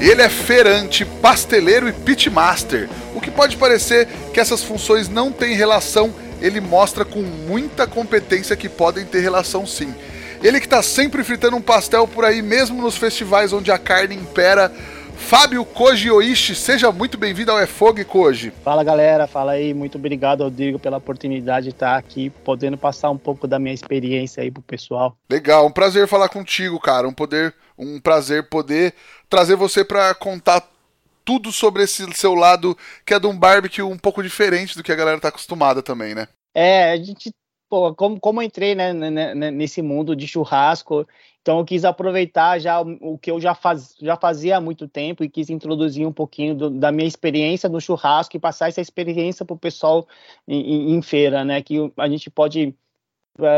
Ele 0.00 0.22
é 0.22 0.30
feirante, 0.30 1.04
pasteleiro 1.04 1.86
e 1.86 1.92
pitmaster. 1.92 2.88
O 3.14 3.20
que 3.20 3.30
pode 3.30 3.58
parecer 3.58 4.08
que 4.32 4.40
essas 4.40 4.64
funções 4.64 5.10
não 5.10 5.30
têm 5.30 5.54
relação, 5.54 6.10
ele 6.40 6.58
mostra 6.58 7.04
com 7.04 7.20
muita 7.20 7.86
competência 7.86 8.56
que 8.56 8.66
podem 8.66 9.04
ter 9.04 9.20
relação 9.20 9.66
sim. 9.66 9.94
Ele 10.42 10.58
que 10.58 10.64
está 10.64 10.82
sempre 10.82 11.22
fritando 11.22 11.54
um 11.58 11.60
pastel 11.60 12.08
por 12.08 12.24
aí, 12.24 12.40
mesmo 12.40 12.80
nos 12.80 12.96
festivais 12.96 13.52
onde 13.52 13.70
a 13.70 13.76
carne 13.76 14.14
impera. 14.14 14.72
Fábio 15.20 15.64
Koji 15.66 16.10
Oishi, 16.10 16.54
seja 16.54 16.90
muito 16.90 17.18
bem-vindo 17.18 17.52
ao 17.52 17.60
É 17.60 17.66
Fogo, 17.66 18.02
Koji. 18.04 18.52
Fala 18.64 18.82
galera, 18.82 19.26
fala 19.26 19.52
aí, 19.52 19.74
muito 19.74 19.98
obrigado 19.98 20.42
Rodrigo 20.42 20.78
pela 20.78 20.96
oportunidade 20.96 21.64
de 21.64 21.70
estar 21.70 21.96
aqui, 21.96 22.30
podendo 22.42 22.78
passar 22.78 23.10
um 23.10 23.18
pouco 23.18 23.46
da 23.46 23.58
minha 23.58 23.74
experiência 23.74 24.42
aí 24.42 24.50
pro 24.50 24.62
pessoal. 24.62 25.14
Legal, 25.30 25.66
um 25.66 25.70
prazer 25.70 26.08
falar 26.08 26.30
contigo, 26.30 26.80
cara, 26.80 27.06
um 27.06 27.12
poder, 27.12 27.54
um 27.80 28.00
prazer 28.00 28.48
poder 28.48 28.94
trazer 29.28 29.56
você 29.56 29.84
para 29.84 30.14
contar 30.14 30.68
tudo 31.24 31.50
sobre 31.50 31.82
esse 31.82 32.04
seu 32.12 32.34
lado 32.34 32.76
que 33.04 33.14
é 33.14 33.18
de 33.18 33.26
um 33.26 33.38
barbecue 33.38 33.82
um 33.82 33.98
pouco 33.98 34.22
diferente 34.22 34.76
do 34.76 34.82
que 34.82 34.92
a 34.92 34.96
galera 34.96 35.20
tá 35.20 35.28
acostumada 35.28 35.82
também, 35.82 36.14
né? 36.14 36.28
É, 36.54 36.92
a 36.92 36.96
gente, 36.96 37.30
pô, 37.68 37.94
como, 37.94 38.18
como 38.18 38.42
eu 38.42 38.46
entrei 38.46 38.74
né, 38.74 38.92
nesse 39.50 39.80
mundo 39.80 40.16
de 40.16 40.26
churrasco, 40.26 41.06
então 41.40 41.58
eu 41.58 41.64
quis 41.64 41.84
aproveitar 41.84 42.58
já 42.58 42.80
o 42.80 43.16
que 43.16 43.30
eu 43.30 43.40
já, 43.40 43.54
faz, 43.54 43.94
já 44.00 44.16
fazia 44.16 44.58
há 44.58 44.60
muito 44.60 44.86
tempo 44.86 45.24
e 45.24 45.28
quis 45.28 45.48
introduzir 45.48 46.06
um 46.06 46.12
pouquinho 46.12 46.54
do, 46.54 46.70
da 46.70 46.92
minha 46.92 47.08
experiência 47.08 47.68
no 47.68 47.80
churrasco 47.80 48.36
e 48.36 48.40
passar 48.40 48.68
essa 48.68 48.80
experiência 48.80 49.44
para 49.44 49.54
o 49.54 49.58
pessoal 49.58 50.06
em, 50.46 50.94
em, 50.94 51.00
feira, 51.00 51.44
né? 51.44 51.62
Que 51.62 51.90
a 51.96 52.08
gente 52.08 52.28
pode 52.28 52.74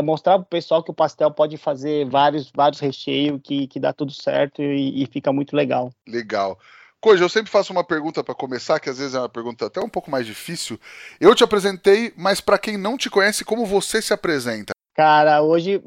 mostrar 0.04 0.38
para 0.38 0.44
o 0.44 0.46
pessoal 0.46 0.82
que 0.82 0.90
o 0.90 0.94
pastel 0.94 1.30
pode 1.30 1.56
fazer 1.56 2.08
vários, 2.08 2.50
vários 2.54 2.80
recheios, 2.80 3.40
que, 3.42 3.66
que 3.66 3.80
dá 3.80 3.92
tudo 3.92 4.12
certo 4.12 4.62
e, 4.62 5.02
e 5.02 5.06
fica 5.06 5.32
muito 5.32 5.56
legal. 5.56 5.92
Legal. 6.06 6.58
Coisa, 7.00 7.24
eu 7.24 7.28
sempre 7.28 7.50
faço 7.50 7.72
uma 7.72 7.82
pergunta 7.82 8.22
para 8.22 8.34
começar, 8.34 8.78
que 8.78 8.88
às 8.88 8.98
vezes 8.98 9.14
é 9.14 9.18
uma 9.18 9.28
pergunta 9.28 9.66
até 9.66 9.80
um 9.80 9.88
pouco 9.88 10.08
mais 10.08 10.24
difícil. 10.24 10.78
Eu 11.20 11.34
te 11.34 11.42
apresentei, 11.42 12.12
mas 12.16 12.40
para 12.40 12.58
quem 12.58 12.76
não 12.76 12.96
te 12.96 13.10
conhece, 13.10 13.44
como 13.44 13.66
você 13.66 14.00
se 14.00 14.12
apresenta? 14.12 14.72
Cara, 14.94 15.42
hoje 15.42 15.82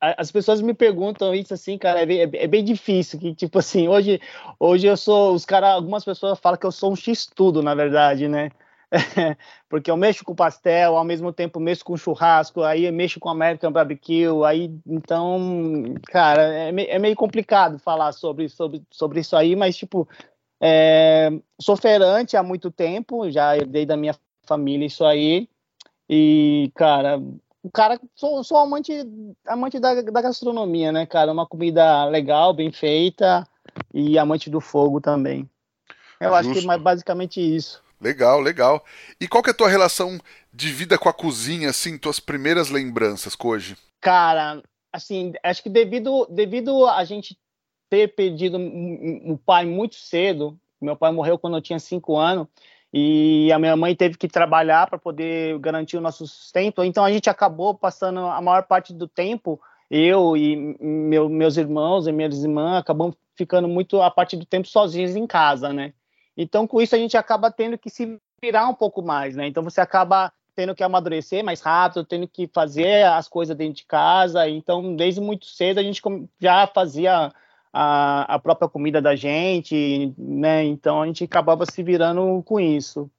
as 0.00 0.30
pessoas 0.30 0.60
me 0.60 0.72
perguntam 0.72 1.34
isso 1.34 1.52
assim, 1.52 1.76
cara, 1.76 2.00
é 2.00 2.06
bem, 2.06 2.20
é 2.20 2.46
bem 2.46 2.64
difícil. 2.64 3.18
Que 3.18 3.34
tipo 3.34 3.58
assim, 3.58 3.88
hoje, 3.88 4.18
hoje 4.58 4.86
eu 4.86 4.96
sou, 4.96 5.34
os 5.34 5.44
caras, 5.44 5.70
algumas 5.70 6.04
pessoas 6.04 6.38
falam 6.38 6.58
que 6.58 6.64
eu 6.64 6.72
sou 6.72 6.92
um 6.92 6.96
x 6.96 7.26
tudo, 7.26 7.62
na 7.62 7.74
verdade, 7.74 8.26
né? 8.26 8.50
porque 9.68 9.90
eu 9.90 9.96
mexo 9.96 10.24
com 10.24 10.34
pastel, 10.34 10.96
ao 10.96 11.04
mesmo 11.04 11.32
tempo 11.32 11.60
mexo 11.60 11.84
com 11.84 11.96
churrasco, 11.96 12.62
aí 12.62 12.86
eu 12.86 12.92
mexo 12.92 13.20
com 13.20 13.28
American 13.28 13.70
Barbecue, 13.70 14.44
aí 14.44 14.74
então, 14.86 15.94
cara, 16.06 16.42
é, 16.42 16.72
me, 16.72 16.86
é 16.86 16.98
meio 16.98 17.14
complicado 17.14 17.78
falar 17.78 18.12
sobre, 18.12 18.48
sobre, 18.48 18.82
sobre 18.90 19.20
isso 19.20 19.36
aí, 19.36 19.54
mas 19.54 19.76
tipo, 19.76 20.08
é, 20.60 21.30
sou 21.60 21.76
feirante 21.76 22.36
há 22.36 22.42
muito 22.42 22.70
tempo, 22.70 23.30
já 23.30 23.56
herdei 23.56 23.86
da 23.86 23.96
minha 23.96 24.14
família 24.44 24.86
isso 24.86 25.04
aí, 25.04 25.48
e 26.08 26.72
cara, 26.74 27.20
o 27.62 27.70
cara, 27.70 28.00
sou, 28.14 28.42
sou 28.42 28.56
amante, 28.56 28.92
amante 29.46 29.78
da, 29.78 30.00
da 30.00 30.22
gastronomia, 30.22 30.90
né, 30.90 31.06
cara? 31.06 31.30
Uma 31.30 31.46
comida 31.46 32.06
legal, 32.06 32.54
bem 32.54 32.72
feita 32.72 33.46
e 33.92 34.18
amante 34.18 34.48
do 34.48 34.60
fogo 34.60 35.00
também. 35.00 35.48
Eu 36.18 36.30
Justo. 36.30 36.50
acho 36.50 36.66
que 36.66 36.70
é 36.70 36.78
basicamente 36.78 37.40
isso. 37.40 37.82
Legal, 38.00 38.40
legal. 38.40 38.84
E 39.20 39.28
qual 39.28 39.42
que 39.42 39.50
é 39.50 39.52
a 39.52 39.56
tua 39.56 39.68
relação 39.68 40.18
de 40.52 40.72
vida 40.72 40.96
com 40.96 41.08
a 41.08 41.12
cozinha, 41.12 41.70
assim, 41.70 41.98
tuas 41.98 42.18
primeiras 42.18 42.70
lembranças, 42.70 43.34
Koji? 43.34 43.76
Cara, 44.00 44.62
assim, 44.92 45.32
acho 45.42 45.62
que 45.62 45.68
devido, 45.68 46.26
devido 46.30 46.86
a 46.86 47.04
gente 47.04 47.36
ter 47.90 48.14
perdido 48.14 48.56
um 48.56 49.36
pai 49.36 49.66
muito 49.66 49.96
cedo, 49.96 50.58
meu 50.80 50.96
pai 50.96 51.12
morreu 51.12 51.38
quando 51.38 51.56
eu 51.56 51.62
tinha 51.62 51.78
cinco 51.78 52.16
anos, 52.16 52.46
e 52.92 53.52
a 53.52 53.58
minha 53.58 53.76
mãe 53.76 53.94
teve 53.94 54.16
que 54.16 54.26
trabalhar 54.26 54.88
para 54.88 54.98
poder 54.98 55.58
garantir 55.58 55.96
o 55.96 56.00
nosso 56.00 56.26
sustento. 56.26 56.82
Então 56.82 57.04
a 57.04 57.12
gente 57.12 57.28
acabou 57.28 57.74
passando 57.74 58.20
a 58.20 58.40
maior 58.40 58.62
parte 58.64 58.92
do 58.92 59.06
tempo, 59.06 59.60
eu 59.90 60.36
e 60.36 60.56
meu, 60.80 61.28
meus 61.28 61.56
irmãos 61.56 62.06
e 62.06 62.12
minhas 62.12 62.42
irmãs 62.42 62.78
acabam 62.78 63.12
ficando 63.36 63.68
muito 63.68 64.00
a 64.00 64.10
parte 64.10 64.36
do 64.36 64.46
tempo 64.46 64.66
sozinhos 64.68 65.16
em 65.16 65.26
casa, 65.26 65.72
né? 65.72 65.92
Então 66.36 66.66
com 66.66 66.80
isso 66.80 66.94
a 66.94 66.98
gente 66.98 67.16
acaba 67.16 67.50
tendo 67.50 67.78
que 67.78 67.90
se 67.90 68.18
virar 68.42 68.68
um 68.68 68.74
pouco 68.74 69.02
mais, 69.02 69.36
né? 69.36 69.46
Então 69.46 69.62
você 69.62 69.80
acaba 69.80 70.32
tendo 70.54 70.74
que 70.74 70.82
amadurecer 70.82 71.44
mais 71.44 71.60
rápido, 71.60 72.04
tendo 72.04 72.26
que 72.26 72.48
fazer 72.52 73.04
as 73.06 73.28
coisas 73.28 73.56
dentro 73.56 73.74
de 73.74 73.84
casa. 73.84 74.48
Então 74.48 74.94
desde 74.96 75.20
muito 75.20 75.46
cedo 75.46 75.78
a 75.78 75.82
gente 75.82 76.02
já 76.40 76.66
fazia 76.66 77.32
a, 77.72 78.34
a 78.34 78.38
própria 78.38 78.68
comida 78.68 79.00
da 79.00 79.14
gente, 79.14 80.12
né? 80.18 80.64
Então 80.64 81.02
a 81.02 81.06
gente 81.06 81.24
acabava 81.24 81.64
se 81.66 81.82
virando 81.82 82.42
com 82.44 82.58
isso. 82.58 83.10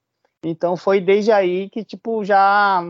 Então 0.44 0.76
foi 0.76 1.00
desde 1.00 1.32
aí 1.32 1.70
que 1.70 1.84
tipo 1.84 2.24
já, 2.26 2.84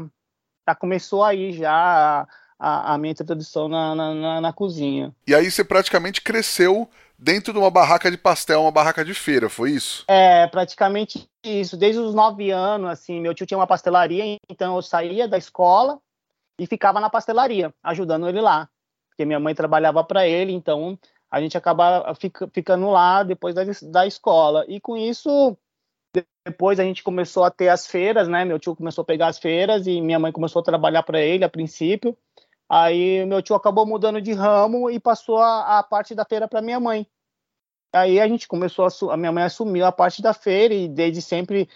já 0.67 0.75
começou 0.75 1.23
aí 1.23 1.51
já 1.51 2.27
a, 2.61 2.93
a 2.93 2.97
minha 2.97 3.11
introdução 3.11 3.67
na, 3.67 3.95
na, 3.95 4.41
na, 4.41 4.53
cozinha. 4.53 5.13
E 5.25 5.33
aí 5.33 5.49
você 5.49 5.63
praticamente 5.63 6.21
cresceu 6.21 6.87
dentro 7.21 7.53
de 7.53 7.59
uma 7.59 7.69
barraca 7.69 8.09
de 8.09 8.17
pastel, 8.17 8.63
uma 8.63 8.71
barraca 8.71 9.05
de 9.05 9.13
feira, 9.13 9.47
foi 9.47 9.71
isso? 9.71 10.03
É, 10.07 10.47
praticamente 10.47 11.29
isso. 11.43 11.77
Desde 11.77 12.01
os 12.01 12.15
nove 12.15 12.49
anos, 12.49 12.89
assim, 12.89 13.21
meu 13.21 13.35
tio 13.35 13.45
tinha 13.45 13.57
uma 13.59 13.67
pastelaria, 13.67 14.37
então 14.49 14.75
eu 14.75 14.81
saía 14.81 15.27
da 15.27 15.37
escola 15.37 15.99
e 16.59 16.65
ficava 16.65 16.99
na 16.99 17.09
pastelaria, 17.09 17.71
ajudando 17.83 18.27
ele 18.27 18.41
lá. 18.41 18.67
Porque 19.09 19.23
minha 19.23 19.39
mãe 19.39 19.53
trabalhava 19.53 20.03
para 20.03 20.27
ele, 20.27 20.51
então 20.51 20.97
a 21.29 21.39
gente 21.39 21.55
acaba 21.55 22.13
fica, 22.15 22.49
ficando 22.51 22.89
lá 22.89 23.21
depois 23.21 23.53
da, 23.53 23.61
da 23.83 24.07
escola. 24.07 24.65
E 24.67 24.79
com 24.79 24.97
isso, 24.97 25.55
depois 26.43 26.79
a 26.79 26.83
gente 26.83 27.03
começou 27.03 27.43
a 27.43 27.51
ter 27.51 27.69
as 27.69 27.85
feiras, 27.85 28.27
né? 28.27 28.43
Meu 28.43 28.57
tio 28.57 28.75
começou 28.75 29.03
a 29.03 29.05
pegar 29.05 29.27
as 29.27 29.37
feiras 29.37 29.85
e 29.85 30.01
minha 30.01 30.17
mãe 30.17 30.31
começou 30.31 30.59
a 30.59 30.65
trabalhar 30.65 31.03
para 31.03 31.21
ele 31.21 31.43
a 31.43 31.49
princípio. 31.49 32.17
Aí 32.71 33.25
meu 33.25 33.41
tio 33.41 33.53
acabou 33.53 33.85
mudando 33.85 34.21
de 34.21 34.31
ramo 34.31 34.89
e 34.89 34.97
passou 34.97 35.39
a, 35.39 35.79
a 35.79 35.83
parte 35.83 36.15
da 36.15 36.23
feira 36.23 36.47
para 36.47 36.61
minha 36.61 36.79
mãe. 36.79 37.05
Aí 37.93 38.17
a 38.17 38.25
gente 38.29 38.47
começou 38.47 38.87
a, 38.87 39.13
a 39.13 39.17
minha 39.17 39.31
mãe 39.31 39.43
assumiu 39.43 39.85
a 39.85 39.91
parte 39.91 40.21
da 40.21 40.33
feira 40.33 40.73
e 40.73 40.87
desde 40.87 41.21
sempre 41.21 41.67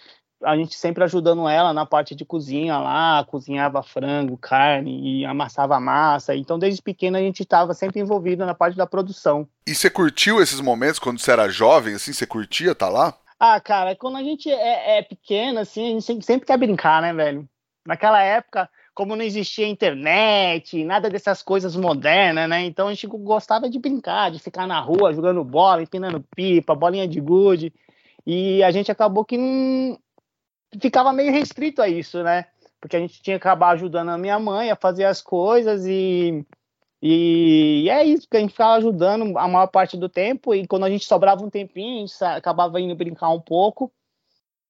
a 0.42 0.56
gente 0.56 0.74
sempre 0.74 1.04
ajudando 1.04 1.46
ela 1.46 1.74
na 1.74 1.84
parte 1.84 2.14
de 2.14 2.24
cozinha 2.24 2.78
lá, 2.78 3.22
cozinhava 3.24 3.82
frango, 3.82 4.38
carne 4.38 5.20
e 5.20 5.26
amassava 5.26 5.78
massa. 5.78 6.34
Então, 6.34 6.58
desde 6.58 6.80
pequena, 6.80 7.18
a 7.18 7.22
gente 7.22 7.42
estava 7.42 7.74
sempre 7.74 8.00
envolvido 8.00 8.46
na 8.46 8.54
parte 8.54 8.76
da 8.76 8.86
produção. 8.86 9.46
E 9.66 9.74
você 9.74 9.90
curtiu 9.90 10.42
esses 10.42 10.60
momentos 10.60 10.98
quando 10.98 11.18
você 11.18 11.30
era 11.30 11.48
jovem, 11.48 11.94
assim? 11.94 12.12
Você 12.12 12.26
curtia 12.26 12.74
tá 12.74 12.88
lá? 12.88 13.14
Ah, 13.38 13.60
cara, 13.60 13.94
quando 13.96 14.16
a 14.16 14.22
gente 14.22 14.50
é, 14.50 14.98
é 14.98 15.02
pequena, 15.02 15.60
assim, 15.60 15.88
a 15.88 15.90
gente 15.90 16.04
sempre, 16.04 16.24
sempre 16.24 16.46
quer 16.46 16.56
brincar, 16.56 17.02
né, 17.02 17.12
velho? 17.12 17.46
Naquela 17.86 18.22
época, 18.22 18.68
como 18.96 19.14
não 19.14 19.22
existia 19.22 19.68
internet, 19.68 20.82
nada 20.82 21.10
dessas 21.10 21.42
coisas 21.42 21.76
modernas, 21.76 22.48
né? 22.48 22.64
Então 22.64 22.88
a 22.88 22.94
gente 22.94 23.06
gostava 23.06 23.68
de 23.68 23.78
brincar, 23.78 24.30
de 24.30 24.38
ficar 24.38 24.66
na 24.66 24.80
rua 24.80 25.12
jogando 25.12 25.44
bola, 25.44 25.82
empinando 25.82 26.24
pipa, 26.34 26.74
bolinha 26.74 27.06
de 27.06 27.20
gude. 27.20 27.74
E 28.26 28.62
a 28.62 28.70
gente 28.70 28.90
acabou 28.90 29.22
que 29.22 29.36
não, 29.36 29.98
ficava 30.80 31.12
meio 31.12 31.30
restrito 31.30 31.82
a 31.82 31.88
isso, 31.88 32.22
né? 32.22 32.46
Porque 32.80 32.96
a 32.96 33.00
gente 33.00 33.20
tinha 33.20 33.38
que 33.38 33.46
acabar 33.46 33.72
ajudando 33.72 34.08
a 34.08 34.18
minha 34.18 34.38
mãe 34.38 34.70
a 34.70 34.76
fazer 34.76 35.04
as 35.04 35.20
coisas 35.20 35.84
e, 35.86 36.42
e 37.02 37.90
é 37.90 38.02
isso, 38.02 38.26
que 38.26 38.38
a 38.38 38.40
gente 38.40 38.52
ficava 38.52 38.76
ajudando 38.76 39.36
a 39.36 39.46
maior 39.46 39.66
parte 39.66 39.98
do 39.98 40.08
tempo 40.08 40.54
e 40.54 40.66
quando 40.66 40.84
a 40.84 40.90
gente 40.90 41.04
sobrava 41.04 41.44
um 41.44 41.50
tempinho, 41.50 41.98
a 41.98 42.06
gente 42.06 42.24
acabava 42.24 42.80
indo 42.80 42.96
brincar 42.96 43.28
um 43.28 43.40
pouco. 43.40 43.92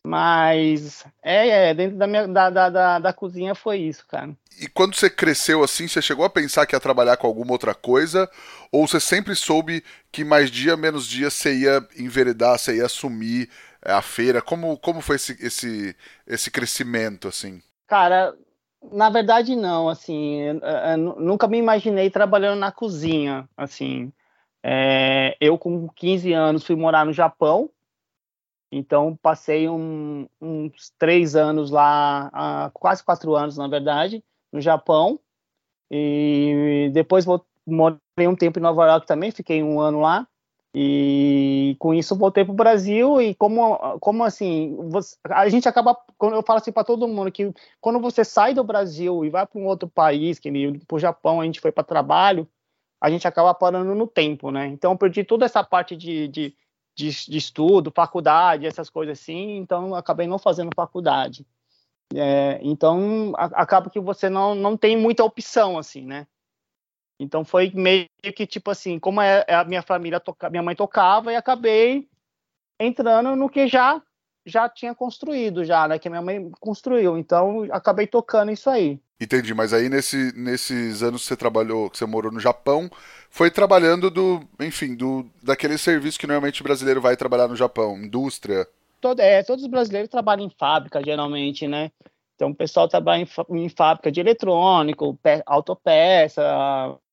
Mas 0.06 1.04
é, 1.22 1.70
é 1.70 1.74
dentro 1.74 1.96
da, 1.98 2.06
minha, 2.06 2.28
da, 2.28 2.50
da, 2.50 2.70
da, 2.70 2.98
da 3.00 3.12
cozinha 3.12 3.54
foi 3.54 3.78
isso, 3.80 4.06
cara. 4.06 4.36
E 4.58 4.68
quando 4.68 4.94
você 4.94 5.10
cresceu 5.10 5.62
assim, 5.62 5.86
você 5.86 6.00
chegou 6.00 6.24
a 6.24 6.30
pensar 6.30 6.64
que 6.66 6.74
ia 6.74 6.80
trabalhar 6.80 7.16
com 7.18 7.26
alguma 7.26 7.52
outra 7.52 7.74
coisa? 7.74 8.30
Ou 8.72 8.86
você 8.86 8.98
sempre 8.98 9.34
soube 9.34 9.84
que 10.10 10.24
mais 10.24 10.50
dia, 10.50 10.76
menos 10.76 11.06
dia, 11.06 11.30
você 11.30 11.54
ia 11.54 11.86
enveredar, 11.98 12.58
você 12.58 12.76
ia 12.76 12.86
assumir 12.86 13.50
é, 13.84 13.92
a 13.92 14.00
feira? 14.02 14.40
Como, 14.40 14.78
como 14.78 15.00
foi 15.02 15.16
esse, 15.16 15.36
esse, 15.44 15.96
esse 16.26 16.50
crescimento, 16.50 17.28
assim? 17.28 17.60
Cara, 17.86 18.34
na 18.92 19.10
verdade 19.10 19.56
não, 19.56 19.88
assim, 19.88 20.40
eu, 20.42 20.58
eu 20.60 20.98
nunca 20.98 21.48
me 21.48 21.58
imaginei 21.58 22.10
trabalhando 22.10 22.58
na 22.60 22.72
cozinha, 22.72 23.48
assim, 23.56 24.12
É, 24.64 25.36
eu, 25.40 25.58
com 25.58 25.88
15 25.90 26.32
anos, 26.34 26.64
fui 26.66 26.76
morar 26.76 27.06
no 27.06 27.12
Japão. 27.14 27.70
Então, 28.76 29.16
passei 29.22 29.68
um, 29.68 30.28
uns 30.40 30.92
três 30.98 31.34
anos 31.34 31.70
lá, 31.70 32.70
quase 32.74 33.02
quatro 33.02 33.34
anos, 33.34 33.56
na 33.56 33.66
verdade, 33.66 34.22
no 34.52 34.60
Japão. 34.60 35.18
E 35.90 36.90
depois 36.92 37.24
morei 37.66 38.28
um 38.28 38.36
tempo 38.36 38.58
em 38.58 38.62
Nova 38.62 38.86
York 38.86 39.06
também, 39.06 39.30
fiquei 39.30 39.62
um 39.62 39.80
ano 39.80 40.00
lá. 40.00 40.26
E 40.78 41.74
com 41.78 41.94
isso 41.94 42.14
voltei 42.14 42.44
para 42.44 42.52
o 42.52 42.56
Brasil 42.56 43.18
e 43.18 43.34
como, 43.34 43.78
como 43.98 44.22
assim, 44.22 44.76
você, 44.90 45.16
a 45.24 45.48
gente 45.48 45.66
acaba, 45.66 45.96
quando 46.18 46.34
eu 46.34 46.42
falo 46.42 46.58
assim 46.58 46.70
para 46.70 46.84
todo 46.84 47.08
mundo 47.08 47.32
que 47.32 47.50
quando 47.80 47.98
você 47.98 48.22
sai 48.22 48.52
do 48.52 48.62
Brasil 48.62 49.24
e 49.24 49.30
vai 49.30 49.46
para 49.46 49.58
um 49.58 49.64
outro 49.64 49.88
país, 49.88 50.38
que 50.38 50.50
para 50.86 50.96
o 50.96 50.98
Japão, 50.98 51.40
a 51.40 51.46
gente 51.46 51.62
foi 51.62 51.72
para 51.72 51.82
trabalho, 51.82 52.46
a 53.00 53.08
gente 53.08 53.26
acaba 53.26 53.54
parando 53.54 53.94
no 53.94 54.06
tempo, 54.06 54.50
né? 54.50 54.66
Então 54.66 54.92
eu 54.92 54.98
perdi 54.98 55.24
toda 55.24 55.46
essa 55.46 55.64
parte 55.64 55.96
de, 55.96 56.28
de, 56.28 56.54
de, 56.96 57.10
de 57.10 57.36
estudo, 57.36 57.92
faculdade, 57.94 58.66
essas 58.66 58.88
coisas 58.88 59.20
assim, 59.20 59.58
então 59.58 59.94
acabei 59.94 60.26
não 60.26 60.38
fazendo 60.38 60.70
faculdade. 60.74 61.46
É, 62.14 62.58
então 62.62 63.32
a, 63.36 63.44
acaba 63.62 63.90
que 63.90 64.00
você 64.00 64.30
não, 64.30 64.54
não 64.54 64.76
tem 64.76 64.96
muita 64.96 65.22
opção, 65.22 65.76
assim, 65.76 66.06
né? 66.06 66.26
Então 67.20 67.44
foi 67.44 67.70
meio 67.74 68.08
que 68.34 68.46
tipo 68.46 68.70
assim, 68.70 68.98
como 68.98 69.20
é, 69.20 69.44
é 69.46 69.54
a 69.54 69.64
minha 69.64 69.82
família 69.82 70.18
toca, 70.18 70.48
minha 70.48 70.62
mãe 70.62 70.74
tocava 70.74 71.32
e 71.32 71.36
acabei 71.36 72.08
entrando 72.80 73.36
no 73.36 73.48
que 73.48 73.68
já 73.68 74.02
já 74.44 74.68
tinha 74.68 74.94
construído 74.94 75.64
já, 75.64 75.88
né, 75.88 75.98
que 75.98 76.08
minha 76.08 76.22
mãe 76.22 76.50
construiu. 76.60 77.18
Então 77.18 77.64
acabei 77.72 78.06
tocando 78.06 78.52
isso 78.52 78.70
aí. 78.70 79.00
Entendi, 79.20 79.54
mas 79.54 79.72
aí 79.72 79.88
nesse, 79.88 80.32
nesses 80.36 81.02
anos 81.02 81.22
que 81.22 81.28
você 81.28 81.36
trabalhou, 81.36 81.88
que 81.88 81.96
você 81.96 82.04
morou 82.04 82.30
no 82.30 82.38
Japão, 82.38 82.90
foi 83.30 83.50
trabalhando 83.50 84.10
do, 84.10 84.42
enfim, 84.60 84.94
do 84.94 85.26
daquele 85.42 85.78
serviço 85.78 86.18
que 86.18 86.26
normalmente 86.26 86.60
o 86.60 86.64
brasileiro 86.64 87.00
vai 87.00 87.16
trabalhar 87.16 87.48
no 87.48 87.56
Japão, 87.56 87.96
indústria. 87.96 88.68
Todo, 89.00 89.20
é, 89.20 89.42
todos 89.42 89.64
os 89.64 89.70
brasileiros 89.70 90.10
trabalham 90.10 90.46
em 90.46 90.50
fábrica, 90.58 91.02
geralmente, 91.02 91.66
né? 91.66 91.90
Então 92.34 92.50
o 92.50 92.54
pessoal 92.54 92.86
trabalha 92.86 93.22
em, 93.22 93.56
em 93.56 93.68
fábrica 93.70 94.12
de 94.12 94.20
eletrônico, 94.20 95.18
pe, 95.22 95.42
autopeça, 95.46 96.42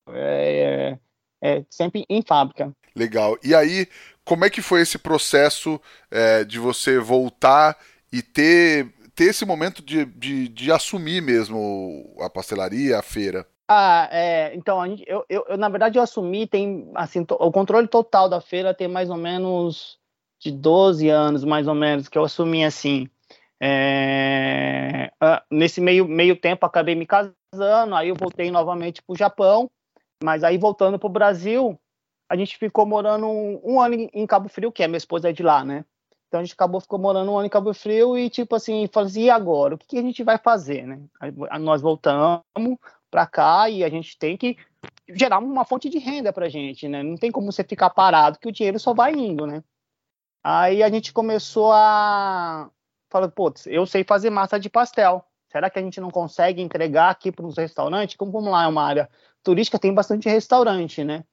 é, 0.09 0.97
é, 1.41 1.57
é, 1.57 1.65
sempre 1.69 2.06
em 2.09 2.21
fábrica. 2.21 2.73
Legal. 2.95 3.38
E 3.44 3.56
aí, 3.56 3.88
como 4.23 4.45
é 4.45 4.49
que 4.49 4.61
foi 4.61 4.81
esse 4.81 4.97
processo 4.97 5.79
é, 6.11 6.44
de 6.44 6.59
você 6.59 6.99
voltar 6.99 7.77
e 8.11 8.21
ter, 8.21 8.88
ter 9.15 9.25
esse 9.25 9.45
momento 9.45 9.81
de, 9.83 10.06
de, 10.06 10.48
de 10.48 10.71
assumir 10.71 11.21
mesmo 11.21 12.15
a 12.19 12.30
pastelaria, 12.30 12.98
a 12.98 13.01
feira? 13.01 13.48
Ah, 13.68 14.10
é, 14.12 14.54
então, 14.56 14.86
eu, 15.07 15.25
eu, 15.30 15.45
eu, 15.48 15.57
na 15.57 15.69
verdade, 15.69 15.98
eu 15.98 16.04
assumi, 16.04 16.45
tem, 16.45 16.92
assim, 16.95 17.24
to, 17.24 17.36
o 17.39 17.51
controle 17.51 17.88
total 17.88 18.27
da 18.27 18.42
feira 18.42 18.74
tem 18.74 18.88
mais 18.88 19.10
ou 19.10 19.18
menos 19.18 19.98
de 20.39 20.51
12 20.51 21.07
anos, 21.10 21.44
mais 21.44 21.68
ou 21.68 21.74
menos, 21.74 22.10
que 22.10 22.18
eu 22.18 22.24
assumi, 22.24 22.65
assim, 22.65 23.10
é, 23.62 25.10
nesse 25.50 25.80
meio, 25.80 26.06
meio 26.06 26.36
tempo, 26.36 26.66
acabei 26.66 26.95
me 26.95 27.06
casando, 27.06 27.95
aí 27.95 28.09
eu 28.09 28.16
voltei 28.16 28.51
novamente 28.51 29.01
para 29.01 29.13
o 29.13 29.18
Japão, 29.18 29.71
mas 30.21 30.44
aí, 30.44 30.57
voltando 30.57 31.00
para 31.00 31.07
o 31.07 31.12
Brasil, 31.12 31.80
a 32.30 32.36
gente 32.36 32.57
ficou 32.57 32.86
morando 32.86 33.27
um, 33.27 33.62
um, 33.63 33.81
ano 33.81 34.09
em 34.13 34.27
Cabo 34.27 34.50
Frio, 34.50 34.71
que 34.71 34.83
é 34.83 34.88
minha 34.88 34.98
esposa 34.98 35.30
é 35.30 35.33
de 35.33 35.44
lá, 35.44 35.63
né? 35.63 35.86
Então 36.33 36.41
a 36.41 36.44
gente 36.44 36.53
acabou 36.53 36.81
ficou 36.81 36.97
morando 36.97 37.31
um 37.31 37.38
ano 37.38 37.45
em 37.45 37.50
Cabo 37.50 37.71
Frio 37.75 38.18
e 38.18 38.27
tipo 38.27 38.56
assim, 38.56 38.89
falou 38.91 39.07
assim, 39.07 39.25
e 39.25 39.30
agora? 39.30 39.75
O 39.75 39.77
que, 39.77 39.85
que 39.85 40.00
a 40.00 40.01
gente 40.01 40.24
vai 40.24 40.39
fazer, 40.39 40.83
né? 40.88 41.00
Nós 41.59 41.80
voltamos 41.80 42.41
para 43.12 43.27
cá 43.27 43.69
e 43.69 43.83
a 43.83 43.89
gente 43.89 44.18
tem 44.18 44.35
que 44.35 44.57
gerar 45.09 45.38
uma 45.38 45.63
fonte 45.63 45.91
de 45.91 46.00
renda 46.00 46.33
para 46.33 46.50
gente, 46.50 46.88
né? 46.88 47.03
Não 47.03 47.18
tem 47.18 47.31
como 47.31 47.51
você 47.51 47.63
ficar 47.63 47.91
parado 47.91 48.39
que 48.39 48.47
o 48.47 48.51
dinheiro 48.51 48.80
só 48.80 48.95
vai 48.95 49.13
indo, 49.13 49.45
né? 49.45 49.63
Aí 50.44 50.81
a 50.81 50.89
gente 50.89 51.13
começou 51.13 51.71
a 51.71 52.68
falar, 53.12 53.30
putz, 53.30 53.68
eu 53.68 53.85
sei 53.85 54.03
fazer 54.03 54.31
massa 54.31 54.59
de 54.59 54.71
pastel. 54.71 55.24
Será 55.51 55.69
que 55.69 55.77
a 55.77 55.83
gente 55.83 56.01
não 56.01 56.09
consegue 56.09 56.63
entregar 56.63 57.12
aqui 57.12 57.31
para 57.31 57.45
uns 57.45 57.59
restaurantes? 57.59 58.15
Como 58.15 58.31
vamos 58.31 58.51
lá, 58.51 58.63
é 58.63 58.68
uma 58.68 58.83
área 58.83 59.07
turística 59.44 59.77
tem 59.77 59.94
bastante 59.94 60.27
restaurante, 60.27 61.03
né? 61.03 61.24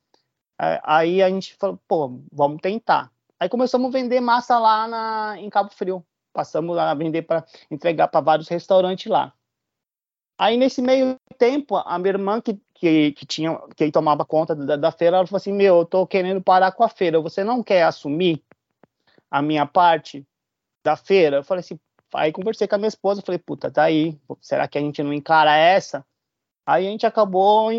Aí 0.58 1.22
a 1.22 1.30
gente 1.30 1.54
falou, 1.54 1.80
pô, 1.88 2.20
vamos 2.30 2.60
tentar. 2.60 3.10
Aí 3.40 3.48
começamos 3.48 3.88
a 3.88 3.98
vender 3.98 4.20
massa 4.20 4.58
lá 4.58 4.86
na, 4.86 5.34
em 5.38 5.48
Cabo 5.48 5.70
Frio. 5.72 6.04
Passamos 6.30 6.76
a 6.76 6.92
vender 6.92 7.22
para 7.22 7.42
entregar 7.70 8.08
para 8.08 8.20
vários 8.20 8.48
restaurantes 8.48 9.10
lá. 9.10 9.32
Aí 10.38 10.58
nesse 10.58 10.82
meio 10.82 11.16
tempo, 11.38 11.76
a 11.76 11.98
minha 11.98 12.12
irmã 12.12 12.40
que, 12.40 12.60
que, 12.74 13.12
que 13.12 13.26
tinha 13.26 13.58
que 13.74 13.90
tomava 13.90 14.26
conta 14.26 14.54
da, 14.54 14.76
da, 14.76 14.92
feira, 14.92 15.16
ela 15.16 15.26
falou 15.26 15.38
assim: 15.38 15.54
"Meu, 15.54 15.78
eu 15.78 15.84
tô 15.86 16.06
querendo 16.06 16.42
parar 16.42 16.72
com 16.72 16.84
a 16.84 16.88
feira. 16.88 17.20
Você 17.20 17.42
não 17.42 17.62
quer 17.62 17.82
assumir 17.84 18.44
a 19.30 19.40
minha 19.40 19.64
parte 19.66 20.26
da 20.84 20.94
feira?" 20.94 21.38
Eu 21.38 21.44
falei 21.44 21.60
assim, 21.60 21.80
aí 22.14 22.32
conversei 22.32 22.68
com 22.68 22.74
a 22.74 22.78
minha 22.78 22.88
esposa, 22.88 23.22
falei: 23.22 23.38
"Puta, 23.38 23.70
tá 23.70 23.84
aí. 23.84 24.18
Será 24.40 24.68
que 24.68 24.76
a 24.76 24.80
gente 24.82 25.02
não 25.02 25.14
encara 25.14 25.56
essa?" 25.56 26.04
Aí 26.66 26.86
a 26.86 26.90
gente 26.90 27.06
acabou 27.06 27.70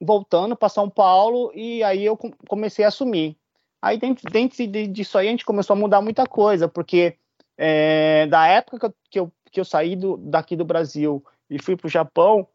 voltando 0.00 0.56
para 0.56 0.68
São 0.68 0.90
Paulo 0.90 1.52
e 1.54 1.82
aí 1.84 2.04
eu 2.04 2.18
comecei 2.48 2.84
a 2.84 2.88
assumir. 2.88 3.38
Aí 3.84 3.98
dentro, 3.98 4.24
dentro 4.30 4.66
disso 4.88 5.18
aí 5.18 5.28
a 5.28 5.30
gente 5.30 5.44
começou 5.44 5.76
a 5.76 5.78
mudar 5.78 6.00
muita 6.00 6.26
coisa, 6.26 6.66
porque 6.66 7.18
é, 7.54 8.26
da 8.28 8.46
época 8.46 8.94
que 9.10 9.20
eu, 9.20 9.30
que 9.52 9.60
eu, 9.60 9.64
saí 9.64 9.94
do, 9.94 10.16
daqui 10.16 10.56
do 10.56 10.64
Brasil 10.64 11.22
e 11.50 11.62
fui 11.62 11.76
para 11.76 11.86
o 11.86 11.90
Japão, 11.90 12.48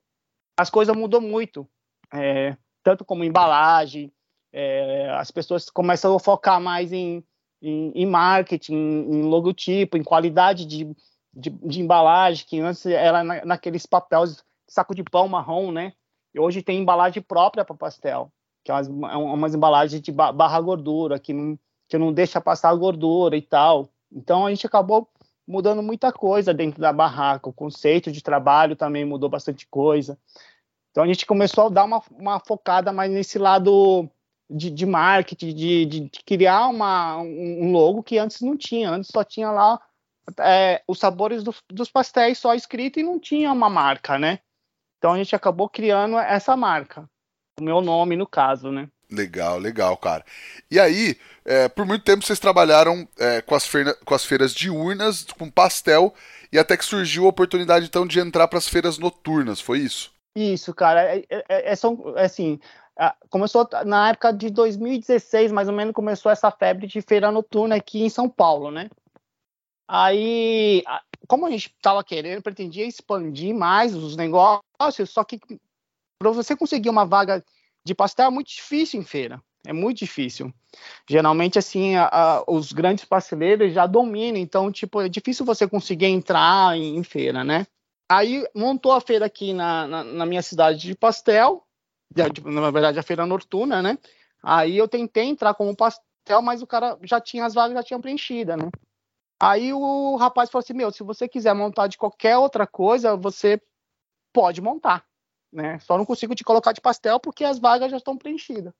as 0.57 0.71
coisas 0.71 0.95
mudou 0.95 1.21
muito, 1.21 1.69
é, 2.11 2.57
tanto 2.81 3.05
como 3.05 3.23
embalagem, 3.23 4.11
é, 4.51 5.07
as 5.11 5.29
pessoas 5.29 5.69
começam 5.69 6.15
a 6.15 6.19
focar 6.19 6.59
mais 6.59 6.91
em, 6.91 7.23
em, 7.61 7.91
em 7.93 8.07
marketing, 8.07 8.73
em 8.73 9.21
logotipo, 9.21 9.97
em 9.97 10.03
qualidade 10.03 10.65
de, 10.65 10.85
de, 11.31 11.51
de, 11.51 11.79
embalagem, 11.79 12.43
que 12.43 12.59
antes 12.59 12.87
era 12.87 13.23
na, 13.23 13.45
naqueles 13.45 13.85
papéis, 13.85 14.43
saco 14.67 14.95
de 14.95 15.03
pão 15.03 15.27
marrom, 15.27 15.71
né? 15.71 15.93
E 16.33 16.39
hoje 16.39 16.63
tem 16.63 16.79
embalagem 16.79 17.21
própria 17.21 17.63
para 17.63 17.75
pastel, 17.75 18.31
que 18.63 18.71
é 18.71 18.75
umas, 18.75 19.53
é 19.53 19.57
embalagens 19.57 20.01
de 20.01 20.11
barra 20.11 20.59
gordura, 20.61 21.19
que 21.19 21.33
não, 21.33 21.57
que 21.87 21.97
não 21.97 22.13
deixa 22.13 22.41
passar 22.41 22.69
a 22.69 22.75
gordura 22.75 23.35
e 23.35 23.41
tal. 23.41 23.89
Então 24.11 24.45
a 24.45 24.49
gente 24.49 24.65
acabou 24.65 25.07
mudando 25.47 25.81
muita 25.81 26.11
coisa 26.11 26.53
dentro 26.53 26.79
da 26.79 26.93
barraca. 26.93 27.49
O 27.49 27.53
conceito 27.53 28.11
de 28.11 28.21
trabalho 28.21 28.75
também 28.75 29.05
mudou 29.05 29.29
bastante 29.29 29.67
coisa. 29.67 30.17
Então 30.91 31.03
a 31.03 31.07
gente 31.07 31.25
começou 31.25 31.67
a 31.67 31.69
dar 31.69 31.85
uma, 31.85 32.01
uma 32.11 32.39
focada 32.39 32.91
mais 32.91 33.11
nesse 33.11 33.39
lado 33.39 34.09
de, 34.49 34.69
de 34.69 34.85
marketing, 34.85 35.53
de, 35.53 35.85
de, 35.85 35.99
de, 36.01 36.23
criar 36.23 36.67
uma, 36.67 37.17
um 37.17 37.71
logo 37.71 38.03
que 38.03 38.17
antes 38.17 38.41
não 38.41 38.57
tinha. 38.57 38.89
Antes 38.91 39.09
só 39.11 39.23
tinha 39.23 39.51
lá 39.51 39.79
é, 40.39 40.83
os 40.87 40.99
sabores 40.99 41.43
do, 41.43 41.53
dos 41.69 41.89
pastéis 41.89 42.37
só 42.37 42.53
escrito 42.53 42.99
e 42.99 43.03
não 43.03 43.19
tinha 43.19 43.51
uma 43.51 43.69
marca, 43.69 44.17
né? 44.17 44.39
Então 44.97 45.13
a 45.13 45.17
gente 45.17 45.35
acabou 45.35 45.69
criando 45.69 46.17
essa 46.17 46.57
marca, 46.57 47.09
o 47.59 47.63
meu 47.63 47.81
nome 47.81 48.15
no 48.15 48.27
caso, 48.27 48.71
né? 48.71 48.87
Legal, 49.11 49.57
legal, 49.57 49.97
cara. 49.97 50.23
E 50.69 50.79
aí, 50.79 51.17
é, 51.43 51.67
por 51.67 51.85
muito 51.85 52.03
tempo 52.03 52.23
vocês 52.23 52.39
trabalharam 52.39 53.07
é, 53.17 53.41
com, 53.41 53.55
as 53.55 53.65
feira, 53.65 53.95
com 54.05 54.13
as 54.13 54.23
feiras 54.23 54.53
diurnas, 54.53 55.23
com 55.37 55.49
pastel, 55.49 56.13
e 56.51 56.59
até 56.59 56.77
que 56.77 56.85
surgiu 56.85 57.25
a 57.25 57.29
oportunidade 57.29 57.87
então 57.87 58.05
de 58.05 58.19
entrar 58.19 58.47
para 58.47 58.59
as 58.59 58.67
feiras 58.67 58.99
noturnas, 58.99 59.59
foi 59.59 59.79
isso? 59.79 60.13
Isso, 60.35 60.73
cara. 60.73 61.15
É, 61.15 61.23
é, 61.29 61.43
é, 61.49 61.71
é 61.71 61.75
são, 61.75 62.13
é 62.15 62.25
assim, 62.25 62.59
começou 63.29 63.67
na 63.85 64.09
época 64.09 64.31
de 64.31 64.49
2016, 64.49 65.51
mais 65.51 65.67
ou 65.67 65.73
menos, 65.73 65.93
começou 65.93 66.31
essa 66.31 66.51
febre 66.51 66.85
de 66.85 67.01
feira 67.01 67.31
noturna 67.31 67.75
aqui 67.75 68.03
em 68.03 68.09
São 68.09 68.29
Paulo, 68.29 68.69
né? 68.69 68.89
Aí, 69.87 70.83
como 71.27 71.47
a 71.47 71.49
gente 71.49 71.73
estava 71.75 72.03
querendo, 72.03 72.43
pretendia 72.43 72.85
expandir 72.85 73.55
mais 73.55 73.95
os 73.95 74.15
negócios, 74.15 75.09
só 75.09 75.23
que 75.23 75.39
para 76.19 76.31
você 76.31 76.55
conseguir 76.55 76.89
uma 76.89 77.05
vaga 77.05 77.43
de 77.83 77.95
pastel 77.95 78.27
é 78.27 78.29
muito 78.29 78.49
difícil 78.49 78.99
em 78.99 79.03
feira. 79.03 79.41
É 79.65 79.73
muito 79.73 79.99
difícil. 79.99 80.53
Geralmente, 81.09 81.57
assim, 81.57 81.95
a, 81.95 82.07
a, 82.11 82.43
os 82.47 82.71
grandes 82.71 83.05
pasteleiros 83.05 83.73
já 83.73 83.85
dominam, 83.87 84.39
então, 84.39 84.71
tipo, 84.71 85.01
é 85.01 85.09
difícil 85.09 85.45
você 85.45 85.67
conseguir 85.67 86.05
entrar 86.05 86.77
em, 86.77 86.97
em 86.97 87.03
feira, 87.03 87.43
né? 87.43 87.65
Aí 88.09 88.45
montou 88.55 88.91
a 88.91 89.01
feira 89.01 89.25
aqui 89.25 89.53
na, 89.53 89.87
na, 89.87 90.03
na 90.03 90.25
minha 90.25 90.41
cidade 90.41 90.79
de 90.79 90.95
pastel, 90.95 91.65
de, 92.09 92.23
na 92.45 92.71
verdade, 92.71 92.99
a 92.99 93.03
feira 93.03 93.25
noturna, 93.25 93.81
né? 93.81 93.97
Aí 94.41 94.77
eu 94.77 94.87
tentei 94.87 95.25
entrar 95.25 95.53
como 95.53 95.75
pastel, 95.75 96.41
mas 96.41 96.61
o 96.61 96.67
cara 96.67 96.97
já 97.03 97.19
tinha 97.19 97.45
as 97.45 97.53
vagas, 97.53 97.75
já 97.75 97.83
tinha 97.83 97.99
preenchida, 97.99 98.55
né? 98.55 98.69
Aí 99.41 99.73
o 99.73 100.15
rapaz 100.15 100.49
falou 100.49 100.63
assim: 100.63 100.73
Meu, 100.73 100.91
se 100.91 101.03
você 101.03 101.27
quiser 101.27 101.53
montar 101.53 101.87
de 101.87 101.97
qualquer 101.97 102.37
outra 102.37 102.65
coisa, 102.65 103.15
você 103.15 103.61
pode 104.33 104.61
montar. 104.61 105.05
Né? 105.51 105.79
Só 105.79 105.97
não 105.97 106.05
consigo 106.05 106.35
te 106.35 106.43
colocar 106.43 106.71
de 106.71 106.81
pastel 106.81 107.19
porque 107.19 107.43
as 107.43 107.59
vagas 107.59 107.91
já 107.91 107.97
estão 107.97 108.17
preenchidas. 108.17 108.73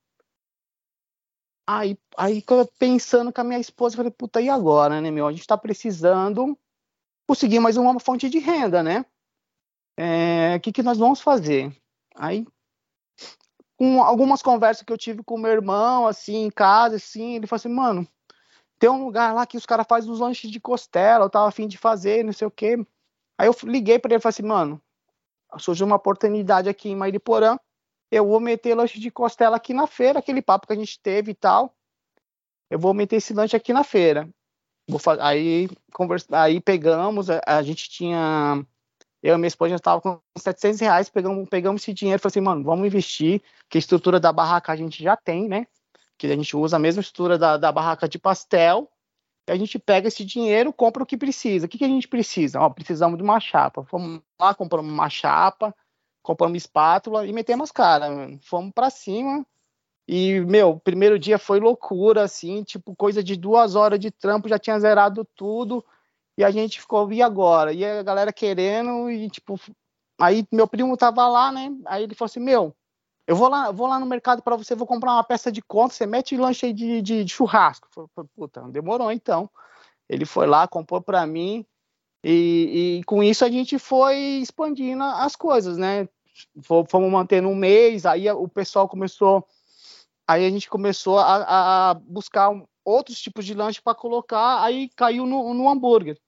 Aí, 1.67 1.97
aí 2.17 2.43
pensando 2.79 3.31
com 3.31 3.41
a 3.41 3.43
minha 3.43 3.59
esposa, 3.59 3.93
eu 3.93 3.97
falei, 3.97 4.11
puta, 4.11 4.41
e 4.41 4.49
agora, 4.49 4.99
né, 5.01 5.11
meu? 5.11 5.27
A 5.27 5.31
gente 5.31 5.41
está 5.41 5.57
precisando 5.57 6.57
conseguir 7.27 7.59
mais 7.59 7.77
uma 7.77 7.99
fonte 7.99 8.29
de 8.29 8.39
renda, 8.39 8.81
né? 8.81 9.05
É, 9.95 10.55
o 10.55 10.59
que, 10.59 10.71
que 10.71 10.81
nós 10.81 10.97
vamos 10.97 11.21
fazer? 11.21 11.75
Aí 12.15 12.45
com 13.79 14.03
algumas 14.03 14.41
conversas 14.41 14.83
que 14.83 14.91
eu 14.91 14.97
tive 14.97 15.23
com 15.23 15.38
meu 15.38 15.51
irmão, 15.53 16.05
assim, 16.05 16.43
em 16.43 16.51
casa, 16.51 16.97
assim, 16.97 17.38
ele 17.38 17.47
falou 17.47 17.59
assim, 17.59 17.69
mano, 17.69 18.05
tem 18.77 18.89
um 18.89 19.05
lugar 19.05 19.33
lá 19.33 19.45
que 19.45 19.55
os 19.55 19.65
caras 19.65 19.85
fazem 19.88 20.11
os 20.11 20.19
lanches 20.19 20.51
de 20.51 20.59
costela, 20.59 21.23
eu 21.23 21.29
tava 21.29 21.47
afim 21.47 21.65
de 21.65 21.77
fazer, 21.77 22.25
não 22.25 22.33
sei 22.33 22.45
o 22.45 22.51
quê. 22.51 22.75
Aí 23.38 23.47
eu 23.47 23.55
liguei 23.63 23.97
para 23.97 24.11
ele 24.11 24.19
e 24.19 24.21
falei 24.21 24.31
assim, 24.31 24.43
mano, 24.43 24.81
surgiu 25.58 25.86
uma 25.86 25.96
oportunidade 25.96 26.70
aqui 26.70 26.89
em 26.89 26.96
Mairiporã, 26.96 27.58
eu 28.12 28.25
vou 28.27 28.39
meter 28.39 28.75
lanche 28.75 29.00
de 29.00 29.12
costela 29.12 29.58
aqui 29.58 29.74
na 29.74 29.88
feira, 29.88 30.20
aquele 30.20 30.41
papo 30.41 30.68
que 30.68 30.74
a 30.74 30.75
gente 30.75 31.00
teve 31.00 31.32
e 31.32 31.36
tal. 31.36 31.75
Eu 32.70 32.79
vou 32.79 32.94
meter 32.94 33.18
esse 33.18 33.34
lanche 33.34 33.56
aqui 33.56 33.74
na 33.74 33.84
feira. 33.84 34.29
Vou 34.88 35.00
aí, 35.20 35.70
conversa, 35.94 36.27
aí 36.32 36.60
pegamos, 36.60 37.29
a, 37.29 37.41
a 37.46 37.62
gente 37.62 37.89
tinha 37.89 38.65
eu 39.22 39.36
e 39.36 39.38
minha 39.38 39.48
esposa 39.48 39.72
já 39.72 39.75
estava 39.75 40.01
com 40.01 40.20
700 40.38 40.79
reais, 40.79 41.10
pegamos, 41.10 41.48
pegamos 41.50 41.82
esse 41.82 41.94
dinheiro 41.94 42.20
e 42.20 42.22
falei 42.22 42.32
assim, 42.32 42.41
mano, 42.41 42.63
vamos 42.63 42.88
investir, 42.88 43.41
que 43.70 43.77
a 43.77 43.79
estrutura 43.79 44.20
da 44.20 44.32
barraca 44.32 44.72
a 44.72 44.75
gente 44.75 45.03
já 45.03 45.15
tem, 45.18 45.48
né? 45.48 45.68
Que 46.18 46.27
a 46.27 46.36
gente 46.36 46.56
usa 46.56 46.77
a 46.77 46.79
mesma 46.79 47.01
estrutura 47.01 47.38
da, 47.38 47.58
da 47.58 47.72
barraca 47.72 48.08
de 48.08 48.18
pastel, 48.18 48.89
a 49.50 49.56
gente 49.56 49.79
pega 49.79 50.08
esse 50.08 50.24
dinheiro, 50.24 50.72
compra 50.72 51.03
o 51.03 51.06
que 51.06 51.18
precisa. 51.18 51.65
O 51.65 51.70
que, 51.70 51.77
que 51.77 51.86
a 51.86 51.89
gente 51.89 52.08
precisa? 52.08 52.60
Ó, 52.60 52.70
precisamos 52.70 53.18
de 53.18 53.24
uma 53.24 53.39
chapa. 53.39 53.84
Fomos 53.86 54.22
lá, 54.39 54.53
compramos 54.53 54.91
uma 54.91 55.10
chapa, 55.10 55.75
compramos 56.22 56.58
espátula 56.58 57.25
e 57.25 57.34
metemos 57.34 57.65
as 57.65 57.72
caras, 57.72 58.10
fomos 58.44 58.72
para 58.74 58.89
cima. 58.89 59.46
E, 60.08 60.39
meu, 60.41 60.79
primeiro 60.79 61.20
dia 61.20 61.38
foi 61.38 61.60
loucura, 61.60 62.24
assim, 62.24 62.63
tipo, 62.63 62.96
coisa 62.96 63.24
de 63.24 63.36
duas 63.36 63.75
horas 63.75 64.00
de 64.00 64.10
trampo, 64.10 64.50
já 64.50 64.58
tinha 64.58 64.79
zerado 64.79 65.24
tudo. 65.36 65.86
E 66.38 66.44
a 66.44 66.50
gente 66.51 66.82
ficou, 66.82 67.12
e 67.12 67.22
agora? 67.22 67.74
E 67.74 67.86
a 67.86 68.01
galera 68.01 68.34
querendo, 68.34 69.10
e 69.12 69.29
tipo, 69.29 69.60
aí 70.20 70.48
meu 70.51 70.68
primo 70.68 70.98
tava 70.98 71.27
lá, 71.27 71.51
né? 71.51 71.72
Aí 71.86 72.03
ele 72.03 72.15
falou 72.15 72.27
assim: 72.27 72.39
Meu, 72.39 72.75
eu 73.29 73.36
vou 73.36 73.48
lá, 73.48 73.69
vou 73.69 73.86
lá 73.86 74.00
no 74.00 74.07
mercado 74.07 74.41
para 74.41 74.55
você, 74.55 74.74
vou 74.74 74.88
comprar 74.88 75.13
uma 75.13 75.24
peça 75.24 75.51
de 75.51 75.62
conta, 75.62 75.93
você 75.93 76.07
mete 76.07 76.36
lanche 76.36 76.65
aí 76.65 76.74
de, 76.74 77.00
de, 77.00 77.24
de 77.24 77.31
churrasco. 77.31 77.88
Falei, 77.91 78.27
puta, 78.36 78.59
demorou 78.69 79.12
então. 79.12 79.48
Ele 80.09 80.25
foi 80.25 80.48
lá, 80.48 80.67
comprou 80.67 81.00
para 81.00 81.27
mim, 81.27 81.63
e, 82.24 82.98
e, 82.98 83.03
com 83.03 83.21
isso 83.21 83.45
a 83.45 83.50
gente 83.50 83.77
foi 83.77 84.17
expandindo 84.17 85.03
as 85.03 85.36
coisas, 85.36 85.77
né? 85.77 86.09
Fomos 86.63 87.12
mantendo 87.12 87.50
um 87.50 87.55
mês, 87.55 88.03
aí 88.03 88.27
o 88.31 88.48
pessoal 88.48 88.89
começou, 88.89 89.48
aí 90.27 90.43
a 90.43 90.50
gente 90.50 90.67
começou 90.67 91.19
a, 91.19 91.91
a 91.91 91.93
buscar 91.93 92.50
outros 92.83 93.21
tipos 93.21 93.45
de 93.45 93.53
lanche 93.53 93.79
para 93.79 93.93
colocar, 93.93 94.63
aí 94.63 94.89
caiu 94.95 95.27
no, 95.27 95.53
no 95.53 95.69
hambúrguer. 95.69 96.19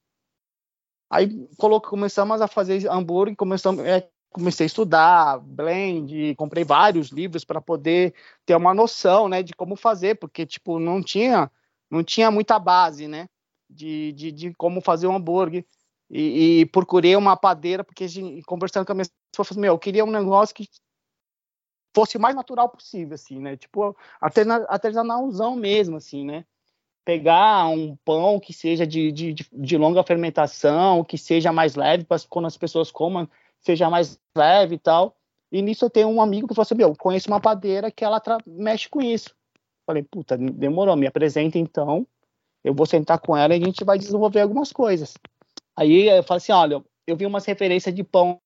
Aí 1.09 1.47
começamos 1.57 2.41
a 2.41 2.47
fazer 2.47 2.87
hambúrguer, 2.87 3.35
começamos, 3.35 3.83
é, 3.83 4.07
comecei 4.31 4.65
a 4.65 4.67
estudar 4.67 5.39
blend, 5.39 6.35
comprei 6.35 6.63
vários 6.63 7.09
livros 7.09 7.43
para 7.45 7.61
poder 7.61 8.13
ter 8.45 8.55
uma 8.55 8.73
noção, 8.73 9.27
né, 9.27 9.43
de 9.43 9.53
como 9.53 9.75
fazer, 9.75 10.15
porque 10.15 10.45
tipo 10.45 10.79
não 10.79 11.01
tinha 11.03 11.51
não 11.89 12.03
tinha 12.03 12.31
muita 12.31 12.57
base, 12.57 13.07
né, 13.07 13.27
de, 13.69 14.13
de, 14.13 14.31
de 14.31 14.53
como 14.53 14.81
fazer 14.81 15.07
um 15.07 15.15
hambúrguer. 15.15 15.65
E, 16.09 16.61
e, 16.61 16.65
procurei 16.65 17.15
uma 17.15 17.37
padeira, 17.37 17.85
porque 17.85 18.05
conversando 18.45 18.85
com 18.85 18.91
a 18.91 18.95
minha 18.95 19.03
esposa, 19.31 19.51
assim, 19.51 19.59
meu, 19.61 19.73
eu 19.73 19.79
queria 19.79 20.03
um 20.03 20.11
negócio 20.11 20.53
que 20.53 20.67
fosse 21.95 22.17
o 22.17 22.19
mais 22.19 22.35
natural 22.35 22.67
possível, 22.67 23.15
assim, 23.15 23.39
né? 23.39 23.55
Tipo, 23.55 23.95
artesanalzão 24.19 25.55
mesmo, 25.55 25.95
assim, 25.95 26.25
né? 26.25 26.45
pegar 27.03 27.67
um 27.67 27.95
pão 28.05 28.39
que 28.39 28.53
seja 28.53 28.85
de, 28.85 29.11
de, 29.11 29.33
de 29.51 29.77
longa 29.77 30.03
fermentação, 30.03 31.03
que 31.03 31.17
seja 31.17 31.51
mais 31.51 31.75
leve, 31.75 32.03
para 32.03 32.19
quando 32.29 32.45
as 32.45 32.57
pessoas 32.57 32.91
comam, 32.91 33.27
seja 33.61 33.89
mais 33.89 34.19
leve 34.35 34.75
e 34.75 34.79
tal. 34.79 35.15
E 35.51 35.61
nisso 35.61 35.85
eu 35.85 35.89
tenho 35.89 36.09
um 36.09 36.21
amigo 36.21 36.47
que 36.47 36.53
falou 36.53 36.63
assim, 36.63 36.75
meu, 36.75 36.95
conheço 36.95 37.29
uma 37.29 37.39
padeira 37.39 37.91
que 37.91 38.03
ela 38.03 38.21
mexe 38.45 38.89
com 38.89 39.01
isso. 39.01 39.35
Falei, 39.85 40.03
puta, 40.03 40.37
demorou, 40.37 40.95
me 40.95 41.07
apresenta 41.07 41.57
então, 41.57 42.07
eu 42.63 42.73
vou 42.73 42.85
sentar 42.85 43.19
com 43.19 43.35
ela 43.35 43.55
e 43.55 43.61
a 43.61 43.65
gente 43.65 43.83
vai 43.83 43.97
desenvolver 43.97 44.41
algumas 44.41 44.71
coisas. 44.71 45.15
Aí 45.75 46.07
eu 46.07 46.23
falei 46.23 46.37
assim, 46.37 46.51
olha, 46.51 46.83
eu 47.07 47.17
vi 47.17 47.25
umas 47.25 47.45
referências 47.45 47.93
de 47.93 48.03
pão 48.03 48.39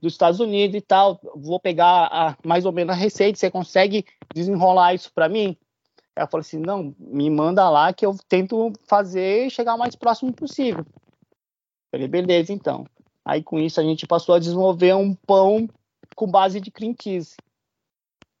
dos 0.00 0.12
Estados 0.14 0.40
Unidos 0.40 0.76
e 0.76 0.80
tal, 0.80 1.20
vou 1.34 1.60
pegar 1.60 2.08
a, 2.10 2.36
mais 2.44 2.64
ou 2.64 2.72
menos 2.72 2.94
a 2.94 2.98
receita, 2.98 3.38
você 3.38 3.50
consegue 3.50 4.06
desenrolar 4.34 4.94
isso 4.94 5.12
para 5.12 5.28
mim? 5.28 5.56
Ela 6.18 6.26
falou 6.26 6.40
assim: 6.40 6.58
não, 6.58 6.94
me 6.98 7.30
manda 7.30 7.68
lá 7.70 7.92
que 7.92 8.04
eu 8.04 8.16
tento 8.28 8.72
fazer 8.86 9.46
e 9.46 9.50
chegar 9.50 9.74
o 9.74 9.78
mais 9.78 9.94
próximo 9.94 10.32
possível. 10.32 10.84
Falei, 11.92 12.08
beleza, 12.08 12.52
então. 12.52 12.84
Aí 13.28 13.42
com 13.42 13.58
isso 13.58 13.78
a 13.78 13.82
gente 13.82 14.06
passou 14.06 14.34
a 14.34 14.38
desenvolver 14.38 14.94
um 14.94 15.14
pão 15.14 15.68
com 16.16 16.26
base 16.26 16.62
de 16.62 16.70
cream 16.70 16.94
cheese. 16.98 17.36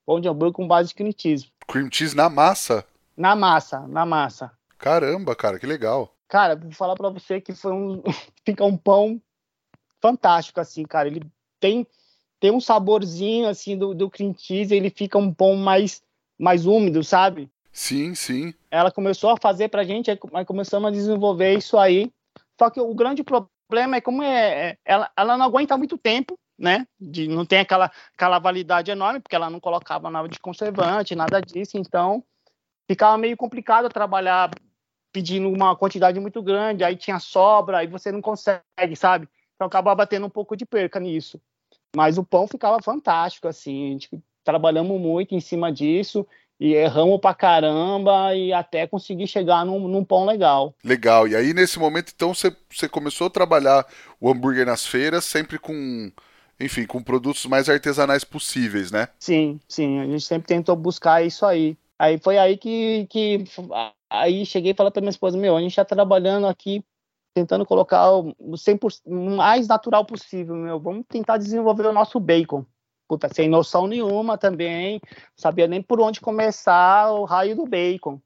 Pão 0.06 0.18
de 0.18 0.26
hambúrguer 0.26 0.54
com 0.54 0.66
base 0.66 0.88
de 0.88 0.94
cream 0.94 1.12
cheese. 1.14 1.52
Cream 1.66 1.90
cheese 1.92 2.16
na 2.16 2.30
massa? 2.30 2.82
Na 3.14 3.36
massa, 3.36 3.80
na 3.86 4.06
massa. 4.06 4.50
Caramba, 4.78 5.36
cara, 5.36 5.58
que 5.58 5.66
legal. 5.66 6.16
Cara, 6.26 6.56
vou 6.56 6.72
falar 6.72 6.96
para 6.96 7.10
você 7.10 7.38
que 7.38 7.52
foi 7.52 7.70
um 7.70 8.02
fica 8.46 8.64
um 8.64 8.78
pão 8.78 9.20
fantástico 10.00 10.58
assim, 10.58 10.84
cara. 10.84 11.06
Ele 11.06 11.20
tem 11.60 11.86
tem 12.40 12.50
um 12.50 12.60
saborzinho 12.60 13.46
assim 13.46 13.76
do, 13.76 13.92
do 13.94 14.08
cream 14.08 14.34
cheese, 14.34 14.74
ele 14.74 14.88
fica 14.88 15.18
um 15.18 15.34
pão 15.34 15.54
mais 15.54 16.00
mais 16.38 16.64
úmido, 16.64 17.04
sabe? 17.04 17.50
Sim, 17.70 18.14
sim. 18.14 18.54
Ela 18.70 18.90
começou 18.90 19.28
a 19.28 19.36
fazer 19.36 19.68
pra 19.68 19.84
gente, 19.84 20.10
aí 20.10 20.44
começamos 20.46 20.88
a 20.88 20.92
desenvolver 20.92 21.58
isso 21.58 21.76
aí. 21.76 22.10
Só 22.58 22.70
que 22.70 22.80
o 22.80 22.94
grande 22.94 23.22
problema 23.22 23.50
é 23.76 24.00
como 24.00 24.22
é, 24.22 24.70
é, 24.70 24.78
ela, 24.84 25.10
ela 25.16 25.36
não 25.36 25.44
aguenta 25.46 25.76
muito 25.76 25.98
tempo, 25.98 26.38
né? 26.58 26.86
De, 26.98 27.28
não 27.28 27.44
tem 27.44 27.60
aquela, 27.60 27.90
aquela 28.16 28.38
validade 28.38 28.90
enorme, 28.90 29.20
porque 29.20 29.36
ela 29.36 29.50
não 29.50 29.60
colocava 29.60 30.10
nada 30.10 30.28
de 30.28 30.40
conservante, 30.40 31.14
nada 31.14 31.40
disso, 31.40 31.76
então 31.76 32.24
ficava 32.90 33.18
meio 33.18 33.36
complicado 33.36 33.88
trabalhar 33.88 34.50
pedindo 35.12 35.48
uma 35.48 35.76
quantidade 35.76 36.18
muito 36.18 36.42
grande, 36.42 36.84
aí 36.84 36.96
tinha 36.96 37.18
sobra, 37.18 37.78
aí 37.78 37.86
você 37.86 38.10
não 38.10 38.20
consegue, 38.20 38.96
sabe? 38.96 39.28
Então 39.54 39.66
acabava 39.66 40.06
tendo 40.06 40.26
um 40.26 40.30
pouco 40.30 40.56
de 40.56 40.64
perca 40.64 40.98
nisso. 40.98 41.40
Mas 41.94 42.18
o 42.18 42.24
pão 42.24 42.46
ficava 42.46 42.82
fantástico, 42.82 43.48
assim, 43.48 43.88
a 43.88 43.90
gente 43.92 44.22
trabalhamos 44.44 45.00
muito 45.00 45.34
em 45.34 45.40
cima 45.40 45.72
disso 45.72 46.26
e 46.60 46.74
erramos 46.74 47.20
pra 47.20 47.34
caramba 47.34 48.34
e 48.34 48.52
até 48.52 48.86
conseguir 48.86 49.26
chegar 49.28 49.64
num, 49.64 49.86
num 49.86 50.04
pão 50.04 50.24
legal. 50.24 50.74
Legal. 50.82 51.28
E 51.28 51.36
aí, 51.36 51.54
nesse 51.54 51.78
momento, 51.78 52.12
então, 52.14 52.32
você 52.34 52.88
começou 52.90 53.28
a 53.28 53.30
trabalhar 53.30 53.86
o 54.20 54.30
hambúrguer 54.30 54.66
nas 54.66 54.86
feiras, 54.86 55.24
sempre 55.24 55.58
com, 55.58 56.10
enfim, 56.58 56.84
com 56.86 57.02
produtos 57.02 57.46
mais 57.46 57.68
artesanais 57.68 58.24
possíveis, 58.24 58.90
né? 58.90 59.08
Sim, 59.18 59.60
sim. 59.68 60.00
A 60.00 60.04
gente 60.06 60.24
sempre 60.24 60.48
tentou 60.48 60.74
buscar 60.74 61.24
isso 61.24 61.46
aí. 61.46 61.76
Aí 61.98 62.18
foi 62.18 62.38
aí 62.38 62.56
que, 62.56 63.06
que 63.08 63.44
aí 64.10 64.44
cheguei 64.44 64.72
e 64.72 64.74
falei 64.74 64.90
pra 64.90 65.00
minha 65.00 65.10
esposa, 65.10 65.36
meu, 65.36 65.56
a 65.56 65.60
gente 65.60 65.74
tá 65.74 65.84
trabalhando 65.84 66.46
aqui 66.46 66.84
tentando 67.34 67.64
colocar 67.64 68.10
o 68.10 68.34
100% 68.52 69.02
o 69.06 69.36
mais 69.36 69.68
natural 69.68 70.04
possível, 70.04 70.56
meu. 70.56 70.80
Vamos 70.80 71.04
tentar 71.08 71.36
desenvolver 71.36 71.86
o 71.86 71.92
nosso 71.92 72.18
bacon 72.18 72.64
puta, 73.08 73.28
sem 73.32 73.48
noção 73.48 73.86
nenhuma 73.86 74.36
também, 74.36 75.00
sabia 75.34 75.66
nem 75.66 75.82
por 75.82 76.00
onde 76.00 76.20
começar 76.20 77.10
o 77.10 77.24
raio 77.24 77.56
do 77.56 77.64
bacon. 77.64 78.20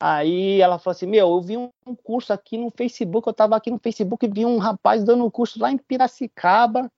Aí 0.00 0.60
ela 0.60 0.78
falou 0.78 0.92
assim: 0.92 1.06
Meu, 1.06 1.28
eu 1.28 1.40
vi 1.40 1.56
um 1.56 1.70
curso 2.02 2.32
aqui 2.32 2.58
no 2.58 2.70
Facebook, 2.70 3.26
eu 3.26 3.30
estava 3.30 3.56
aqui 3.56 3.70
no 3.70 3.78
Facebook 3.78 4.26
e 4.26 4.28
vi 4.28 4.44
um 4.44 4.58
rapaz 4.58 5.04
dando 5.04 5.24
um 5.24 5.30
curso 5.30 5.60
lá 5.60 5.70
em 5.70 5.78
Piracicaba 5.78 6.90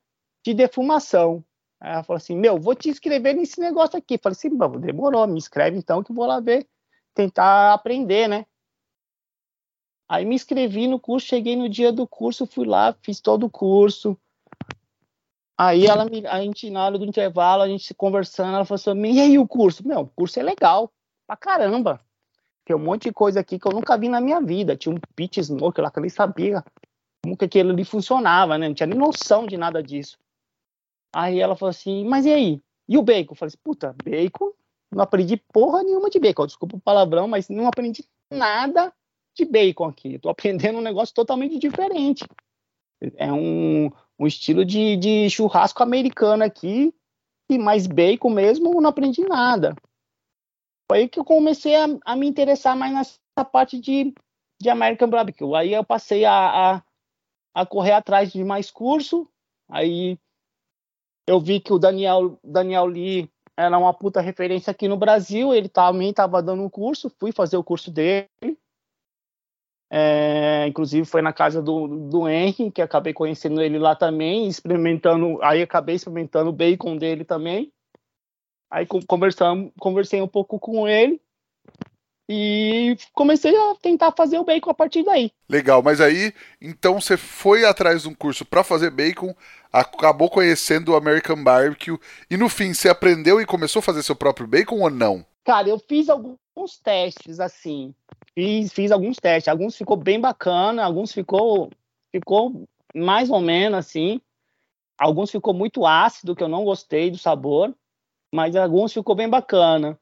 de 0.45 0.55
defumação. 0.55 1.45
Aí 1.81 1.93
ela 1.93 2.03
falou 2.03 2.17
assim: 2.17 2.37
Meu, 2.37 2.59
vou 2.59 2.75
te 2.75 2.89
inscrever 2.89 3.35
nesse 3.35 3.61
negócio 3.61 3.99
aqui. 3.99 4.19
falei 4.19 4.37
assim: 4.37 4.51
demorou, 4.81 5.27
me 5.27 5.39
inscreve 5.39 5.77
então 5.77 6.03
que 6.03 6.11
eu 6.11 6.17
vou 6.17 6.27
lá 6.27 6.41
ver, 6.41 6.67
tentar 7.15 7.75
aprender, 7.75 8.29
né? 8.29 8.47
Aí 10.09 10.25
me 10.25 10.35
inscrevi 10.35 10.89
no 10.89 10.99
curso, 10.99 11.29
cheguei 11.29 11.55
no 11.55 11.69
dia 11.69 11.93
do 11.93 12.07
curso, 12.07 12.45
fui 12.45 12.67
lá, 12.67 12.93
fiz 13.01 13.21
todo 13.21 13.47
o 13.47 13.51
curso, 13.51 14.19
Aí 15.63 15.85
ela 15.85 16.07
me, 16.07 16.27
a 16.27 16.41
gente, 16.41 16.71
na 16.71 16.87
hora 16.87 16.99
do 16.99 17.05
intervalo, 17.05 17.63
a 17.63 17.69
gente 17.69 17.93
conversando, 17.93 18.55
ela 18.55 18.65
falou 18.65 18.77
assim, 18.77 19.13
e 19.13 19.21
aí 19.21 19.39
o 19.39 19.47
curso? 19.47 19.87
Meu, 19.87 20.01
o 20.01 20.07
curso 20.07 20.41
é 20.41 20.43
legal, 20.43 20.91
pra 21.27 21.37
caramba. 21.37 22.01
Tem 22.65 22.75
um 22.75 22.79
monte 22.79 23.03
de 23.03 23.13
coisa 23.13 23.41
aqui 23.41 23.59
que 23.59 23.69
eu 23.69 23.73
nunca 23.73 23.99
vi 23.99 24.09
na 24.09 24.23
minha 24.23 24.41
vida. 24.41 24.75
Tinha 24.75 24.95
um 24.95 24.99
pitch 25.15 25.37
smoke 25.37 25.79
lá 25.79 25.91
que 25.91 25.99
eu 25.99 26.01
nem 26.01 26.09
sabia 26.09 26.65
como 27.23 27.37
que 27.37 27.45
aquilo 27.45 27.73
ali 27.73 27.85
funcionava, 27.85 28.57
né? 28.57 28.69
Não 28.69 28.75
tinha 28.75 28.87
nem 28.87 28.99
noção 28.99 29.45
de 29.45 29.59
nada 29.59 29.83
disso. 29.83 30.17
Aí 31.15 31.39
ela 31.39 31.55
falou 31.55 31.69
assim, 31.69 32.07
mas 32.07 32.25
e 32.25 32.33
aí? 32.33 32.63
E 32.89 32.97
o 32.97 33.03
bacon? 33.03 33.33
Eu 33.33 33.37
falei 33.37 33.49
assim, 33.49 33.61
puta, 33.63 33.95
bacon? 34.03 34.53
Não 34.91 35.03
aprendi 35.03 35.37
porra 35.37 35.83
nenhuma 35.83 36.09
de 36.09 36.19
bacon. 36.19 36.47
Desculpa 36.47 36.77
o 36.77 36.81
palavrão, 36.81 37.29
mas 37.29 37.51
não 37.51 37.67
aprendi 37.67 38.03
nada 38.33 38.91
de 39.37 39.45
bacon 39.45 39.85
aqui. 39.85 40.15
Estou 40.15 40.31
aprendendo 40.31 40.79
um 40.79 40.83
negócio 40.83 41.15
totalmente 41.15 41.59
diferente. 41.59 42.25
É 43.17 43.31
um, 43.31 43.91
um 44.21 44.27
estilo 44.27 44.67
de, 44.67 44.99
de 44.99 45.31
churrasco 45.31 45.83
americano 45.83 46.45
aqui, 46.45 46.95
e 47.51 47.59
mais 47.59 47.87
bacon 47.87 48.29
mesmo, 48.29 48.79
não 48.79 48.91
aprendi 48.91 49.23
nada. 49.23 49.75
Foi 50.89 50.99
aí 50.99 51.09
que 51.09 51.19
eu 51.19 51.25
comecei 51.25 51.75
a, 51.75 51.87
a 52.05 52.15
me 52.15 52.29
interessar 52.29 52.77
mais 52.77 52.93
nessa 52.93 53.45
parte 53.51 53.81
de, 53.81 54.15
de 54.61 54.69
American 54.69 55.09
Barbecue. 55.09 55.55
Aí 55.55 55.73
eu 55.73 55.83
passei 55.83 56.27
a, 56.27 56.75
a, 56.75 56.83
a 57.55 57.67
correr 57.67 57.93
atrás 57.93 58.31
de 58.31 58.45
mais 58.45 58.71
curso, 58.71 59.27
aí 59.69 60.19
eu 61.27 61.41
vi 61.41 61.59
que 61.59 61.73
o 61.73 61.79
Daniel, 61.79 62.39
Daniel 62.45 62.85
Lee 62.87 63.31
era 63.57 63.79
uma 63.79 63.95
puta 63.95 64.21
referência 64.21 64.71
aqui 64.71 64.87
no 64.87 64.97
Brasil. 64.97 65.55
Ele 65.55 65.69
também 65.69 66.11
estava 66.11 66.43
dando 66.43 66.63
um 66.63 66.69
curso, 66.69 67.11
fui 67.19 67.33
fazer 67.33 67.57
o 67.57 67.65
curso 67.65 67.91
dele. 67.91 68.29
É, 69.93 70.67
inclusive 70.69 71.05
foi 71.05 71.21
na 71.21 71.33
casa 71.33 71.61
do, 71.61 71.89
do 71.89 72.29
Henry, 72.29 72.71
que 72.71 72.81
acabei 72.81 73.13
conhecendo 73.13 73.61
ele 73.61 73.77
lá 73.77 73.97
também, 73.97 74.47
experimentando, 74.47 75.43
aí 75.43 75.63
acabei 75.63 75.97
experimentando 75.97 76.51
o 76.51 76.53
bacon 76.53 76.97
dele 76.97 77.25
também. 77.25 77.73
Aí 78.71 78.87
conversamos, 78.87 79.73
conversei 79.81 80.23
um 80.23 80.29
pouco 80.29 80.61
com 80.61 80.87
ele 80.87 81.21
e 82.33 82.97
comecei 83.13 83.53
a 83.57 83.75
tentar 83.83 84.13
fazer 84.17 84.39
o 84.39 84.45
bacon 84.45 84.71
a 84.71 84.75
partir 84.75 85.03
daí. 85.03 85.33
Legal, 85.49 85.83
mas 85.83 86.01
aí 86.01 86.33
então 86.61 87.01
você 87.01 87.17
foi 87.17 87.65
atrás 87.65 88.03
de 88.03 88.09
um 88.09 88.15
curso 88.15 88.45
para 88.45 88.63
fazer 88.63 88.91
bacon, 88.91 89.35
acabou 89.73 90.31
conhecendo 90.31 90.93
o 90.93 90.97
American 90.97 91.43
Barbecue 91.43 91.99
e 92.31 92.37
no 92.37 92.49
fim 92.49 92.73
você 92.73 92.89
aprendeu 92.89 93.41
e 93.41 93.47
começou 93.47 93.81
a 93.81 93.83
fazer 93.83 94.05
seu 94.05 94.15
próprio 94.15 94.47
bacon 94.47 94.79
ou 94.79 94.89
não? 94.91 95.27
Cara, 95.45 95.69
eu 95.69 95.81
fiz 95.81 96.09
alguns 96.09 96.79
testes 96.81 97.41
assim. 97.41 97.93
Fiz, 98.41 98.73
fiz 98.73 98.91
alguns 98.91 99.19
testes, 99.19 99.49
alguns 99.49 99.77
ficou 99.77 99.99
bem 99.99 100.19
bacana, 100.19 100.83
alguns 100.83 101.13
ficou 101.13 101.71
ficou 102.11 102.67
mais 102.95 103.29
ou 103.29 103.39
menos 103.39 103.81
assim. 103.81 104.19
Alguns 104.99 105.31
ficou 105.31 105.53
muito 105.53 105.85
ácido, 105.85 106.35
que 106.35 106.43
eu 106.43 106.49
não 106.49 106.65
gostei 106.65 107.11
do 107.11 107.19
sabor, 107.19 107.75
mas 108.35 108.57
alguns 108.57 108.95
ficou 108.95 109.15
bem 109.15 109.29
bacana. 109.29 109.99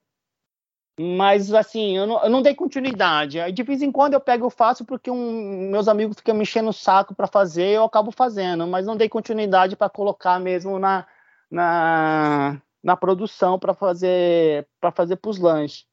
Mas, 1.01 1.53
assim, 1.53 1.97
eu 1.97 2.07
não, 2.07 2.23
eu 2.25 2.31
não 2.31 2.43
dei 2.43 2.55
continuidade. 2.55 3.41
De 3.53 3.63
vez 3.65 3.83
em 3.83 3.91
quando 3.91 4.15
eu 4.15 4.21
pego 4.21 4.47
e 4.47 4.51
faço 4.51 4.85
porque 4.85 5.11
um, 5.11 5.71
meus 5.71 5.89
amigos 5.89 6.17
ficam 6.17 6.35
me 6.35 6.43
enchendo 6.43 6.71
o 6.71 6.73
saco 6.73 7.15
para 7.15 7.27
fazer, 7.27 7.71
eu 7.71 7.85
acabo 7.85 8.13
fazendo. 8.13 8.67
Mas 8.69 8.87
não 8.87 8.97
dei 8.97 9.09
continuidade 9.09 9.77
para 9.77 9.91
colocar 9.91 10.39
mesmo 10.41 10.79
na, 10.79 11.07
na, 11.51 12.63
na 12.83 12.97
produção 12.97 13.59
para 13.59 13.75
fazer 13.75 14.69
para 14.81 14.93
fazer 14.93 15.19
os 15.25 15.39
lanches. 15.39 15.88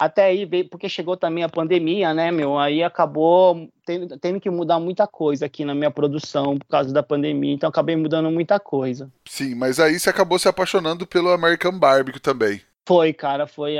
Até 0.00 0.24
aí, 0.24 0.64
porque 0.64 0.88
chegou 0.88 1.14
também 1.14 1.44
a 1.44 1.48
pandemia, 1.48 2.14
né, 2.14 2.30
meu? 2.30 2.58
Aí 2.58 2.82
acabou 2.82 3.68
tendo, 3.84 4.18
tendo, 4.18 4.40
que 4.40 4.48
mudar 4.48 4.80
muita 4.80 5.06
coisa 5.06 5.44
aqui 5.44 5.62
na 5.62 5.74
minha 5.74 5.90
produção 5.90 6.56
por 6.56 6.66
causa 6.68 6.90
da 6.90 7.02
pandemia. 7.02 7.52
Então 7.52 7.68
acabei 7.68 7.94
mudando 7.96 8.30
muita 8.30 8.58
coisa. 8.58 9.12
Sim, 9.28 9.54
mas 9.54 9.78
aí 9.78 10.00
você 10.00 10.08
acabou 10.08 10.38
se 10.38 10.48
apaixonando 10.48 11.06
pelo 11.06 11.30
American 11.30 11.78
Barbecue 11.78 12.18
também. 12.18 12.62
Foi, 12.88 13.12
cara, 13.12 13.46
foi 13.46 13.76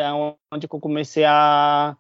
onde 0.53 0.67
eu 0.71 0.79
comecei 0.79 1.25
a, 1.25 1.97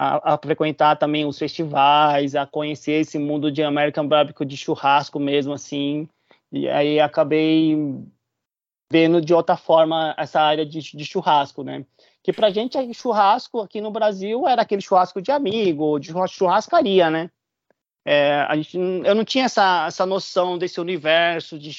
a, 0.00 0.34
a, 0.34 0.38
frequentar 0.38 0.96
também 0.96 1.26
os 1.26 1.38
festivais, 1.38 2.34
a 2.34 2.46
conhecer 2.46 2.92
esse 2.92 3.18
mundo 3.18 3.52
de 3.52 3.62
American 3.62 4.08
Barbecue 4.08 4.46
de 4.46 4.56
churrasco 4.56 5.20
mesmo, 5.20 5.52
assim. 5.52 6.08
E 6.50 6.66
aí 6.66 6.98
acabei 6.98 7.76
vendo 8.90 9.20
de 9.20 9.34
outra 9.34 9.56
forma 9.56 10.14
essa 10.16 10.40
área 10.40 10.64
de, 10.64 10.80
de 10.80 11.04
churrasco, 11.04 11.62
né? 11.62 11.84
Que 12.22 12.32
pra 12.32 12.50
gente 12.50 12.76
churrasco 12.94 13.60
aqui 13.60 13.80
no 13.80 13.90
Brasil 13.90 14.46
era 14.46 14.62
aquele 14.62 14.82
churrasco 14.82 15.22
de 15.22 15.32
amigo, 15.32 15.98
de 15.98 16.12
churrascaria, 16.28 17.10
né? 17.10 17.30
É, 18.04 18.46
a 18.48 18.56
gente, 18.56 18.76
eu 18.76 19.14
não 19.14 19.24
tinha 19.24 19.44
essa, 19.44 19.86
essa 19.86 20.06
noção 20.06 20.58
desse 20.58 20.80
universo 20.80 21.58
de, 21.58 21.70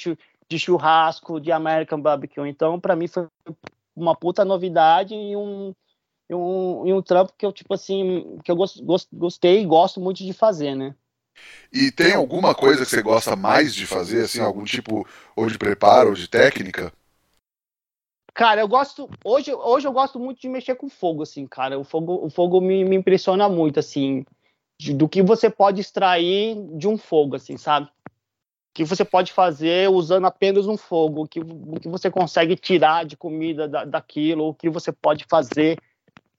de 0.48 0.60
churrasco 0.60 1.40
de 1.40 1.52
American 1.52 2.00
Barbecue. 2.00 2.48
Então, 2.48 2.80
para 2.80 2.96
mim 2.96 3.08
foi 3.08 3.28
uma 3.96 4.16
puta 4.16 4.46
novidade 4.46 5.14
e 5.14 5.36
um, 5.36 5.74
e 6.30 6.36
um, 6.36 6.88
e 6.88 6.94
um 6.94 7.02
trampo 7.02 7.34
que 7.38 7.46
eu, 7.46 7.52
tipo 7.52 7.74
assim, 7.74 8.40
que 8.44 8.52
eu 8.52 8.56
gost, 8.56 8.82
gost, 8.84 9.10
gostei 9.12 9.62
e 9.62 9.66
gosto 9.66 10.00
muito 10.00 10.24
de 10.24 10.34
fazer, 10.34 10.76
né? 10.76 10.96
E 11.72 11.92
tem 11.92 12.14
alguma 12.14 12.54
coisa 12.54 12.84
que 12.84 12.90
você 12.90 13.02
gosta 13.02 13.36
mais 13.36 13.74
de 13.74 13.88
fazer, 13.88 14.26
assim, 14.26 14.42
algum 14.42 14.64
tipo 14.64 15.08
ou 15.36 15.48
de 15.48 15.58
preparo 15.58 16.10
ou 16.10 16.16
de 16.16 16.28
técnica? 16.28 16.94
Cara, 18.34 18.62
eu 18.62 18.68
gosto. 18.68 19.10
Hoje, 19.24 19.54
hoje 19.54 19.88
eu 19.88 19.92
gosto 19.92 20.20
muito 20.20 20.40
de 20.40 20.50
mexer 20.50 20.76
com 20.76 20.90
fogo, 20.90 21.24
assim, 21.24 21.46
cara. 21.46 21.78
O 21.78 21.84
fogo, 21.84 22.26
o 22.26 22.30
fogo 22.30 22.62
me, 22.62 22.84
me 22.86 22.96
impressiona 22.96 23.50
muito, 23.50 23.80
assim, 23.80 24.26
de, 24.80 24.94
do 24.94 25.10
que 25.10 25.22
você 25.22 25.50
pode 25.50 25.82
extrair 25.82 26.55
de 26.77 26.88
um 26.88 26.98
fogo, 26.98 27.36
assim, 27.36 27.58
sabe? 27.58 27.90
que 28.74 28.86
você 28.86 29.03
pode 29.03 29.34
fazer 29.34 29.90
usando 29.90 30.25
apenas 30.25 30.66
um 30.66 30.77
fogo, 30.77 31.24
o 31.24 31.27
que, 31.27 31.40
o 31.40 31.79
que 31.79 31.90
você 31.90 32.10
consegue 32.10 32.55
tirar 32.55 33.05
de 33.05 33.18
comida 33.18 33.68
da, 33.68 33.84
daquilo, 33.84 34.48
o 34.48 34.53
que 34.53 34.70
você 34.70 34.92
pode 34.92 35.25
fazer 35.29 35.77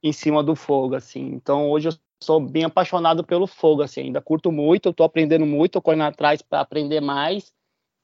em 0.02 0.12
cima 0.12 0.42
do 0.42 0.56
fogo, 0.56 0.94
assim. 0.94 1.26
Então, 1.26 1.70
hoje 1.70 1.88
eu 1.88 1.92
sou 2.22 2.40
bem 2.40 2.64
apaixonado 2.64 3.22
pelo 3.22 3.46
fogo, 3.46 3.82
assim, 3.82 4.02
ainda 4.02 4.20
curto 4.20 4.50
muito, 4.50 4.94
eu 4.96 5.04
aprendendo 5.04 5.44
muito, 5.44 5.72
tô 5.72 5.82
correndo 5.82 6.04
atrás 6.04 6.40
para 6.40 6.60
aprender 6.60 7.00
mais, 7.00 7.52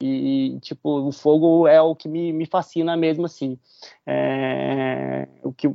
e, 0.01 0.59
tipo, 0.61 1.07
o 1.07 1.11
fogo 1.11 1.67
é 1.67 1.81
o 1.81 1.95
que 1.95 2.07
me, 2.07 2.31
me 2.31 2.45
fascina 2.45 2.95
mesmo, 2.95 3.25
assim. 3.25 3.57
É, 4.05 5.27
o 5.43 5.51
que 5.51 5.67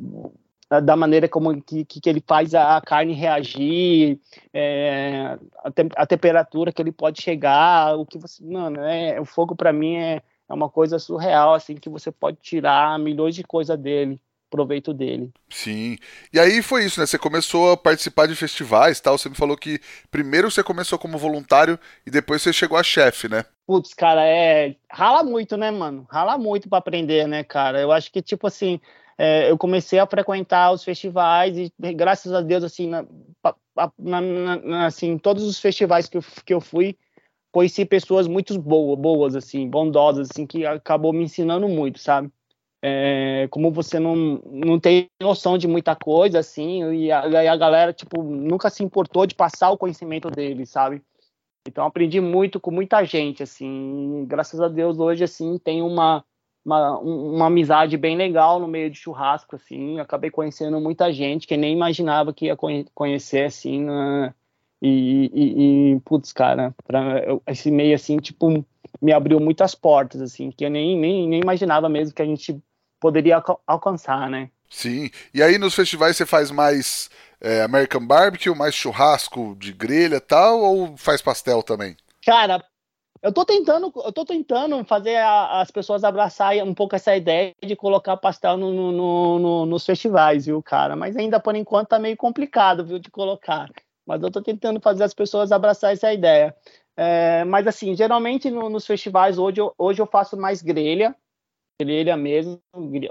da 0.81 0.97
maneira 0.97 1.29
como 1.29 1.61
que, 1.63 1.85
que 1.85 2.09
ele 2.09 2.23
faz 2.27 2.55
a 2.55 2.81
carne 2.81 3.13
reagir, 3.13 4.19
é, 4.53 5.39
a, 5.63 5.71
te, 5.71 5.89
a, 5.95 6.07
temperatura 6.07 6.73
que 6.73 6.81
ele 6.81 6.93
pode 6.93 7.23
chegar, 7.23 7.97
o 7.97 8.07
que 8.07 8.19
você, 8.19 8.43
mano, 8.45 8.81
é, 8.81 9.21
o 9.21 9.25
fogo 9.25 9.55
para 9.55 9.73
mim 9.73 9.97
é, 9.97 10.23
é 10.49 10.55
uma 10.55 10.69
coisa 10.69 10.99
surreal, 10.99 11.55
assim, 11.55 11.75
que 11.75 11.89
você 11.89 12.11
pode 12.11 12.39
tirar 12.41 12.99
milhões 12.99 13.35
de 13.35 13.43
coisas 13.45 13.79
dele, 13.79 14.21
proveito 14.51 14.93
dele. 14.95 15.33
Sim. 15.51 15.97
E 16.33 16.39
aí 16.39 16.63
foi 16.63 16.85
isso, 16.85 17.01
né? 17.01 17.07
Você 17.07 17.19
começou 17.19 17.73
a 17.73 17.77
participar 17.77 18.27
de 18.27 18.35
festivais, 18.35 19.01
tal. 19.01 19.19
Você 19.19 19.29
me 19.29 19.35
falou 19.35 19.57
que 19.57 19.81
primeiro 20.11 20.51
você 20.51 20.63
começou 20.63 20.99
como 20.99 21.19
voluntário 21.19 21.79
e 22.07 22.11
depois 22.11 22.43
você 22.43 22.53
chegou 22.53 22.79
a 22.79 22.83
chefe, 22.83 23.29
né? 23.29 23.45
Putz, 23.67 23.95
cara, 23.95 24.27
é 24.27 24.77
rala 24.91 25.23
muito, 25.23 25.57
né, 25.57 25.71
mano? 25.71 26.07
Rala 26.11 26.37
muito 26.37 26.69
para 26.69 26.79
aprender, 26.79 27.27
né, 27.27 27.43
cara? 27.43 27.81
Eu 27.81 27.91
acho 27.93 28.13
que 28.13 28.21
tipo 28.21 28.47
assim, 28.47 28.79
é, 29.17 29.51
eu 29.51 29.57
comecei 29.57 29.99
a 29.99 30.07
frequentar 30.07 30.73
os 30.73 30.83
festivais 30.85 31.57
e 31.57 31.73
graças 31.95 32.33
a 32.33 32.41
Deus 32.41 32.65
assim 32.65 32.89
na, 32.89 33.07
na, 33.99 34.21
na, 34.21 34.87
assim 34.87 35.17
todos 35.19 35.45
os 35.45 35.59
festivais 35.61 36.09
que 36.09 36.19
eu, 36.19 36.23
que 36.45 36.55
eu 36.55 36.61
fui 36.61 36.97
conheci 37.53 37.85
pessoas 37.85 38.27
muito 38.27 38.59
boas 38.61 38.99
boas 38.99 39.37
assim 39.37 39.69
bondosas 39.69 40.31
assim 40.31 40.47
que 40.47 40.67
acabou 40.67 41.13
me 41.13 41.25
ensinando 41.25 41.69
muito 41.69 42.01
sabe 42.01 42.31
é, 42.83 43.47
como 43.51 43.71
você 43.71 43.99
não, 43.99 44.17
não 44.45 44.79
tem 44.81 45.09
noção 45.23 45.57
de 45.57 45.69
muita 45.69 45.95
coisa 45.95 46.41
assim 46.41 46.93
e 46.93 47.13
a, 47.13 47.27
e 47.29 47.49
a 47.49 47.57
galera 47.57 47.93
tipo 47.93 48.23
nunca 48.23 48.69
se 48.69 48.83
importou 48.83 49.27
de 49.27 49.35
passar 49.35 49.71
o 49.71 49.79
conhecimento 49.79 50.29
dele 50.29 50.67
sabe 50.67 51.01
então 51.67 51.87
aprendi 51.87 52.21
muito 52.21 52.61
com 52.61 52.71
muita 52.71 53.05
gente 53.05 53.43
assim 53.43 54.25
graças 54.27 54.61
a 54.61 54.69
Deus 54.69 54.99
hoje 54.99 55.25
assim 55.25 55.59
tem 55.59 55.83
uma 55.83 56.25
uma, 56.65 56.99
uma 56.99 57.47
amizade 57.47 57.97
bem 57.97 58.17
legal 58.17 58.59
no 58.59 58.67
meio 58.67 58.91
de 58.91 58.97
churrasco, 58.97 59.55
assim. 59.55 60.01
Acabei 60.01 60.31
conhecendo 60.31 60.81
muita 60.81 61.13
gente 61.13 61.47
que 61.47 61.59
nem 61.59 61.75
imaginava 61.75 62.33
que 62.33 62.47
ia 62.47 62.57
conhecer, 62.95 63.45
assim, 63.45 63.85
né? 63.85 64.33
e, 64.85 65.31
e, 65.33 65.95
e, 65.95 66.01
putz, 66.01 66.33
cara, 66.33 66.75
pra, 66.87 67.23
esse 67.47 67.71
meio, 67.71 67.95
assim, 67.95 68.19
tipo, 68.19 68.65
me 69.01 69.13
abriu 69.13 69.41
muitas 69.41 69.75
portas, 69.75 70.21
assim, 70.21 70.51
que 70.51 70.65
eu 70.65 70.71
nem, 70.71 70.99
nem, 70.99 71.27
nem 71.27 71.41
imaginava 71.41 71.89
mesmo 71.89 72.15
que 72.15 72.21
a 72.21 72.27
gente 72.27 72.63
poderia 73.01 73.43
alcançar, 73.67 74.29
né? 74.29 74.51
Sim, 74.75 75.09
e 75.33 75.41
aí 75.41 75.57
nos 75.57 75.73
festivais 75.73 76.17
você 76.17 76.27
faz 76.27 76.51
mais 76.51 77.09
é, 77.41 77.63
American 77.63 78.05
Barbecue, 78.05 78.53
mais 78.57 78.75
churrasco 78.75 79.55
de 79.57 79.73
grelha 79.73 80.21
tal, 80.21 80.61
ou 80.61 80.97
faz 80.97 81.23
pastel 81.23 81.63
também? 81.63 81.97
Cara, 82.27 82.61
eu 83.23 83.33
tô 83.33 83.45
tentando, 83.45 83.93
eu 84.05 84.13
tô 84.13 84.25
tentando 84.25 84.85
fazer 84.85 85.15
a, 85.15 85.61
as 85.61 85.71
pessoas 85.71 86.03
abraçar 86.03 86.57
um 86.57 86.75
pouco 86.75 86.97
essa 86.97 87.17
ideia 87.17 87.55
de 87.65 87.77
colocar 87.77 88.17
pastel 88.17 88.57
no, 88.57 88.73
no, 88.73 89.39
no, 89.39 89.65
nos 89.65 89.87
festivais, 89.87 90.47
viu, 90.47 90.61
cara? 90.61 90.97
Mas 90.97 91.17
ainda 91.17 91.39
por 91.39 91.55
enquanto 91.55 91.91
tá 91.91 91.99
meio 92.01 92.17
complicado, 92.17 92.85
viu, 92.85 92.99
de 92.99 93.13
colocar. 93.13 93.71
Mas 94.05 94.25
eu 94.25 94.31
tô 94.31 94.43
tentando 94.43 94.81
fazer 94.81 95.05
as 95.05 95.15
pessoas 95.15 95.53
abraçar 95.53 95.93
essa 95.93 96.13
ideia. 96.13 96.53
É, 96.97 97.45
mas 97.45 97.65
assim, 97.69 97.95
geralmente 97.95 98.51
nos 98.51 98.85
festivais 98.85 99.39
hoje, 99.39 99.61
hoje 99.79 100.03
eu 100.03 100.07
faço 100.07 100.37
mais 100.37 100.61
grelha, 100.61 101.15
grelha 101.81 102.17
mesmo, 102.17 102.61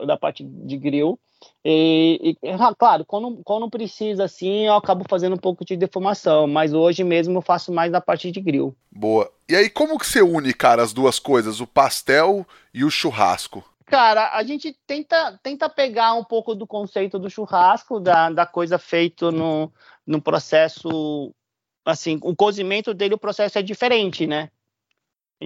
da 0.06 0.18
parte 0.18 0.44
de 0.44 0.78
grill. 0.78 1.18
E, 1.66 2.38
e, 2.44 2.50
ah, 2.50 2.74
claro, 2.76 3.06
quando, 3.06 3.42
quando 3.44 3.70
precisa, 3.70 4.26
assim, 4.26 4.66
eu 4.66 4.74
acabo 4.74 5.06
fazendo 5.08 5.36
um 5.36 5.40
pouco 5.40 5.64
de 5.64 5.78
defumação, 5.78 6.48
mas 6.48 6.74
hoje 6.74 7.04
mesmo 7.04 7.38
eu 7.38 7.42
faço 7.42 7.72
mais 7.72 7.92
na 7.92 8.02
parte 8.02 8.32
de 8.32 8.42
grill. 8.42 8.76
Boa. 8.92 9.32
E 9.48 9.56
aí, 9.56 9.70
como 9.70 9.98
que 9.98 10.06
você 10.06 10.22
une, 10.22 10.54
cara, 10.54 10.82
as 10.82 10.94
duas 10.94 11.20
coisas, 11.20 11.60
o 11.60 11.68
pastel 11.68 12.46
e 12.74 12.84
o 12.84 12.90
churrasco? 12.90 13.64
Cara, 13.86 14.32
a 14.34 14.44
gente 14.44 14.76
tenta, 14.88 15.40
tenta 15.44 15.70
pegar 15.70 16.14
um 16.14 16.24
pouco 16.24 16.56
do 16.56 16.66
conceito 16.66 17.20
do 17.20 17.30
churrasco, 17.30 18.00
da, 18.00 18.30
da 18.30 18.46
coisa 18.46 18.80
feita 18.80 19.32
no, 19.32 19.72
no 20.06 20.22
processo, 20.22 21.34
assim, 21.86 22.18
o 22.24 22.36
cozimento 22.36 22.94
dele, 22.94 23.16
o 23.16 23.20
processo 23.20 23.60
é 23.60 23.62
diferente, 23.62 24.26
né? 24.26 24.50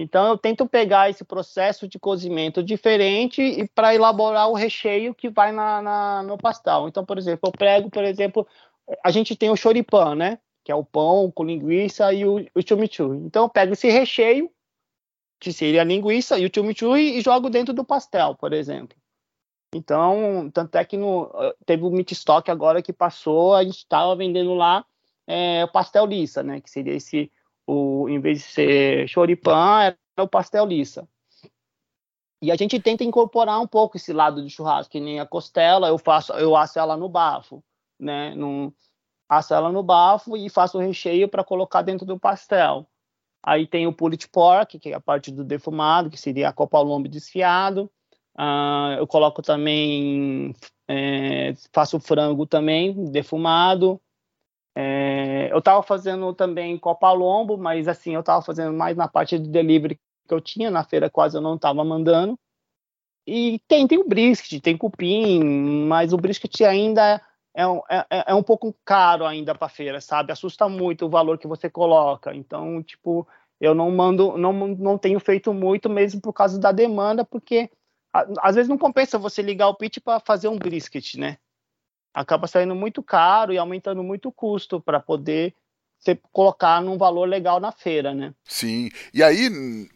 Então 0.00 0.28
eu 0.28 0.38
tento 0.38 0.66
pegar 0.66 1.10
esse 1.10 1.24
processo 1.24 1.88
de 1.88 1.98
cozimento 1.98 2.62
diferente 2.62 3.42
e 3.42 3.66
para 3.68 3.94
elaborar 3.94 4.48
o 4.48 4.54
recheio 4.54 5.12
que 5.12 5.28
vai 5.28 5.50
na, 5.50 5.82
na, 5.82 6.22
no 6.22 6.38
pastel. 6.38 6.86
Então, 6.86 7.04
por 7.04 7.18
exemplo, 7.18 7.48
eu 7.48 7.52
prego, 7.52 7.90
por 7.90 8.04
exemplo, 8.04 8.46
a 9.04 9.10
gente 9.10 9.34
tem 9.34 9.50
o 9.50 9.56
choripan, 9.56 10.14
né? 10.14 10.38
Que 10.62 10.70
é 10.70 10.74
o 10.74 10.84
pão 10.84 11.32
com 11.32 11.42
linguiça 11.42 12.12
e 12.12 12.24
o, 12.24 12.46
o 12.54 12.62
chimichurri. 12.62 13.18
Então 13.18 13.44
eu 13.44 13.48
pego 13.48 13.72
esse 13.72 13.90
recheio, 13.90 14.48
que 15.40 15.52
seria 15.52 15.80
a 15.80 15.84
linguiça 15.84 16.38
e 16.38 16.46
o 16.46 16.50
chimichurri, 16.54 17.18
e 17.18 17.20
jogo 17.20 17.50
dentro 17.50 17.74
do 17.74 17.84
pastel, 17.84 18.36
por 18.36 18.52
exemplo. 18.52 18.96
Então, 19.74 20.48
tanto 20.54 20.76
é 20.76 20.84
que 20.84 20.96
no, 20.96 21.28
teve 21.66 21.82
o 21.82 21.90
meat 21.90 22.12
stock 22.12 22.48
agora 22.50 22.80
que 22.80 22.92
passou, 22.92 23.54
a 23.54 23.64
gente 23.64 23.78
estava 23.78 24.14
vendendo 24.14 24.54
lá 24.54 24.84
é, 25.26 25.64
o 25.64 25.68
pastel 25.68 26.06
lisa, 26.06 26.42
né? 26.42 26.60
Que 26.60 26.70
seria 26.70 26.94
esse, 26.94 27.30
o, 27.68 28.08
em 28.08 28.18
vez 28.18 28.38
de 28.38 28.44
ser 28.44 29.08
choripan, 29.08 29.82
era 29.82 29.96
o 30.24 30.26
pastel 30.26 30.64
lisa. 30.64 31.06
E 32.40 32.50
a 32.50 32.56
gente 32.56 32.80
tenta 32.80 33.04
incorporar 33.04 33.60
um 33.60 33.66
pouco 33.66 33.96
esse 33.96 34.12
lado 34.12 34.42
de 34.42 34.48
churrasco, 34.48 34.92
que 34.92 35.00
nem 35.00 35.20
a 35.20 35.26
costela, 35.26 35.88
eu 35.88 35.98
faço, 35.98 36.32
eu 36.32 36.56
asso 36.56 36.78
ela 36.78 36.96
no 36.96 37.08
bafo, 37.08 37.62
né? 38.00 38.34
Num, 38.34 38.72
asso 39.28 39.52
ela 39.52 39.70
no 39.70 39.82
bafo 39.82 40.34
e 40.36 40.48
faço 40.48 40.78
o 40.78 40.80
recheio 40.80 41.28
para 41.28 41.44
colocar 41.44 41.82
dentro 41.82 42.06
do 42.06 42.18
pastel. 42.18 42.86
Aí 43.42 43.66
tem 43.66 43.86
o 43.86 43.92
pulled 43.92 44.26
pork, 44.28 44.78
que 44.78 44.90
é 44.90 44.94
a 44.94 45.00
parte 45.00 45.30
do 45.30 45.44
defumado, 45.44 46.10
que 46.10 46.16
seria 46.16 46.48
a 46.48 46.52
copa 46.52 46.80
lombo 46.80 47.08
desfiado. 47.08 47.90
Uh, 48.38 48.94
eu 48.98 49.06
coloco 49.06 49.42
também, 49.42 50.54
é, 50.86 51.52
faço 51.72 52.00
frango 52.00 52.46
também, 52.46 53.10
defumado. 53.10 54.00
É, 54.80 55.48
eu 55.50 55.58
estava 55.58 55.82
fazendo 55.82 56.32
também 56.32 56.78
copa 56.78 57.10
lombo, 57.10 57.58
mas 57.58 57.88
assim, 57.88 58.14
eu 58.14 58.20
estava 58.20 58.40
fazendo 58.40 58.72
mais 58.72 58.96
na 58.96 59.08
parte 59.08 59.36
de 59.36 59.48
delivery 59.48 59.98
que 60.28 60.32
eu 60.32 60.40
tinha, 60.40 60.70
na 60.70 60.84
feira 60.84 61.10
quase 61.10 61.36
eu 61.36 61.40
não 61.40 61.56
estava 61.56 61.82
mandando. 61.82 62.38
E 63.26 63.60
tem, 63.66 63.88
tem 63.88 63.98
o 63.98 64.06
brisket, 64.06 64.62
tem 64.62 64.76
cupim, 64.76 65.42
mas 65.88 66.12
o 66.12 66.16
brisket 66.16 66.60
ainda 66.60 67.20
é, 67.56 67.64
é, 67.90 68.06
é, 68.08 68.24
é 68.28 68.34
um 68.36 68.42
pouco 68.42 68.72
caro 68.84 69.26
ainda 69.26 69.52
para 69.52 69.68
feira, 69.68 70.00
sabe? 70.00 70.30
Assusta 70.30 70.68
muito 70.68 71.06
o 71.06 71.10
valor 71.10 71.38
que 71.38 71.48
você 71.48 71.68
coloca. 71.68 72.32
Então, 72.32 72.80
tipo, 72.80 73.26
eu 73.60 73.74
não 73.74 73.90
mando, 73.90 74.38
não, 74.38 74.52
não 74.52 74.96
tenho 74.96 75.18
feito 75.18 75.52
muito 75.52 75.90
mesmo 75.90 76.20
por 76.20 76.32
causa 76.32 76.56
da 76.56 76.70
demanda, 76.70 77.24
porque 77.24 77.68
às 78.12 78.54
vezes 78.54 78.68
não 78.68 78.78
compensa 78.78 79.18
você 79.18 79.42
ligar 79.42 79.66
o 79.70 79.74
pit 79.74 80.00
para 80.00 80.20
fazer 80.20 80.46
um 80.46 80.56
brisket, 80.56 81.16
né? 81.16 81.36
Acaba 82.18 82.48
saindo 82.48 82.74
muito 82.74 83.02
caro 83.02 83.52
e 83.52 83.58
aumentando 83.58 84.02
muito 84.02 84.28
o 84.28 84.32
custo 84.32 84.80
para 84.80 84.98
poder 84.98 85.54
você 85.98 86.18
colocar 86.32 86.80
num 86.80 86.98
valor 86.98 87.28
legal 87.28 87.60
na 87.60 87.72
feira, 87.72 88.12
né? 88.14 88.32
Sim. 88.44 88.90
E 89.12 89.22
aí, 89.22 89.46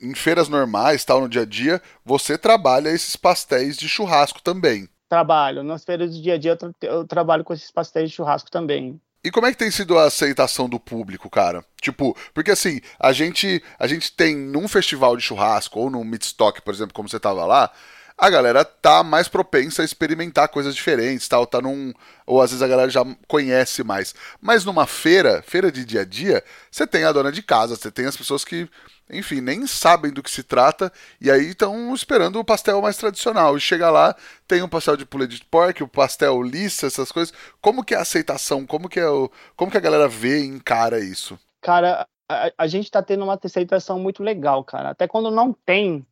em 0.01 0.15
feiras 0.15 0.49
normais, 0.49 1.05
tal, 1.05 1.21
no 1.21 1.29
dia 1.29 1.43
a 1.43 1.47
dia, 1.47 1.83
você 2.05 2.39
trabalha 2.39 2.91
esses 2.91 3.17
pastéis 3.17 3.77
de 3.77 3.89
churrasco 3.89 4.41
também. 4.41 4.89
Trabalho. 5.09 5.63
Nas 5.63 5.85
feiras 5.85 6.15
do 6.15 6.23
dia 6.23 6.35
a 6.35 6.39
dia 6.39 6.53
eu, 6.53 6.57
tra 6.57 6.73
eu 6.83 7.07
trabalho 7.07 7.45
com 7.45 7.53
esses 7.53 7.71
pastéis 7.71 8.11
de 8.11 8.17
churrasco 8.17 8.51
também. 8.51 9.01
E 9.25 9.31
como 9.31 9.47
é 9.47 9.53
que 9.53 9.59
tem 9.59 9.71
sido 9.71 9.97
a 9.97 10.05
aceitação 10.05 10.69
do 10.69 10.81
público, 10.81 11.31
cara? 11.31 11.65
Tipo, 11.81 12.17
porque 12.35 12.51
assim, 12.51 12.81
a 12.99 13.13
gente 13.13 13.63
a 13.79 13.87
gente 13.87 14.13
tem 14.13 14.37
num 14.37 14.67
festival 14.67 15.17
de 15.17 15.23
churrasco 15.23 15.79
ou 15.79 15.91
num 15.91 16.03
Midstock, 16.03 16.61
por 16.63 16.75
exemplo, 16.75 16.93
como 16.93 17.09
você 17.09 17.21
tava 17.21 17.45
lá, 17.45 17.71
a 18.17 18.31
galera 18.31 18.65
tá 18.65 19.03
mais 19.03 19.29
propensa 19.29 19.83
a 19.83 19.85
experimentar 19.85 20.49
coisas 20.49 20.75
diferentes, 20.75 21.27
tal, 21.29 21.47
tá 21.47 21.61
num 21.61 21.93
ou 22.27 22.41
às 22.41 22.51
vezes 22.51 22.63
a 22.63 22.69
galera 22.69 22.91
já 22.91 23.05
conhece 23.27 23.83
mais. 23.83 24.15
Mas 24.41 24.65
numa 24.65 24.87
feira, 24.87 25.43
feira 25.43 25.71
de 25.71 25.85
dia 25.85 26.03
a 26.03 26.05
dia, 26.05 26.43
você 26.71 26.87
tem 26.87 27.05
a 27.05 27.13
dona 27.13 27.33
de 27.33 27.43
casa, 27.43 27.77
você 27.77 27.91
tem 27.91 28.07
as 28.07 28.17
pessoas 28.17 28.45
que, 28.45 28.69
enfim, 29.11 29.41
nem 29.41 29.67
sabem 29.67 30.13
do 30.13 30.23
que 30.23 30.31
se 30.31 30.43
trata 30.43 30.93
e 31.21 31.31
aí 31.31 31.49
estão 31.49 31.95
esperando 31.95 32.39
o 32.39 32.45
pastel 32.45 32.81
mais 32.81 32.97
tradicional. 32.97 33.57
E 33.57 33.61
chega 33.61 33.91
lá, 33.91 34.15
tem 34.47 34.63
um 34.63 34.69
pastel 34.69 34.97
de 34.97 35.05
pulê 35.05 35.27
pork, 35.51 35.83
o 35.83 35.89
pastel 35.89 36.43
lissa, 36.43 36.87
essas 36.87 37.11
coisas. 37.11 37.35
Como 37.61 37.85
que 37.85 37.95
é 37.95 37.99
a 37.99 38.03
aceitação? 38.03 38.67
Como 38.67 38.89
que 38.89 39.01
é 39.01 39.09
o, 39.09 39.31
como 39.57 39.71
que 39.71 39.77
a 39.77 39.81
galera 39.81 40.09
vê 40.09 40.43
e 40.43 40.47
encara 40.47 41.01
isso? 41.01 41.39
Cara, 41.61 42.07
a, 42.31 42.51
a 42.57 42.67
gente 42.67 42.91
tá 42.91 43.03
tendo 43.03 43.25
uma 43.25 43.39
aceitação 43.43 43.99
muito 43.99 44.23
legal, 44.23 44.65
cara. 44.65 44.91
Até 44.91 45.07
quando 45.07 45.31
não 45.31 45.53
tem 45.53 46.07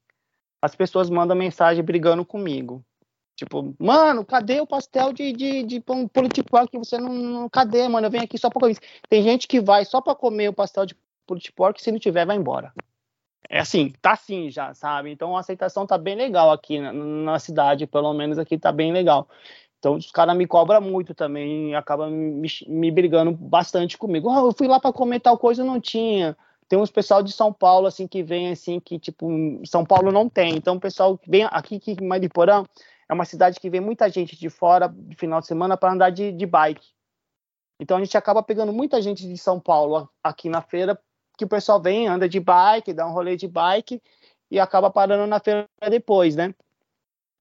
as 0.61 0.75
pessoas 0.75 1.09
mandam 1.09 1.37
mensagem 1.37 1.83
brigando 1.83 2.25
comigo. 2.25 2.85
Tipo, 3.37 3.75
mano, 3.79 4.25
cadê 4.25 4.61
o 4.61 4.67
pastel 4.67 5.15
de, 5.15 5.33
de, 5.33 5.63
de 5.63 5.81
pão 5.81 6.07
politipó 6.07 6.67
que 6.67 6.77
você 6.77 6.99
não, 6.99 7.15
não, 7.15 7.49
Cadê, 7.49 7.89
mano? 7.89 8.07
Eu 8.07 8.11
venho 8.11 8.25
aqui 8.25 8.37
só 8.37 8.51
pra 8.51 8.61
comer. 8.61 8.77
Tem 9.09 9.23
gente 9.23 9.49
que 9.49 9.61
vai 9.61 9.85
só 9.85 10.01
pra 10.01 10.15
comer 10.15 10.49
o 10.49 10.53
pastel 10.53 10.85
de 10.85 10.95
politipó 11.27 11.73
que 11.73 11.83
se 11.83 11.91
não 11.91 11.99
tiver, 11.99 12.27
vai 12.27 12.37
embora. 12.37 12.73
É 13.49 13.61
assim, 13.61 13.93
tá 14.03 14.13
assim 14.13 14.51
já, 14.51 14.75
sabe? 14.75 15.11
Então 15.11 15.37
a 15.37 15.41
aceitação 15.41 15.87
tá 15.87 15.97
bem 15.97 16.15
legal 16.15 16.53
aqui 16.53 16.79
na, 16.79 16.93
na 16.93 17.39
cidade, 17.39 17.87
pelo 17.87 18.13
menos 18.13 18.39
aqui 18.39 18.59
tá 18.59 18.71
bem 18.71 18.93
legal. 18.93 19.27
Então 19.79 19.95
os 19.95 20.11
caras 20.11 20.37
me 20.37 20.47
cobram 20.47 20.81
muito 20.83 21.15
também, 21.15 21.75
acabam 21.75 22.11
me, 22.11 22.49
me 22.69 22.91
brigando 22.91 23.33
bastante 23.33 23.97
comigo. 23.97 24.29
Oh, 24.31 24.49
eu 24.49 24.53
fui 24.53 24.69
lá 24.69 24.79
para 24.79 24.93
comer 24.93 25.21
tal 25.21 25.39
coisa, 25.39 25.65
não 25.65 25.81
tinha 25.81 26.37
tem 26.71 26.79
uns 26.79 26.89
pessoal 26.89 27.21
de 27.21 27.33
São 27.33 27.53
Paulo, 27.53 27.89
assim, 27.89 28.07
que 28.07 28.23
vem, 28.23 28.53
assim, 28.53 28.79
que, 28.79 28.97
tipo, 28.97 29.27
São 29.67 29.85
Paulo 29.85 30.13
não 30.13 30.29
tem. 30.29 30.55
Então, 30.55 30.77
o 30.77 30.81
pessoal 30.81 31.19
que 31.19 31.29
vem 31.29 31.43
aqui, 31.51 31.81
que 31.81 32.01
Mariporã 32.01 32.65
é 33.09 33.13
uma 33.13 33.25
cidade 33.25 33.59
que 33.59 33.69
vem 33.69 33.81
muita 33.81 34.09
gente 34.09 34.39
de 34.39 34.49
fora, 34.49 34.87
de 34.87 35.17
final 35.17 35.41
de 35.41 35.49
semana, 35.49 35.77
para 35.77 35.93
andar 35.93 36.11
de, 36.11 36.31
de 36.31 36.47
bike. 36.47 36.87
Então, 37.81 37.97
a 37.97 38.01
gente 38.01 38.17
acaba 38.17 38.41
pegando 38.41 38.73
muita 38.73 39.03
gente 39.03 39.27
de 39.27 39.37
São 39.37 39.59
Paulo 39.59 40.09
aqui 40.23 40.49
na 40.49 40.63
feira, 40.63 40.97
que 41.37 41.45
o 41.45 41.49
pessoal 41.49 41.83
vem, 41.83 42.07
anda 42.07 42.29
de 42.29 42.39
bike, 42.39 42.93
dá 42.93 43.05
um 43.05 43.13
rolê 43.13 43.35
de 43.35 43.49
bike 43.49 44.01
e 44.49 44.61
acaba 44.61 44.89
parando 44.89 45.27
na 45.27 45.41
feira 45.41 45.67
depois, 45.91 46.37
né? 46.37 46.55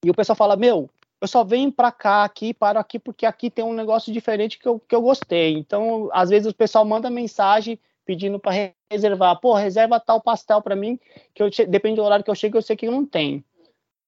E 0.04 0.10
o 0.10 0.16
pessoal 0.16 0.36
fala, 0.36 0.56
meu, 0.56 0.90
eu 1.22 1.28
só 1.28 1.44
venho 1.44 1.72
para 1.72 1.92
cá, 1.92 2.24
aqui, 2.24 2.52
paro 2.52 2.80
aqui, 2.80 2.98
porque 2.98 3.28
aqui 3.28 3.52
tem 3.52 3.64
um 3.64 3.74
negócio 3.74 4.12
diferente 4.12 4.58
que 4.58 4.68
eu, 4.68 4.80
que 4.80 4.96
eu 4.96 5.04
gostei. 5.04 5.56
Então, 5.56 6.10
às 6.14 6.32
vezes 6.32 6.52
o 6.52 6.56
pessoal 6.56 6.84
manda 6.84 7.12
mensagem 7.12 7.80
pedindo 8.10 8.40
para 8.40 8.74
reservar. 8.92 9.40
Pô, 9.40 9.54
reserva 9.54 10.00
tal 10.00 10.20
pastel 10.20 10.64
para 10.64 10.76
mim, 10.76 11.00
que 11.36 11.44
eu 11.44 11.50
depende 11.68 11.98
do 11.98 12.04
horário 12.04 12.26
que 12.26 12.32
eu 12.32 12.36
chego, 12.36 12.58
eu 12.58 12.62
sei 12.64 12.76
que 12.76 12.90
não 12.90 13.06
tem. 13.06 13.46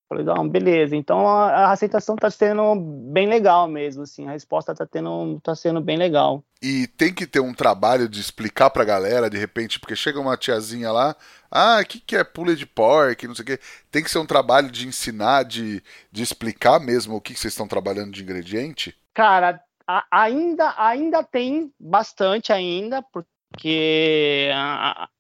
Falei, 0.10 0.26
não, 0.26 0.50
beleza. 0.50 0.96
Então 0.96 1.28
a, 1.28 1.52
a 1.52 1.72
aceitação 1.72 2.16
está 2.16 2.32
sendo 2.32 2.76
bem 2.76 3.30
legal 3.30 3.68
mesmo, 3.68 4.02
assim. 4.02 4.28
A 4.28 4.32
resposta 4.32 4.72
está 4.72 4.88
tendo, 4.88 5.40
tá 5.42 5.54
sendo 5.54 5.80
bem 5.80 5.98
legal. 5.98 6.44
E 6.64 6.88
tem 6.88 7.14
que 7.14 7.28
ter 7.28 7.42
um 7.42 7.54
trabalho 7.54 8.10
de 8.10 8.20
explicar 8.20 8.72
pra 8.72 8.84
galera, 8.84 9.30
de 9.30 9.38
repente, 9.38 9.80
porque 9.80 9.96
chega 9.96 10.20
uma 10.20 10.36
tiazinha 10.36 10.92
lá, 10.92 11.16
ah, 11.52 11.80
o 11.80 11.86
que, 11.86 12.00
que 12.00 12.16
é 12.16 12.24
pule 12.24 12.56
de 12.56 12.66
pork, 12.66 13.28
não 13.28 13.36
sei 13.36 13.44
o 13.44 13.46
quê. 13.46 13.60
Tem 13.92 14.04
que 14.04 14.10
ser 14.10 14.18
um 14.18 14.26
trabalho 14.26 14.72
de 14.72 14.88
ensinar, 14.88 15.44
de, 15.44 15.84
de 16.12 16.24
explicar 16.24 16.80
mesmo 16.80 17.16
o 17.16 17.22
que, 17.22 17.36
que 17.36 17.40
vocês 17.40 17.54
estão 17.54 17.68
trabalhando 17.68 18.12
de 18.12 18.24
ingrediente? 18.24 18.96
Cara, 19.14 19.62
a, 19.88 20.06
ainda, 20.12 20.74
ainda 20.78 21.24
tem 21.24 21.72
bastante 21.80 22.52
ainda, 22.52 23.02
porque 23.02 23.31
porque 23.52 24.50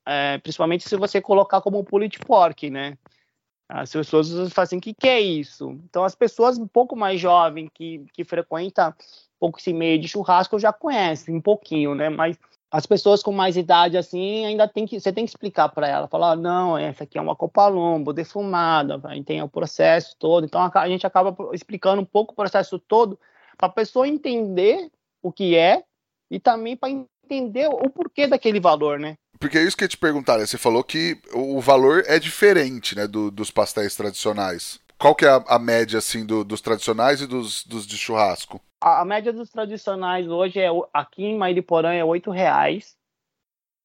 é, 0.07 0.37
principalmente 0.39 0.87
se 0.87 0.95
você 0.95 1.21
colocar 1.21 1.61
como 1.61 1.83
pulled 1.83 2.17
pork, 2.19 2.69
né? 2.69 2.97
As 3.69 3.91
pessoas 3.91 4.57
assim, 4.57 4.77
o 4.77 4.81
que, 4.81 4.93
que 4.93 5.07
é 5.07 5.19
isso? 5.19 5.71
Então 5.85 6.03
as 6.03 6.15
pessoas 6.15 6.57
um 6.57 6.67
pouco 6.67 6.95
mais 6.95 7.19
jovens 7.19 7.69
que, 7.73 8.03
que 8.13 8.23
frequentam 8.23 8.89
um 8.89 8.93
pouco 9.39 9.59
esse 9.59 9.73
meio 9.73 9.99
de 9.99 10.07
churrasco 10.07 10.59
já 10.59 10.73
conhecem 10.73 11.35
um 11.35 11.41
pouquinho, 11.41 11.95
né? 11.95 12.09
Mas 12.09 12.37
as 12.69 12.85
pessoas 12.85 13.21
com 13.21 13.31
mais 13.31 13.57
idade 13.57 13.97
assim 13.97 14.45
ainda 14.45 14.67
tem 14.67 14.85
que 14.85 14.99
você 14.99 15.11
tem 15.11 15.25
que 15.25 15.31
explicar 15.31 15.69
para 15.69 15.87
ela, 15.87 16.07
falar 16.07 16.35
não, 16.35 16.77
essa 16.77 17.03
aqui 17.03 17.17
é 17.17 17.21
uma 17.21 17.35
copa 17.35 17.67
lombo 17.67 18.13
defumada, 18.13 18.99
tem 19.25 19.41
o 19.41 19.49
processo 19.49 20.15
todo. 20.17 20.45
Então 20.45 20.61
a, 20.61 20.71
a 20.73 20.89
gente 20.89 21.05
acaba 21.05 21.35
explicando 21.53 22.01
um 22.01 22.05
pouco 22.05 22.33
o 22.33 22.35
processo 22.35 22.79
todo 22.79 23.19
para 23.57 23.67
a 23.67 23.71
pessoa 23.71 24.07
entender 24.07 24.89
o 25.21 25.31
que 25.31 25.55
é 25.55 25.83
e 26.29 26.39
também 26.39 26.75
para 26.75 26.89
entender 27.31 27.67
o 27.67 27.89
porquê 27.89 28.27
daquele 28.27 28.59
valor, 28.59 28.99
né? 28.99 29.15
Porque 29.39 29.57
é 29.57 29.63
isso 29.63 29.75
que 29.75 29.83
eu 29.83 29.89
te 29.89 29.97
perguntar, 29.97 30.37
né? 30.37 30.45
Você 30.45 30.57
falou 30.57 30.83
que 30.83 31.17
o 31.33 31.59
valor 31.59 32.03
é 32.05 32.19
diferente, 32.19 32.95
né, 32.95 33.07
do, 33.07 33.31
dos 33.31 33.49
pastéis 33.49 33.95
tradicionais. 33.95 34.79
Qual 34.99 35.15
que 35.15 35.25
é 35.25 35.29
a, 35.29 35.43
a 35.47 35.57
média, 35.57 35.97
assim, 35.97 36.25
do, 36.25 36.43
dos 36.43 36.61
tradicionais 36.61 37.21
e 37.21 37.27
dos, 37.27 37.63
dos 37.63 37.87
de 37.87 37.97
churrasco? 37.97 38.61
A, 38.79 39.01
a, 39.01 39.05
média 39.05 39.33
dos 39.33 39.49
tradicionais 39.49 40.27
hoje, 40.27 40.59
é 40.59 40.67
aqui 40.93 41.23
em 41.23 41.37
Mairiporã, 41.37 41.91
é 41.91 42.03
R$ 42.03 42.21
reais. 42.31 42.95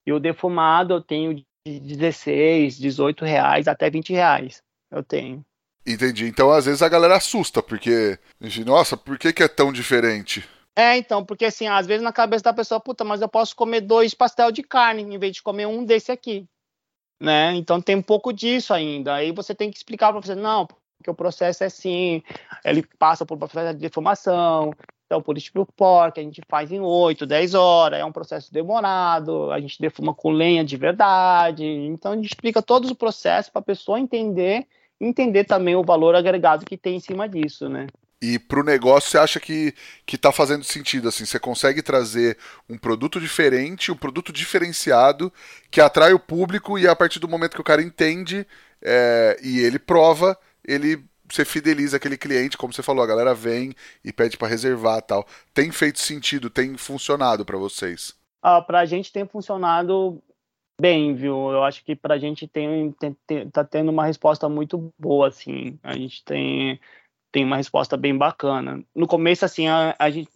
E 0.07 0.13
o 0.13 0.21
defumado 0.21 0.93
eu 0.93 1.01
tenho 1.01 1.35
de 1.35 1.47
16, 1.65 2.79
18 2.79 3.25
reais 3.25 3.67
até 3.67 3.89
20 3.89 4.13
reais. 4.13 4.63
Eu 4.91 5.03
tenho. 5.03 5.43
Entendi. 5.87 6.27
Então, 6.27 6.51
às 6.51 6.67
vezes, 6.67 6.83
a 6.83 6.89
galera 6.89 7.17
assusta, 7.17 7.63
porque. 7.63 8.19
Nossa, 8.67 8.97
por 8.97 9.19
que, 9.19 9.33
que 9.33 9.43
é 9.43 9.49
tão 9.49 9.73
diferente? 9.73 10.45
É, 10.79 10.97
então, 10.99 11.25
porque 11.25 11.47
assim, 11.47 11.67
às 11.67 11.87
vezes 11.87 12.03
na 12.03 12.13
cabeça 12.13 12.45
da 12.45 12.53
pessoa, 12.53 12.79
puta, 12.79 13.03
mas 13.03 13.23
eu 13.23 13.29
posso 13.29 13.57
comer 13.57 13.81
dois 13.81 14.13
pastel 14.13 14.53
de 14.53 14.63
carne 14.63 15.03
em 15.03 15.19
vez 15.19 15.37
de 15.37 15.43
comer 15.43 15.67
um 15.67 15.83
desse 15.83 16.13
aqui, 16.13 16.47
né? 17.21 17.55
Então 17.55 17.81
tem 17.81 17.97
um 17.97 18.03
pouco 18.03 18.31
disso 18.31 18.75
ainda. 18.75 19.15
Aí 19.15 19.33
você 19.33 19.55
tem 19.55 19.71
que 19.71 19.79
explicar 19.79 20.13
para 20.13 20.21
você, 20.21 20.35
não, 20.35 20.67
porque 20.67 21.11
o 21.11 21.15
processo 21.15 21.65
é 21.65 21.69
assim, 21.69 22.23
ele 22.63 22.83
passa 22.99 23.25
por 23.25 23.39
processo 23.39 23.75
de 23.75 23.81
defumação, 23.81 24.71
então 25.07 25.23
por 25.23 25.39
isso 25.39 25.51
o 25.55 25.65
porco 25.65 26.21
a 26.21 26.23
gente 26.23 26.43
faz 26.49 26.71
em 26.71 26.81
8, 26.81 27.25
10 27.25 27.55
horas, 27.55 28.01
é 28.01 28.05
um 28.05 28.13
processo 28.13 28.53
demorado, 28.53 29.51
a 29.51 29.59
gente 29.59 29.81
defuma 29.81 30.13
com 30.13 30.31
lenha 30.31 30.63
de 30.63 30.77
verdade. 30.77 31.65
Então 31.65 32.13
a 32.13 32.17
gente 32.17 32.27
explica 32.27 32.61
todos 32.61 32.91
os 32.91 32.97
processos 32.97 33.51
para 33.51 33.61
a 33.61 33.65
pessoa 33.65 33.99
entender, 33.99 34.67
entender 35.01 35.45
também 35.45 35.75
o 35.75 35.83
valor 35.83 36.15
agregado 36.15 36.67
que 36.67 36.77
tem 36.77 36.97
em 36.97 37.01
cima 37.01 37.27
disso, 37.27 37.67
né? 37.67 37.87
E 38.21 38.39
para 38.39 38.61
o 38.61 38.65
negócio 38.65 39.11
você 39.11 39.19
acha 39.19 39.39
que 39.39 39.75
está 40.11 40.33
fazendo 40.33 40.65
sentido? 40.65 41.09
Assim, 41.09 41.27
você 41.27 41.39
consegue 41.39 41.83
trazer 41.83 42.39
um 42.69 42.79
produto 42.79 43.21
diferente, 43.21 43.93
um 43.93 43.97
produto 43.97 44.33
diferenciado 44.33 45.33
que 45.71 45.81
atrai 45.81 46.13
o 46.13 46.19
público 46.19 46.79
e 46.79 46.89
a 46.89 46.97
partir 46.97 47.19
do 47.19 47.29
momento 47.29 47.55
que 47.55 47.61
o 47.61 47.65
cara 47.65 47.83
entende 47.83 48.47
é, 48.83 49.39
e 49.43 49.61
ele 49.61 49.79
prova, 49.79 50.39
ele 50.67 51.05
você 51.29 51.45
fideliza 51.45 51.97
aquele 51.97 52.17
cliente, 52.17 52.57
como 52.57 52.73
você 52.73 52.83
falou, 52.83 53.03
a 53.03 53.07
galera 53.07 53.35
vem 53.35 53.75
e 54.05 54.13
pede 54.13 54.37
para 54.37 54.49
reservar 54.49 55.03
tal. 55.03 55.27
Tem 55.53 55.71
feito 55.73 55.99
sentido, 55.99 56.49
tem 56.49 56.77
funcionado 56.77 57.45
para 57.45 57.59
vocês? 57.59 58.15
Ah, 58.43 58.63
para 58.63 58.81
a 58.81 58.85
gente 58.85 59.13
tem 59.13 59.27
funcionado 59.27 60.23
bem, 60.81 61.15
viu? 61.15 61.51
Eu 61.51 61.65
acho 61.65 61.85
que 61.85 61.97
para 61.97 62.15
a 62.15 62.19
gente 62.19 62.47
tem, 62.47 62.93
tem, 62.93 63.17
tem, 63.27 63.51
tá 63.51 63.65
tendo 63.65 63.91
uma 63.91 64.07
resposta 64.07 64.49
muito 64.49 64.93
boa, 64.99 65.29
assim. 65.29 65.79
A 65.83 65.95
gente 65.95 66.25
tem 66.25 66.79
tem 67.37 67.45
uma 67.45 67.59
resposta 67.59 67.99
bem 67.99 68.17
bacana. 68.17 68.83
No 68.95 69.07
começo, 69.07 69.45
assim, 69.45 69.69
a, 69.69 69.95
a 69.99 70.09
gente 70.09 70.31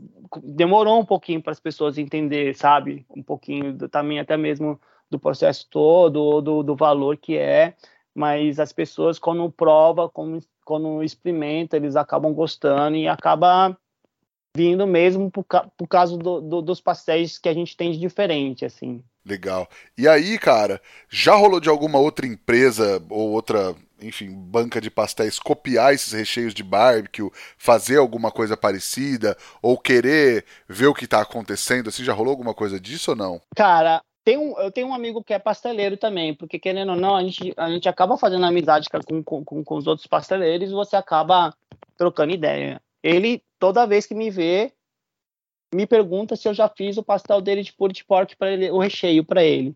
demorou 0.45 1.01
um 1.01 1.05
pouquinho 1.05 1.43
para 1.43 1.51
as 1.51 1.59
pessoas 1.59 1.97
entender, 1.97 2.55
sabe? 2.55 3.07
Um 3.09 3.23
pouquinho 3.23 3.73
do, 3.73 3.89
também 3.89 4.21
até 4.21 4.37
mesmo 4.37 4.79
do 5.11 5.19
processo 5.19 5.67
todo, 5.71 6.43
do, 6.43 6.63
do 6.63 6.77
valor 6.77 7.17
que 7.17 7.39
é, 7.39 7.75
mas 8.15 8.61
as 8.61 8.71
pessoas, 8.71 9.19
quando 9.19 9.51
prova, 9.51 10.11
quando, 10.11 10.45
quando 10.63 11.03
experimenta, 11.03 11.75
eles 11.75 11.97
acabam 11.97 12.35
gostando 12.35 12.99
e 12.99 13.09
acaba 13.09 13.75
vindo 14.55 14.87
mesmo 14.87 15.31
por, 15.31 15.47
por 15.79 15.89
causa 15.89 16.19
do, 16.19 16.43
do, 16.43 16.61
dos 16.61 16.83
pastéis 16.83 17.39
que 17.39 17.49
a 17.49 17.55
gente 17.55 17.79
tem 17.79 17.93
de 17.93 17.99
diferente, 17.99 18.63
assim. 18.63 19.03
Legal. 19.25 19.69
E 19.99 20.09
aí, 20.09 20.39
cara, 20.39 20.81
já 21.09 21.35
rolou 21.35 21.61
de 21.61 21.69
alguma 21.69 21.99
outra 21.99 22.27
empresa 22.27 23.03
ou 23.11 23.31
outra, 23.31 23.75
enfim, 24.01 24.31
banca 24.33 24.81
de 24.81 24.91
pastéis 24.91 25.39
copiar 25.39 25.93
esses 25.93 26.13
recheios 26.13 26.55
de 26.55 26.63
barbecue, 26.63 27.31
fazer 27.59 27.99
alguma 27.99 28.31
coisa 28.31 28.57
parecida 28.57 29.37
ou 29.61 29.79
querer 29.79 30.45
ver 30.67 30.87
o 30.87 30.95
que 30.95 31.07
tá 31.07 31.21
acontecendo? 31.21 31.89
Assim, 31.89 32.03
já 32.03 32.15
rolou 32.15 32.31
alguma 32.31 32.55
coisa 32.55 32.81
disso 32.81 33.11
ou 33.11 33.17
não? 33.17 33.41
Cara, 33.55 34.03
tem 34.25 34.39
um, 34.39 34.59
eu 34.59 34.71
tenho 34.71 34.89
um 34.89 34.95
amigo 34.95 35.23
que 35.23 35.35
é 35.35 35.39
pasteleiro 35.39 35.97
também, 35.97 36.35
porque 36.35 36.59
querendo 36.59 36.91
ou 36.91 36.97
não, 36.97 37.17
a 37.17 37.23
gente, 37.23 37.53
a 37.57 37.69
gente 37.71 37.89
acaba 37.89 38.17
fazendo 38.17 38.47
amizade 38.47 38.89
com, 39.07 39.23
com, 39.23 39.65
com, 39.65 39.77
os 39.77 39.87
outros 39.87 40.07
pasteleiros 40.07 40.71
e 40.71 40.75
você 40.75 40.97
acaba 40.97 41.55
trocando 41.97 42.33
ideia. 42.33 42.81
Ele, 43.03 43.43
toda 43.59 43.87
vez 43.87 44.07
que 44.07 44.15
me 44.15 44.31
vê, 44.31 44.73
me 45.75 45.87
pergunta 45.87 46.37
se 46.37 46.49
eu 46.49 46.55
já 46.55 46.69
fiz 46.69 46.97
o 46.97 47.03
pastel 47.03 47.41
dele 47.41 47.63
de 47.63 47.75
de 47.93 48.05
porco 48.05 48.37
para 48.37 48.51
ele, 48.53 48.71
o 48.71 48.79
recheio 48.79 49.25
para 49.25 49.43
ele. 49.43 49.75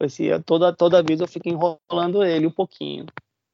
Assim, 0.00 0.28
toda 0.44 0.72
toda 0.72 1.02
vez 1.02 1.20
eu 1.20 1.26
fico 1.26 1.48
enrolando 1.48 2.22
ele 2.24 2.46
um 2.46 2.50
pouquinho. 2.50 3.06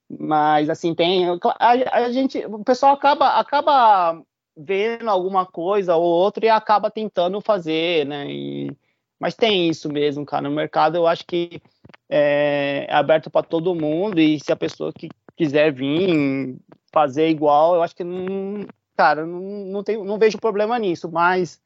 Mas 0.09 0.68
assim 0.68 0.95
tem 0.95 1.27
a, 1.59 1.71
a 1.92 2.12
gente, 2.12 2.38
o 2.47 2.64
pessoal 2.64 2.95
acaba 2.95 3.38
acaba 3.38 4.23
vendo 4.57 5.09
alguma 5.09 5.47
coisa 5.47 5.97
ou 5.97 6.05
outra 6.05 6.45
e 6.47 6.49
acaba 6.49 6.90
tentando 6.90 7.40
fazer, 7.40 8.07
né? 8.07 8.31
E, 8.31 8.77
mas 9.18 9.35
tem 9.35 9.68
isso 9.68 9.90
mesmo, 9.90 10.27
cara. 10.27 10.49
No 10.49 10.55
mercado 10.55 10.97
eu 10.97 11.07
acho 11.07 11.25
que 11.27 11.62
é, 12.09 12.87
é 12.88 12.95
aberto 12.95 13.31
para 13.31 13.47
todo 13.47 13.75
mundo 13.75 14.21
e 14.21 14.38
se 14.40 14.53
a 14.53 14.57
pessoa 14.57 14.92
que 14.92 15.09
quiser 15.37 15.73
vir 15.73 16.59
fazer 16.92 17.29
igual, 17.29 17.75
eu 17.75 17.83
acho 17.83 17.97
que 17.97 18.05
não, 18.05 18.66
cara, 18.97 19.25
não, 19.25 19.40
não, 19.40 19.83
tem, 19.83 20.03
não 20.05 20.18
vejo 20.18 20.38
problema 20.38 20.79
nisso, 20.79 21.11
mas 21.11 21.61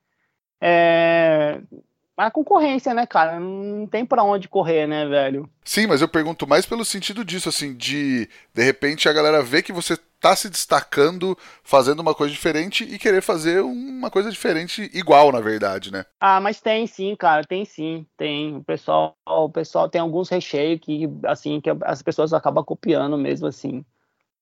é, 0.60 1.60
a 2.16 2.30
concorrência, 2.30 2.94
né, 2.94 3.06
cara? 3.06 3.38
Não 3.38 3.86
tem 3.86 4.04
para 4.06 4.24
onde 4.24 4.48
correr, 4.48 4.86
né, 4.86 5.06
velho? 5.06 5.48
Sim, 5.62 5.86
mas 5.86 6.00
eu 6.00 6.08
pergunto 6.08 6.46
mais 6.46 6.64
pelo 6.64 6.84
sentido 6.84 7.24
disso, 7.24 7.48
assim, 7.48 7.74
de 7.74 8.28
de 8.54 8.62
repente 8.62 9.08
a 9.08 9.12
galera 9.12 9.42
vê 9.42 9.62
que 9.62 9.72
você 9.72 9.98
tá 10.18 10.34
se 10.34 10.48
destacando, 10.48 11.36
fazendo 11.62 12.00
uma 12.00 12.14
coisa 12.14 12.32
diferente 12.32 12.84
e 12.84 12.98
querer 12.98 13.20
fazer 13.20 13.60
uma 13.60 14.10
coisa 14.10 14.30
diferente 14.30 14.90
igual, 14.94 15.30
na 15.30 15.40
verdade, 15.40 15.92
né? 15.92 16.04
Ah, 16.18 16.40
mas 16.40 16.60
tem 16.60 16.86
sim, 16.86 17.14
cara, 17.14 17.44
tem 17.44 17.64
sim, 17.66 18.06
tem. 18.16 18.56
O 18.56 18.64
pessoal, 18.64 19.14
o 19.26 19.50
pessoal 19.50 19.88
tem 19.88 20.00
alguns 20.00 20.30
recheios 20.30 20.80
que, 20.80 21.08
assim, 21.24 21.60
que 21.60 21.70
as 21.82 22.00
pessoas 22.00 22.32
acabam 22.32 22.64
copiando 22.64 23.18
mesmo, 23.18 23.46
assim. 23.46 23.84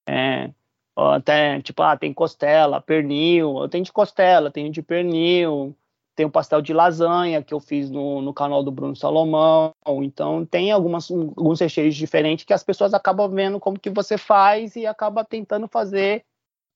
É, 0.09 0.51
até, 0.97 1.61
tipo, 1.61 1.83
ah, 1.83 1.97
tem 1.97 2.15
costela, 2.15 2.81
pernil, 2.81 3.59
eu 3.59 3.69
tenho 3.69 3.85
de 3.85 3.93
costela, 3.93 4.51
tenho 4.51 4.71
de 4.71 4.81
pernil, 4.81 5.77
tem 6.15 6.25
o 6.27 6.31
pastel 6.31 6.63
de 6.63 6.73
lasanha 6.73 7.43
que 7.43 7.53
eu 7.53 7.61
fiz 7.61 7.91
no, 7.91 8.23
no 8.23 8.33
canal 8.33 8.63
do 8.63 8.71
Bruno 8.71 8.95
Salomão. 8.95 9.73
Então 10.03 10.45
tem 10.47 10.71
algumas, 10.71 11.11
alguns 11.11 11.61
recheios 11.61 11.95
diferentes 11.95 12.45
que 12.45 12.53
as 12.53 12.63
pessoas 12.63 12.95
acabam 12.95 13.31
vendo 13.31 13.61
como 13.61 13.79
que 13.79 13.91
você 13.91 14.17
faz 14.17 14.77
e 14.77 14.87
acaba 14.87 15.25
tentando 15.25 15.69
fazer 15.69 16.25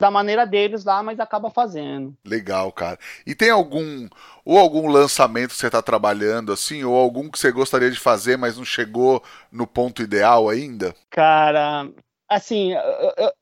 da 0.01 0.11
maneira 0.11 0.47
deles 0.47 0.85
lá, 0.85 1.03
mas 1.03 1.19
acaba 1.19 1.51
fazendo. 1.51 2.17
Legal, 2.25 2.71
cara. 2.71 2.99
E 3.27 3.35
tem 3.35 3.51
algum 3.51 4.09
ou 4.45 4.57
algum 4.57 4.89
lançamento 4.89 5.51
que 5.51 5.57
você 5.57 5.67
está 5.67 5.83
trabalhando 5.83 6.53
assim, 6.53 6.85
ou 6.85 6.95
algum 6.95 7.29
que 7.29 7.39
você 7.39 7.51
gostaria 7.51 7.91
de 7.91 7.99
fazer, 7.99 8.39
mas 8.39 8.57
não 8.57 8.65
chegou 8.65 9.23
no 9.51 9.67
ponto 9.67 10.01
ideal 10.01 10.49
ainda? 10.49 10.95
Cara, 11.11 11.91
assim, 12.29 12.73
eu, 12.73 13.33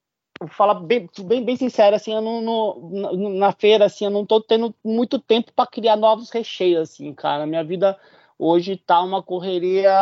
falar 0.48 0.74
bem, 0.74 1.08
bem, 1.24 1.44
bem 1.44 1.56
sincero, 1.56 1.96
assim, 1.96 2.12
eu 2.12 2.20
não, 2.20 2.40
no, 2.40 3.28
na 3.38 3.52
feira, 3.52 3.86
assim, 3.86 4.04
eu 4.04 4.10
não 4.10 4.26
tô 4.26 4.40
tendo 4.40 4.74
muito 4.84 5.18
tempo 5.18 5.52
para 5.54 5.66
criar 5.66 5.96
novos 5.96 6.30
recheios, 6.30 6.90
assim, 6.90 7.12
cara. 7.14 7.46
Minha 7.46 7.64
vida 7.64 7.98
hoje 8.38 8.76
tá 8.76 9.02
uma 9.02 9.22
correria, 9.22 9.92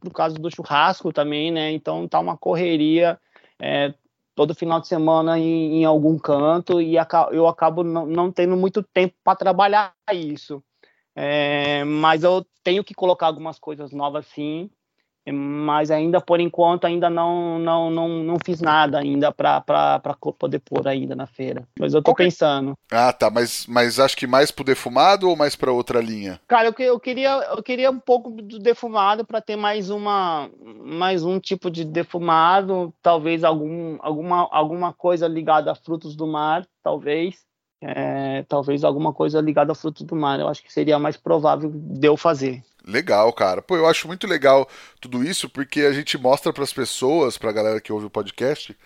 por 0.00 0.12
causa 0.12 0.36
do 0.36 0.54
churrasco 0.54 1.12
também, 1.12 1.50
né? 1.50 1.72
Então 1.72 2.08
tá 2.08 2.18
uma 2.18 2.36
correria 2.36 3.18
é, 3.60 3.94
todo 4.34 4.54
final 4.54 4.80
de 4.80 4.88
semana 4.88 5.38
em, 5.38 5.80
em 5.80 5.84
algum 5.84 6.18
canto 6.18 6.80
e 6.80 6.96
eu 7.30 7.46
acabo 7.46 7.84
não, 7.84 8.06
não 8.06 8.32
tendo 8.32 8.56
muito 8.56 8.82
tempo 8.82 9.14
para 9.22 9.36
trabalhar 9.36 9.94
isso. 10.12 10.62
É, 11.14 11.84
mas 11.84 12.24
eu 12.24 12.46
tenho 12.64 12.82
que 12.82 12.94
colocar 12.94 13.26
algumas 13.26 13.58
coisas 13.58 13.92
novas, 13.92 14.26
sim 14.26 14.70
mas 15.30 15.90
ainda 15.90 16.20
por 16.20 16.40
enquanto 16.40 16.84
ainda 16.84 17.08
não 17.08 17.58
não 17.58 17.90
não, 17.90 18.08
não 18.08 18.36
fiz 18.44 18.60
nada 18.60 18.98
ainda 18.98 19.30
para 19.30 19.62
poder 20.38 20.58
pôr 20.58 20.88
ainda 20.88 21.14
na 21.14 21.26
feira. 21.26 21.66
Mas 21.78 21.94
eu 21.94 22.02
tô 22.02 22.10
okay. 22.10 22.26
pensando. 22.26 22.76
Ah, 22.90 23.12
tá, 23.12 23.30
mas, 23.30 23.66
mas 23.68 24.00
acho 24.00 24.16
que 24.16 24.26
mais 24.26 24.50
pro 24.50 24.64
defumado 24.64 25.28
ou 25.28 25.36
mais 25.36 25.54
para 25.54 25.70
outra 25.70 26.00
linha? 26.00 26.40
Cara, 26.48 26.68
eu, 26.68 26.74
eu 26.84 26.98
queria 26.98 27.30
eu 27.30 27.62
queria 27.62 27.90
um 27.90 28.00
pouco 28.00 28.30
do 28.30 28.58
defumado 28.58 29.24
para 29.24 29.40
ter 29.40 29.56
mais 29.56 29.90
uma 29.90 30.50
mais 30.80 31.24
um 31.24 31.38
tipo 31.38 31.70
de 31.70 31.84
defumado, 31.84 32.92
talvez 33.00 33.44
algum 33.44 33.98
alguma 34.00 34.48
alguma 34.50 34.92
coisa 34.92 35.28
ligada 35.28 35.70
a 35.70 35.74
frutos 35.74 36.16
do 36.16 36.26
mar, 36.26 36.66
talvez. 36.82 37.44
É, 37.84 38.44
talvez 38.44 38.84
alguma 38.84 39.12
coisa 39.12 39.40
ligada 39.40 39.72
a 39.72 39.74
frutos 39.74 40.02
do 40.04 40.14
mar. 40.14 40.38
Eu 40.38 40.46
acho 40.46 40.62
que 40.62 40.72
seria 40.72 41.00
mais 41.00 41.16
provável 41.16 41.68
de 41.74 42.06
eu 42.06 42.16
fazer. 42.16 42.62
Legal, 42.84 43.32
cara. 43.32 43.62
Pô, 43.62 43.76
eu 43.76 43.86
acho 43.86 44.08
muito 44.08 44.26
legal 44.26 44.68
tudo 45.00 45.22
isso 45.22 45.48
porque 45.48 45.82
a 45.82 45.92
gente 45.92 46.18
mostra 46.18 46.52
para 46.52 46.64
as 46.64 46.72
pessoas, 46.72 47.38
para 47.38 47.50
a 47.50 47.52
galera 47.52 47.80
que 47.80 47.92
ouve 47.92 48.06
o 48.06 48.10
podcast, 48.10 48.76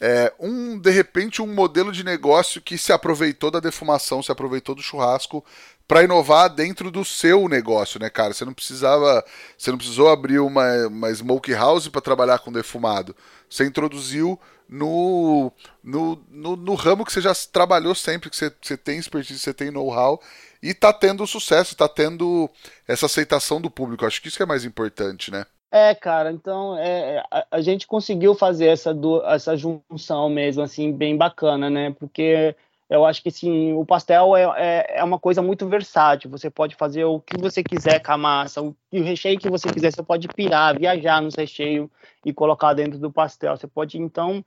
é, 0.00 0.32
um 0.38 0.78
de 0.78 0.90
repente 0.90 1.42
um 1.42 1.52
modelo 1.52 1.90
de 1.90 2.04
negócio 2.04 2.60
que 2.60 2.78
se 2.78 2.92
aproveitou 2.92 3.50
da 3.50 3.58
defumação, 3.58 4.22
se 4.22 4.30
aproveitou 4.30 4.74
do 4.74 4.82
churrasco 4.82 5.44
para 5.88 6.04
inovar 6.04 6.54
dentro 6.54 6.90
do 6.90 7.04
seu 7.04 7.48
negócio, 7.48 7.98
né, 7.98 8.10
cara? 8.10 8.34
Você 8.34 8.44
não 8.44 8.52
precisava, 8.52 9.24
você 9.56 9.70
não 9.70 9.78
precisou 9.78 10.08
abrir 10.10 10.38
uma, 10.38 10.86
uma 10.86 11.12
smoke 11.14 11.52
house 11.52 11.88
para 11.88 12.02
trabalhar 12.02 12.38
com 12.40 12.52
defumado. 12.52 13.16
Você 13.48 13.64
introduziu 13.64 14.38
no, 14.68 15.50
no, 15.82 16.22
no, 16.30 16.56
no, 16.56 16.74
ramo 16.74 17.06
que 17.06 17.12
você 17.12 17.22
já 17.22 17.32
trabalhou 17.50 17.94
sempre, 17.94 18.28
que 18.28 18.36
você, 18.36 18.52
você 18.60 18.76
tem 18.76 18.98
expertise, 18.98 19.40
você 19.40 19.54
tem 19.54 19.70
know-how 19.70 20.20
e 20.62 20.74
tá 20.74 20.92
tendo 20.92 21.26
sucesso, 21.26 21.76
tá 21.76 21.88
tendo 21.88 22.50
essa 22.86 23.06
aceitação 23.06 23.60
do 23.60 23.70
público. 23.70 24.04
Acho 24.04 24.20
que 24.20 24.28
isso 24.28 24.36
que 24.36 24.42
é 24.42 24.46
mais 24.46 24.64
importante, 24.64 25.30
né? 25.30 25.44
É, 25.70 25.94
cara, 25.94 26.32
então 26.32 26.78
é, 26.78 27.22
a, 27.30 27.46
a, 27.50 27.60
gente 27.60 27.86
conseguiu 27.86 28.34
fazer 28.34 28.68
essa, 28.68 28.94
do, 28.94 29.22
essa 29.26 29.54
junção 29.54 30.30
mesmo, 30.30 30.62
assim, 30.62 30.90
bem 30.90 31.14
bacana, 31.14 31.68
né? 31.68 31.94
Porque 31.98 32.56
eu 32.88 33.04
acho 33.04 33.22
que 33.22 33.30
sim, 33.30 33.74
o 33.74 33.84
pastel 33.84 34.34
é, 34.34 34.44
é, 34.56 34.98
é, 35.00 35.04
uma 35.04 35.18
coisa 35.18 35.42
muito 35.42 35.68
versátil. 35.68 36.30
Você 36.30 36.48
pode 36.48 36.74
fazer 36.74 37.04
o 37.04 37.20
que 37.20 37.38
você 37.38 37.62
quiser 37.62 38.00
com 38.00 38.12
a 38.12 38.16
massa, 38.16 38.62
o, 38.62 38.74
o 38.90 39.02
recheio 39.02 39.38
que 39.38 39.50
você 39.50 39.70
quiser. 39.70 39.92
Você 39.92 40.02
pode 40.02 40.26
pirar, 40.28 40.78
viajar 40.78 41.20
nos 41.20 41.34
recheios 41.34 41.90
e 42.24 42.32
colocar 42.32 42.72
dentro 42.72 42.98
do 42.98 43.12
pastel. 43.12 43.54
Você 43.56 43.66
pode, 43.66 43.98
então. 43.98 44.42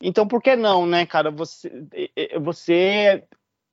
Então, 0.00 0.28
por 0.28 0.40
que 0.40 0.54
não, 0.54 0.86
né, 0.86 1.04
cara? 1.04 1.30
Você, 1.32 1.70
você 2.40 3.24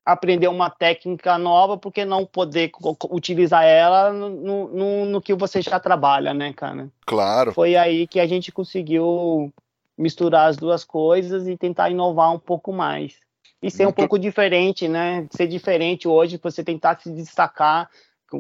aprender 0.08 0.48
uma 0.48 0.70
técnica 0.70 1.38
nova, 1.38 1.78
por 1.78 1.92
que 1.92 2.06
não 2.06 2.26
poder 2.26 2.72
utilizar 3.12 3.66
ela 3.66 4.14
no, 4.14 4.30
no, 4.70 5.06
no, 5.06 5.22
que 5.22 5.34
você 5.34 5.62
já 5.62 5.78
trabalha, 5.82 6.34
né, 6.34 6.54
cara? 6.54 6.88
Claro. 7.06 7.52
Foi 7.52 7.76
aí 7.76 8.08
que 8.08 8.18
a 8.18 8.26
gente 8.26 8.50
conseguiu 8.50 9.52
misturar 9.98 10.48
as 10.48 10.56
duas 10.56 10.86
coisas 10.86 11.46
e 11.46 11.58
tentar 11.58 11.90
inovar 11.90 12.32
um 12.32 12.40
pouco 12.40 12.72
mais. 12.72 13.18
E 13.62 13.70
ser 13.70 13.84
Muito... 13.84 13.96
um 13.96 13.98
pouco 13.98 14.18
diferente, 14.18 14.88
né? 14.88 15.28
Ser 15.30 15.48
diferente 15.48 16.08
hoje, 16.08 16.40
você 16.42 16.64
tentar 16.64 16.98
se 17.02 17.12
destacar 17.12 17.90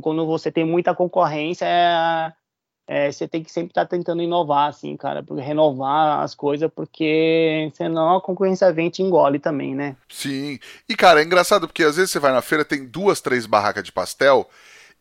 quando 0.01 0.25
você 0.25 0.49
tem 0.49 0.63
muita 0.63 0.95
concorrência, 0.95 1.65
é, 1.65 2.31
é, 2.87 3.11
você 3.11 3.27
tem 3.27 3.43
que 3.43 3.51
sempre 3.51 3.71
estar 3.71 3.85
tá 3.85 3.89
tentando 3.89 4.21
inovar, 4.21 4.69
assim, 4.69 4.95
cara, 4.95 5.23
renovar 5.37 6.21
as 6.21 6.33
coisas, 6.33 6.71
porque 6.73 7.69
senão 7.73 8.15
a 8.15 8.21
concorrência 8.21 8.71
vem 8.71 8.87
e 8.87 8.91
te 8.91 9.01
engole 9.01 9.39
também, 9.39 9.75
né? 9.75 9.97
Sim. 10.07 10.57
E, 10.87 10.95
cara, 10.95 11.21
é 11.21 11.25
engraçado 11.25 11.67
porque 11.67 11.83
às 11.83 11.97
vezes 11.97 12.11
você 12.11 12.19
vai 12.19 12.31
na 12.31 12.41
feira, 12.41 12.63
tem 12.63 12.85
duas, 12.85 13.19
três 13.19 13.45
barracas 13.45 13.83
de 13.83 13.91
pastel, 13.91 14.49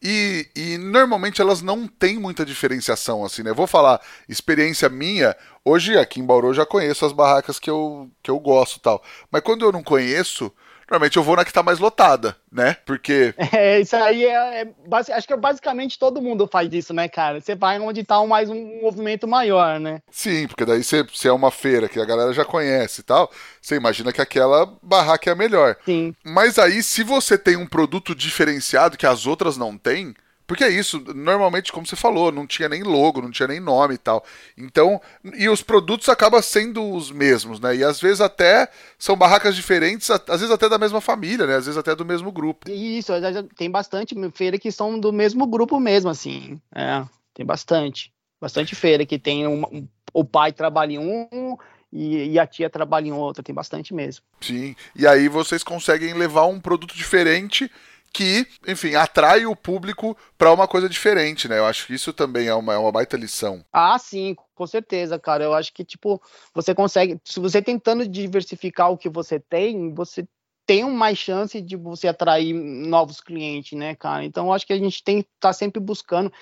E, 0.02 0.46
e, 0.54 0.76
normalmente 0.78 1.40
elas 1.40 1.62
não 1.62 1.86
têm 1.86 2.18
muita 2.18 2.44
diferenciação, 2.44 3.24
assim, 3.24 3.42
né? 3.42 3.50
Eu 3.50 3.54
vou 3.54 3.66
falar, 3.66 4.00
experiência 4.28 4.88
minha, 4.88 5.34
hoje 5.64 5.96
aqui 5.96 6.20
em 6.20 6.26
Bauru 6.26 6.48
eu 6.48 6.54
já 6.54 6.66
conheço 6.66 7.06
as 7.06 7.12
barracas 7.12 7.58
que 7.58 7.70
eu, 7.70 8.10
que 8.22 8.30
eu 8.30 8.38
gosto 8.38 8.80
tal. 8.80 9.02
Mas 9.30 9.42
quando 9.42 9.64
eu 9.64 9.72
não 9.72 9.82
conheço, 9.82 10.52
Normalmente 10.88 11.16
eu 11.16 11.22
vou 11.22 11.36
na 11.36 11.44
que 11.44 11.52
tá 11.52 11.62
mais 11.62 11.78
lotada, 11.78 12.36
né? 12.50 12.76
Porque. 12.86 13.34
É, 13.52 13.80
isso 13.80 13.96
aí 13.96 14.24
é. 14.24 14.60
é 14.60 14.68
base, 14.86 15.12
acho 15.12 15.26
que 15.26 15.32
é 15.32 15.36
basicamente 15.36 15.98
todo 15.98 16.20
mundo 16.20 16.48
faz 16.50 16.72
isso, 16.72 16.92
né, 16.92 17.08
cara? 17.08 17.40
Você 17.40 17.54
vai 17.54 17.78
onde 17.80 18.04
tá 18.04 18.20
um, 18.20 18.26
mais 18.26 18.50
um 18.50 18.80
movimento 18.82 19.26
maior, 19.26 19.80
né? 19.80 20.00
Sim, 20.10 20.46
porque 20.46 20.64
daí 20.64 20.82
você, 20.82 21.02
você 21.02 21.28
é 21.28 21.32
uma 21.32 21.50
feira 21.50 21.88
que 21.88 21.98
a 21.98 22.04
galera 22.04 22.32
já 22.32 22.44
conhece 22.44 23.00
e 23.00 23.04
tal. 23.04 23.30
Você 23.60 23.76
imagina 23.76 24.12
que 24.12 24.20
aquela 24.20 24.66
barraca 24.82 25.30
é 25.30 25.32
a 25.32 25.36
melhor. 25.36 25.76
Sim. 25.84 26.14
Mas 26.24 26.58
aí, 26.58 26.82
se 26.82 27.02
você 27.02 27.38
tem 27.38 27.56
um 27.56 27.66
produto 27.66 28.14
diferenciado 28.14 28.96
que 28.96 29.06
as 29.06 29.26
outras 29.26 29.56
não 29.56 29.76
têm 29.76 30.14
porque 30.46 30.62
é 30.62 30.68
isso, 30.68 31.02
normalmente, 31.14 31.72
como 31.72 31.86
você 31.86 31.96
falou, 31.96 32.30
não 32.30 32.46
tinha 32.46 32.68
nem 32.68 32.82
logo, 32.82 33.20
não 33.20 33.30
tinha 33.30 33.48
nem 33.48 33.58
nome 33.58 33.94
e 33.94 33.98
tal. 33.98 34.24
Então, 34.56 35.00
e 35.36 35.48
os 35.48 35.60
produtos 35.60 36.08
acabam 36.08 36.40
sendo 36.40 36.88
os 36.94 37.10
mesmos, 37.10 37.58
né? 37.58 37.74
E 37.76 37.84
às 37.84 38.00
vezes 38.00 38.20
até 38.20 38.68
são 38.96 39.16
barracas 39.16 39.56
diferentes, 39.56 40.08
às 40.10 40.40
vezes 40.40 40.50
até 40.50 40.68
da 40.68 40.78
mesma 40.78 41.00
família, 41.00 41.46
né? 41.46 41.56
Às 41.56 41.66
vezes 41.66 41.76
até 41.76 41.94
do 41.96 42.04
mesmo 42.04 42.30
grupo. 42.30 42.70
Isso, 42.70 43.12
tem 43.56 43.70
bastante 43.70 44.14
feira 44.30 44.58
que 44.58 44.70
são 44.70 44.98
do 44.98 45.12
mesmo 45.12 45.46
grupo 45.46 45.80
mesmo, 45.80 46.10
assim. 46.10 46.60
É, 46.74 47.04
tem 47.34 47.44
bastante. 47.44 48.12
Bastante 48.40 48.76
feira 48.76 49.04
que 49.04 49.18
tem 49.18 49.46
um, 49.48 49.64
um, 49.64 49.88
o 50.12 50.24
pai 50.24 50.52
trabalha 50.52 50.92
em 50.92 50.98
um 50.98 51.56
e, 51.92 52.32
e, 52.32 52.38
a 52.38 52.46
tia 52.46 52.68
trabalha 52.68 53.08
em 53.08 53.12
outra, 53.12 53.42
tem 53.42 53.54
bastante 53.54 53.94
mesmo. 53.94 54.24
Sim, 54.40 54.76
e 54.94 55.06
aí 55.06 55.28
vocês 55.28 55.62
conseguem 55.62 56.12
levar 56.14 56.46
um 56.46 56.60
produto 56.60 56.94
diferente 56.94 57.70
que, 58.16 58.46
enfim, 58.66 58.94
atrai 58.94 59.44
o 59.44 59.54
público 59.54 60.16
para 60.38 60.50
uma 60.50 60.66
coisa 60.66 60.88
diferente, 60.88 61.46
né? 61.46 61.58
Eu 61.58 61.66
acho 61.66 61.86
que 61.86 61.92
isso 61.92 62.14
também 62.14 62.48
é 62.48 62.54
uma, 62.54 62.72
é 62.72 62.78
uma 62.78 62.90
baita 62.90 63.14
lição. 63.14 63.62
Ah, 63.70 63.98
sim, 63.98 64.34
com 64.54 64.66
certeza, 64.66 65.18
cara. 65.18 65.44
Eu 65.44 65.52
acho 65.52 65.70
que, 65.70 65.84
tipo, 65.84 66.18
você 66.54 66.74
consegue. 66.74 67.20
Se 67.22 67.38
você 67.38 67.60
tentando 67.60 68.08
diversificar 68.08 68.90
o 68.90 68.96
que 68.96 69.10
você 69.10 69.38
tem, 69.38 69.92
você 69.92 70.26
tem 70.64 70.82
mais 70.90 71.18
chance 71.18 71.60
de 71.60 71.76
você 71.76 72.08
atrair 72.08 72.54
novos 72.54 73.20
clientes, 73.20 73.78
né, 73.78 73.94
cara? 73.94 74.24
Então, 74.24 74.46
eu 74.46 74.52
acho 74.54 74.66
que 74.66 74.72
a 74.72 74.78
gente 74.78 75.04
tem 75.04 75.20
que 75.20 75.28
estar 75.36 75.50
tá 75.50 75.52
sempre 75.52 75.78
buscando, 75.78 76.32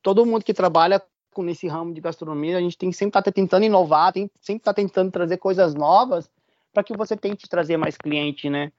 todo 0.00 0.24
mundo 0.24 0.44
que 0.44 0.54
trabalha 0.54 1.02
nesse 1.38 1.66
ramo 1.66 1.92
de 1.92 2.00
gastronomia, 2.00 2.56
a 2.56 2.60
gente 2.60 2.78
tem 2.78 2.88
que 2.88 2.96
sempre 2.96 3.10
estar 3.10 3.22
tá 3.22 3.32
tentando 3.32 3.64
inovar, 3.64 4.12
tem 4.12 4.30
sempre 4.40 4.60
estar 4.60 4.72
tá 4.72 4.80
tentando 4.80 5.10
trazer 5.10 5.38
coisas 5.38 5.74
novas 5.74 6.30
para 6.72 6.84
que 6.84 6.96
você 6.96 7.16
tente 7.16 7.48
trazer 7.48 7.76
mais 7.76 7.96
cliente, 7.96 8.48
né? 8.48 8.70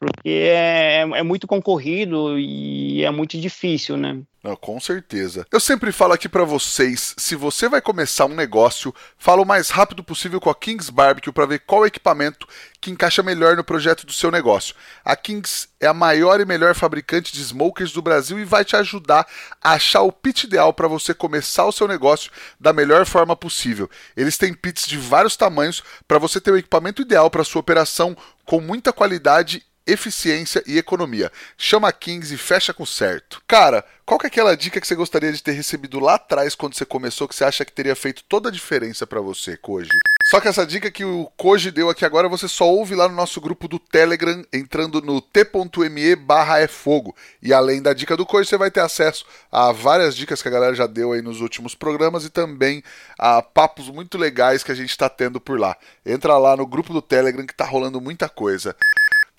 Porque 0.00 0.48
é, 0.50 1.00
é 1.02 1.22
muito 1.22 1.46
concorrido 1.46 2.38
e 2.38 3.04
é 3.04 3.10
muito 3.10 3.38
difícil, 3.38 3.98
né? 3.98 4.18
Não, 4.42 4.56
com 4.56 4.80
certeza. 4.80 5.46
Eu 5.52 5.60
sempre 5.60 5.92
falo 5.92 6.14
aqui 6.14 6.26
para 6.26 6.44
vocês, 6.44 7.14
se 7.18 7.36
você 7.36 7.68
vai 7.68 7.82
começar 7.82 8.24
um 8.24 8.34
negócio, 8.34 8.94
fala 9.18 9.42
o 9.42 9.44
mais 9.44 9.68
rápido 9.68 10.02
possível 10.02 10.40
com 10.40 10.48
a 10.48 10.54
Kings 10.54 10.90
Barbecue 10.90 11.30
para 11.30 11.44
ver 11.44 11.58
qual 11.66 11.84
equipamento 11.84 12.48
que 12.80 12.90
encaixa 12.90 13.22
melhor 13.22 13.54
no 13.54 13.62
projeto 13.62 14.06
do 14.06 14.12
seu 14.14 14.30
negócio. 14.30 14.74
A 15.04 15.14
Kings 15.14 15.68
é 15.78 15.86
a 15.86 15.92
maior 15.92 16.40
e 16.40 16.46
melhor 16.46 16.74
fabricante 16.74 17.34
de 17.34 17.42
smokers 17.42 17.92
do 17.92 18.00
Brasil 18.00 18.38
e 18.38 18.44
vai 18.46 18.64
te 18.64 18.74
ajudar 18.74 19.26
a 19.60 19.72
achar 19.72 20.00
o 20.00 20.10
pit 20.10 20.44
ideal 20.44 20.72
para 20.72 20.88
você 20.88 21.12
começar 21.12 21.66
o 21.66 21.72
seu 21.72 21.86
negócio 21.86 22.32
da 22.58 22.72
melhor 22.72 23.04
forma 23.04 23.36
possível. 23.36 23.90
Eles 24.16 24.38
têm 24.38 24.54
pits 24.54 24.86
de 24.86 24.96
vários 24.96 25.36
tamanhos 25.36 25.82
para 26.08 26.18
você 26.18 26.40
ter 26.40 26.52
o 26.52 26.56
equipamento 26.56 27.02
ideal 27.02 27.28
para 27.28 27.44
sua 27.44 27.60
operação 27.60 28.16
com 28.46 28.58
muita 28.58 28.90
qualidade 28.90 29.62
eficiência 29.86 30.62
e 30.66 30.78
economia. 30.78 31.30
Chama 31.56 31.88
a 31.88 31.92
Kings 31.92 32.34
e 32.34 32.38
fecha 32.38 32.72
com 32.72 32.86
certo. 32.86 33.42
Cara, 33.46 33.84
qual 34.10 34.18
que 34.18 34.26
é 34.26 34.28
aquela 34.28 34.56
dica 34.56 34.80
que 34.80 34.86
você 34.86 34.94
gostaria 34.94 35.32
de 35.32 35.42
ter 35.42 35.52
recebido 35.52 36.00
lá 36.00 36.14
atrás 36.14 36.54
quando 36.54 36.74
você 36.74 36.84
começou 36.84 37.28
que 37.28 37.34
você 37.34 37.44
acha 37.44 37.64
que 37.64 37.72
teria 37.72 37.94
feito 37.94 38.24
toda 38.24 38.48
a 38.48 38.52
diferença 38.52 39.06
para 39.06 39.20
você, 39.20 39.56
Koji? 39.56 39.88
Só 40.30 40.40
que 40.40 40.48
essa 40.48 40.66
dica 40.66 40.90
que 40.90 41.04
o 41.04 41.30
Koji 41.36 41.70
deu 41.70 41.88
aqui 41.88 42.04
agora 42.04 42.28
você 42.28 42.46
só 42.46 42.68
ouve 42.68 42.94
lá 42.94 43.08
no 43.08 43.14
nosso 43.14 43.40
grupo 43.40 43.66
do 43.66 43.78
Telegram, 43.78 44.44
entrando 44.52 45.00
no 45.00 45.20
t.me 45.20 46.16
barra 46.16 46.60
é 46.60 46.66
fogo. 46.66 47.14
E 47.42 47.54
além 47.54 47.80
da 47.80 47.92
dica 47.92 48.16
do 48.16 48.26
Koji, 48.26 48.48
você 48.48 48.56
vai 48.58 48.70
ter 48.70 48.80
acesso 48.80 49.24
a 49.50 49.72
várias 49.72 50.16
dicas 50.16 50.42
que 50.42 50.48
a 50.48 50.50
galera 50.50 50.74
já 50.74 50.86
deu 50.86 51.12
aí 51.12 51.22
nos 51.22 51.40
últimos 51.40 51.74
programas 51.74 52.24
e 52.24 52.30
também 52.30 52.82
a 53.18 53.40
papos 53.40 53.88
muito 53.88 54.18
legais 54.18 54.62
que 54.62 54.72
a 54.72 54.74
gente 54.74 54.90
está 54.90 55.08
tendo 55.08 55.40
por 55.40 55.58
lá. 55.58 55.76
Entra 56.04 56.36
lá 56.36 56.56
no 56.56 56.66
grupo 56.66 56.92
do 56.92 57.00
Telegram 57.00 57.46
que 57.46 57.54
tá 57.54 57.64
rolando 57.64 58.00
muita 58.00 58.28
coisa. 58.28 58.76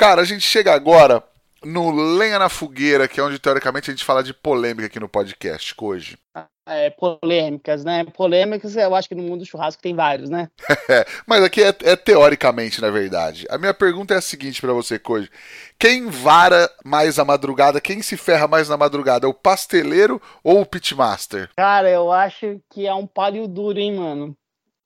Cara, 0.01 0.23
a 0.23 0.25
gente 0.25 0.41
chega 0.41 0.73
agora 0.73 1.23
no 1.63 1.91
Lenha 1.91 2.39
na 2.39 2.49
Fogueira, 2.49 3.07
que 3.07 3.19
é 3.19 3.23
onde 3.23 3.37
teoricamente 3.37 3.91
a 3.91 3.93
gente 3.93 4.03
fala 4.03 4.23
de 4.23 4.33
polêmica 4.33 4.87
aqui 4.87 4.99
no 4.99 5.07
podcast 5.07 5.75
hoje. 5.79 6.17
É, 6.65 6.89
polêmicas, 6.89 7.85
né? 7.85 8.03
Polêmicas, 8.05 8.75
eu 8.75 8.95
acho 8.95 9.07
que 9.07 9.13
no 9.13 9.21
mundo 9.21 9.41
do 9.41 9.45
churrasco 9.45 9.79
tem 9.79 9.93
vários, 9.93 10.27
né? 10.27 10.49
É, 10.89 11.05
mas 11.27 11.43
aqui 11.43 11.61
é, 11.61 11.67
é, 11.83 11.95
teoricamente, 11.95 12.81
na 12.81 12.89
verdade. 12.89 13.45
A 13.47 13.59
minha 13.59 13.75
pergunta 13.75 14.15
é 14.15 14.17
a 14.17 14.21
seguinte 14.21 14.59
para 14.59 14.73
você, 14.73 14.97
Koji. 14.97 15.29
Quem 15.77 16.07
vara 16.07 16.67
mais 16.83 17.19
a 17.19 17.23
madrugada, 17.23 17.79
quem 17.79 18.01
se 18.01 18.17
ferra 18.17 18.47
mais 18.47 18.67
na 18.67 18.77
madrugada, 18.77 19.29
o 19.29 19.35
pasteleiro 19.35 20.19
ou 20.43 20.61
o 20.61 20.65
pitmaster? 20.65 21.47
Cara, 21.55 21.87
eu 21.91 22.11
acho 22.11 22.59
que 22.71 22.87
é 22.87 22.93
um 22.95 23.05
palio 23.05 23.47
duro, 23.47 23.77
hein, 23.77 23.97
mano? 23.97 24.35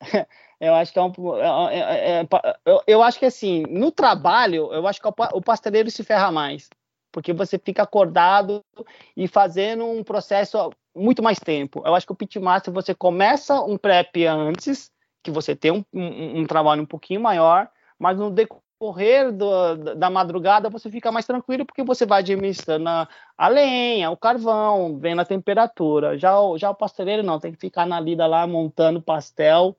Eu 0.66 0.76
acho 0.76 0.92
que 0.92 1.00
é 1.00 1.02
um. 1.02 1.12
É, 1.70 1.80
é, 1.80 2.22
é, 2.22 2.28
eu, 2.66 2.82
eu, 2.88 3.04
acho 3.04 3.20
que 3.20 3.26
assim, 3.26 3.64
no 3.70 3.92
trabalho, 3.92 4.72
eu 4.74 4.88
acho 4.88 5.02
que 5.02 5.08
o 5.08 5.42
pasteleiro 5.42 5.90
se 5.92 6.04
ferra 6.04 6.32
mais. 6.32 6.70
Porque 7.12 7.32
você 7.32 7.58
fica 7.58 7.84
acordado 7.84 8.62
e 9.16 9.28
fazendo 9.28 9.86
um 9.86 10.04
processo 10.04 10.72
muito 10.96 11.24
mais 11.24 11.40
tempo. 11.40 11.82
Eu 11.86 11.96
acho 11.96 12.06
que 12.06 12.12
o 12.12 12.16
pitmaster 12.16 12.74
você 12.74 12.94
começa 12.94 13.62
um 13.62 13.78
prep 13.78 14.26
antes, 14.26 14.92
que 15.24 15.32
você 15.32 15.56
tem 15.56 15.72
um, 15.72 15.84
um, 15.94 16.42
um 16.42 16.46
trabalho 16.46 16.82
um 16.82 16.86
pouquinho 16.86 17.22
maior, 17.22 17.70
mas 17.98 18.18
no 18.18 18.30
decorrer 18.30 19.32
do, 19.32 19.96
da 19.96 20.10
madrugada 20.10 20.70
você 20.70 20.90
fica 20.90 21.12
mais 21.12 21.26
tranquilo 21.26 21.66
porque 21.66 21.84
você 21.84 22.06
vai 22.06 22.20
administrando 22.20 22.90
a, 22.90 23.08
a 23.38 23.48
lenha, 23.48 24.12
o 24.12 24.18
carvão, 24.18 24.98
vendo 24.98 25.22
a 25.22 25.26
temperatura. 25.26 26.18
Já, 26.18 26.36
já 26.58 26.70
o 26.70 26.76
pasteleiro 26.76 27.24
não, 27.24 27.40
tem 27.40 27.54
que 27.54 27.60
ficar 27.60 27.86
na 27.86 28.00
lida 28.00 28.28
lá 28.28 28.46
montando 28.46 29.02
pastel 29.02 29.76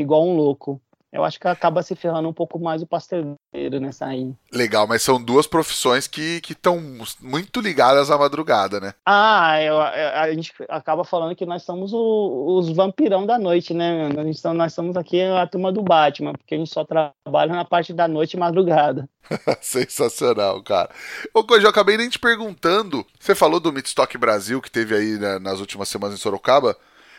igual 0.00 0.26
um 0.26 0.36
louco. 0.36 0.80
Eu 1.12 1.24
acho 1.24 1.40
que 1.40 1.48
acaba 1.48 1.82
se 1.82 1.94
ferrando 1.94 2.28
um 2.28 2.32
pouco 2.32 2.58
mais 2.58 2.82
o 2.82 2.86
pasteleiro 2.86 3.80
nessa 3.80 4.04
aí. 4.06 4.34
Legal, 4.52 4.86
mas 4.86 5.02
são 5.02 5.22
duas 5.22 5.46
profissões 5.46 6.06
que 6.06 6.42
estão 6.50 6.78
muito 7.22 7.60
ligadas 7.60 8.10
à 8.10 8.18
madrugada, 8.18 8.78
né? 8.80 8.92
Ah, 9.06 9.58
eu, 9.62 9.80
a 9.80 10.30
gente 10.34 10.52
acaba 10.68 11.04
falando 11.04 11.34
que 11.34 11.46
nós 11.46 11.62
somos 11.62 11.92
o, 11.94 12.58
os 12.58 12.70
vampirão 12.70 13.24
da 13.24 13.38
noite, 13.38 13.72
né? 13.72 14.10
Nós, 14.10 14.42
nós 14.54 14.74
somos 14.74 14.94
aqui 14.94 15.22
a 15.22 15.46
turma 15.46 15.72
do 15.72 15.82
Batman, 15.82 16.32
porque 16.32 16.54
a 16.54 16.58
gente 16.58 16.72
só 16.72 16.84
trabalha 16.84 17.54
na 17.54 17.64
parte 17.64 17.94
da 17.94 18.06
noite 18.06 18.34
e 18.34 18.38
madrugada. 18.38 19.08
Sensacional, 19.62 20.62
cara. 20.62 20.90
Ô, 21.32 21.42
Coisa, 21.44 21.64
eu 21.64 21.70
acabei 21.70 21.96
nem 21.96 22.10
te 22.10 22.18
perguntando. 22.18 23.06
Você 23.18 23.34
falou 23.34 23.58
do 23.58 23.72
Midstock 23.72 24.18
Brasil 24.18 24.60
que 24.60 24.70
teve 24.70 24.94
aí 24.94 25.18
né, 25.18 25.38
nas 25.38 25.60
últimas 25.60 25.88
semanas 25.88 26.18
em 26.18 26.20
Sorocaba. 26.20 26.76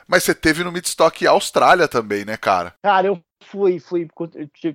Mas 0.08 0.24
você 0.24 0.34
teve 0.34 0.63
no 0.63 0.72
Midstock 0.72 1.26
Austrália 1.28 1.88
também, 1.88 2.24
né, 2.24 2.38
cara? 2.38 2.74
Cara, 2.82 3.08
eu 3.08 3.22
fui, 3.41 3.80
fui, 3.80 4.08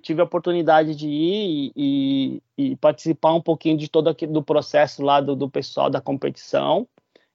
tive 0.02 0.20
a 0.20 0.24
oportunidade 0.24 0.94
de 0.94 1.08
ir 1.08 1.72
e, 1.74 2.42
e 2.56 2.76
participar 2.76 3.32
um 3.32 3.40
pouquinho 3.40 3.76
de 3.76 3.88
todo 3.88 4.08
aquele, 4.08 4.32
do 4.32 4.42
processo 4.42 5.02
lá 5.02 5.20
do, 5.20 5.34
do 5.34 5.48
pessoal 5.48 5.88
da 5.88 6.00
competição. 6.00 6.86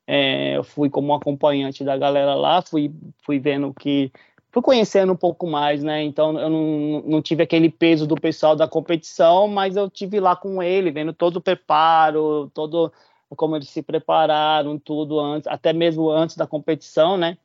É, 0.06 0.56
eu 0.56 0.64
fui 0.64 0.90
como 0.90 1.14
acompanhante 1.14 1.84
da 1.84 1.98
galera 1.98 2.34
lá, 2.36 2.62
fui, 2.62 2.92
fui 3.26 3.40
vendo 3.40 3.74
que 3.74 4.12
fui 4.52 4.62
conhecendo 4.62 5.12
um 5.12 5.18
pouco 5.18 5.46
mais, 5.46 5.84
né? 5.84 6.04
Então 6.04 6.40
eu 6.40 6.50
não, 6.50 7.04
não 7.06 7.22
tive 7.22 7.44
aquele 7.44 7.70
peso 7.70 8.08
do 8.08 8.16
pessoal 8.16 8.56
da 8.56 8.68
competição, 8.68 9.48
mas 9.48 9.76
eu 9.76 9.90
tive 9.90 10.20
lá 10.20 10.36
com 10.36 10.64
ele, 10.64 10.92
vendo 10.92 11.14
todo 11.14 11.38
o 11.38 11.42
preparo, 11.42 12.50
todo 12.54 12.92
como 13.36 13.56
eles 13.58 13.70
se 13.70 13.82
prepararam, 13.82 14.80
tudo 14.80 15.20
antes, 15.20 15.48
até 15.48 15.74
mesmo 15.74 16.10
antes 16.10 16.38
da 16.38 16.48
competição, 16.48 17.18
né? 17.18 17.38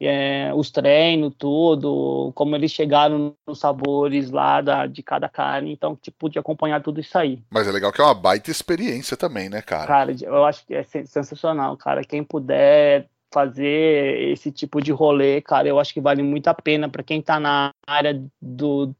É, 0.00 0.52
os 0.54 0.70
treinos, 0.70 1.32
tudo, 1.38 2.32
como 2.34 2.54
eles 2.54 2.70
chegaram 2.70 3.34
nos 3.46 3.58
sabores 3.58 4.30
lá 4.30 4.60
da, 4.60 4.86
de 4.86 5.02
cada 5.02 5.28
carne, 5.28 5.72
então 5.72 5.96
tipo, 5.96 6.16
pude 6.18 6.38
acompanhar 6.38 6.82
tudo 6.82 7.00
isso 7.00 7.16
aí. 7.16 7.42
Mas 7.50 7.66
é 7.66 7.72
legal 7.72 7.92
que 7.92 8.00
é 8.00 8.04
uma 8.04 8.14
baita 8.14 8.50
experiência 8.50 9.16
também, 9.16 9.48
né, 9.48 9.62
cara? 9.62 9.86
Cara, 9.86 10.16
eu 10.20 10.44
acho 10.44 10.66
que 10.66 10.74
é 10.74 10.82
sensacional, 10.82 11.76
cara. 11.76 12.04
Quem 12.04 12.22
puder 12.22 13.08
fazer 13.32 14.30
esse 14.30 14.50
tipo 14.50 14.80
de 14.80 14.92
rolê, 14.92 15.40
cara, 15.40 15.68
eu 15.68 15.78
acho 15.78 15.92
que 15.92 16.00
vale 16.00 16.22
muito 16.22 16.48
a 16.48 16.54
pena 16.54 16.88
para 16.88 17.02
quem 17.02 17.20
tá 17.20 17.40
na 17.40 17.72
área 17.86 18.22
do, 18.40 18.94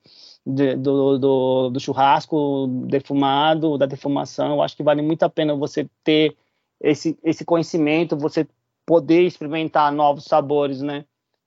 do, 0.45 1.19
do, 1.19 1.71
do, 1.71 1.81
churrasco 1.81 2.67
defumado, 2.87 3.79
da 3.79 3.87
defumação, 3.87 4.57
eu 4.57 4.63
acho 4.63 4.77
que 4.77 4.83
vale 4.83 5.01
muito 5.01 5.23
a 5.23 5.29
pena 5.29 5.55
você 5.55 5.89
ter 6.03 6.37
esse, 6.81 7.19
esse 7.25 7.45
conhecimento, 7.45 8.17
você 8.17 8.47
poder 8.87 9.23
experimentar 9.23 9.93
novos 9.93 10.25
sabores, 10.25 10.81
né? 10.81 11.05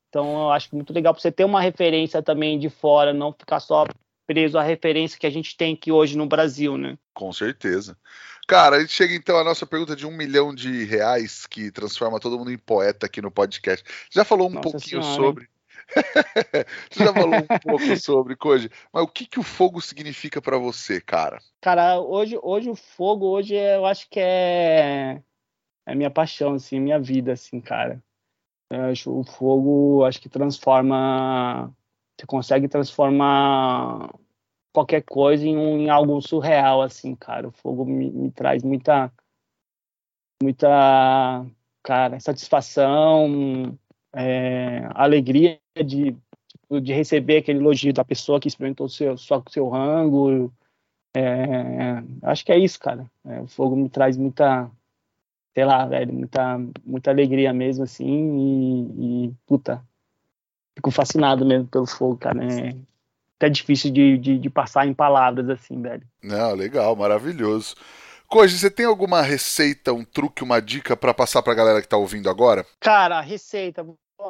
Então 0.09 0.43
eu 0.43 0.51
acho 0.51 0.75
muito 0.75 0.91
legal 0.91 1.13
para 1.13 1.21
você 1.21 1.31
ter 1.31 1.45
uma 1.45 1.61
referência 1.61 2.21
também 2.21 2.59
de 2.59 2.69
fora, 2.69 3.13
não 3.13 3.31
ficar 3.31 3.59
só 3.59 3.85
preso 4.27 4.59
à 4.59 4.61
referência 4.61 5.17
que 5.17 5.25
a 5.25 5.31
gente 5.31 5.55
tem 5.55 5.73
aqui 5.73 5.91
hoje 5.91 6.17
no 6.17 6.27
Brasil, 6.27 6.77
né? 6.77 6.97
Com 7.13 7.31
certeza. 7.31 7.97
Cara, 8.47 8.77
a 8.77 8.79
gente 8.79 8.91
chega 8.91 9.13
então 9.13 9.37
à 9.37 9.43
nossa 9.43 9.65
pergunta 9.65 9.95
de 9.95 10.05
um 10.07 10.11
milhão 10.11 10.53
de 10.53 10.83
reais 10.83 11.45
que 11.45 11.71
transforma 11.71 12.19
todo 12.19 12.37
mundo 12.37 12.51
em 12.51 12.57
poeta 12.57 13.05
aqui 13.05 13.21
no 13.21 13.31
podcast. 13.31 13.85
Já 14.11 14.25
falou 14.25 14.47
um 14.47 14.53
nossa 14.53 14.71
pouquinho 14.71 15.03
senhora, 15.03 15.15
sobre. 15.15 15.49
você 16.89 17.03
já 17.03 17.13
falou 17.13 17.35
um 17.35 17.59
pouco 17.59 17.97
sobre 17.97 18.35
Koji, 18.35 18.69
mas 18.91 19.03
o 19.03 19.07
que, 19.07 19.25
que 19.25 19.39
o 19.39 19.43
fogo 19.43 19.79
significa 19.81 20.41
para 20.41 20.57
você, 20.57 20.99
cara? 20.99 21.39
Cara, 21.61 21.99
hoje, 21.99 22.39
hoje 22.41 22.69
o 22.69 22.75
fogo, 22.75 23.27
hoje 23.27 23.55
é, 23.55 23.77
eu 23.77 23.85
acho 23.85 24.09
que 24.09 24.19
é 24.19 25.21
é 25.89 25.95
minha 25.95 26.11
paixão, 26.11 26.53
assim, 26.53 26.79
minha 26.79 26.99
vida, 26.99 27.33
assim, 27.33 27.59
cara. 27.59 28.01
Eu 28.69 28.85
acho 28.85 29.11
o 29.11 29.23
fogo, 29.23 30.05
acho 30.05 30.21
que 30.21 30.29
transforma, 30.29 31.73
você 32.15 32.27
consegue 32.27 32.67
transformar 32.67 34.13
qualquer 34.71 35.01
coisa 35.01 35.45
em, 35.47 35.57
um, 35.57 35.79
em 35.79 35.89
algo 35.89 36.21
surreal, 36.21 36.81
assim, 36.83 37.15
cara. 37.15 37.47
O 37.47 37.51
fogo 37.51 37.85
me, 37.85 38.11
me 38.11 38.31
traz 38.31 38.63
muita, 38.63 39.11
muita, 40.43 41.45
cara, 41.83 42.19
satisfação, 42.19 43.77
é, 44.13 44.87
alegria 44.93 45.59
de, 45.83 46.15
de 46.81 46.93
receber 46.93 47.37
aquele 47.37 47.59
elogio 47.59 47.91
da 47.91 48.05
pessoa 48.05 48.39
que 48.39 48.47
experimentou 48.47 48.87
seu, 48.87 49.17
só 49.17 49.43
seu 49.49 49.67
rango. 49.69 50.53
É, 51.15 52.03
acho 52.21 52.45
que 52.45 52.51
é 52.51 52.59
isso, 52.59 52.79
cara. 52.79 53.09
É, 53.25 53.41
o 53.41 53.47
fogo 53.47 53.75
me 53.75 53.89
traz 53.89 54.15
muita, 54.15 54.69
sei 55.59 55.65
lá, 55.65 55.85
velho, 55.85 56.13
muita, 56.13 56.57
muita 56.85 57.11
alegria 57.11 57.51
mesmo, 57.51 57.83
assim, 57.83 58.05
e, 58.07 59.25
e 59.25 59.33
puta, 59.45 59.83
fico 60.73 60.89
fascinado 60.89 61.45
mesmo 61.45 61.67
pelo 61.67 61.85
fogo, 61.85 62.15
cara, 62.15 62.35
né? 62.35 62.77
Até 63.35 63.49
difícil 63.49 63.91
de, 63.91 64.17
de, 64.17 64.39
de 64.39 64.49
passar 64.49 64.87
em 64.87 64.93
palavras, 64.93 65.49
assim, 65.49 65.81
velho. 65.81 66.07
Não, 66.23 66.55
legal, 66.55 66.95
maravilhoso. 66.95 67.75
Koji, 68.29 68.57
você 68.57 68.71
tem 68.71 68.85
alguma 68.85 69.21
receita, 69.21 69.91
um 69.91 70.05
truque, 70.05 70.45
uma 70.45 70.61
dica 70.61 70.95
para 70.95 71.13
passar 71.13 71.43
pra 71.43 71.53
galera 71.53 71.81
que 71.81 71.89
tá 71.89 71.97
ouvindo 71.97 72.29
agora? 72.29 72.65
Cara, 72.79 73.19
receita, 73.19 73.85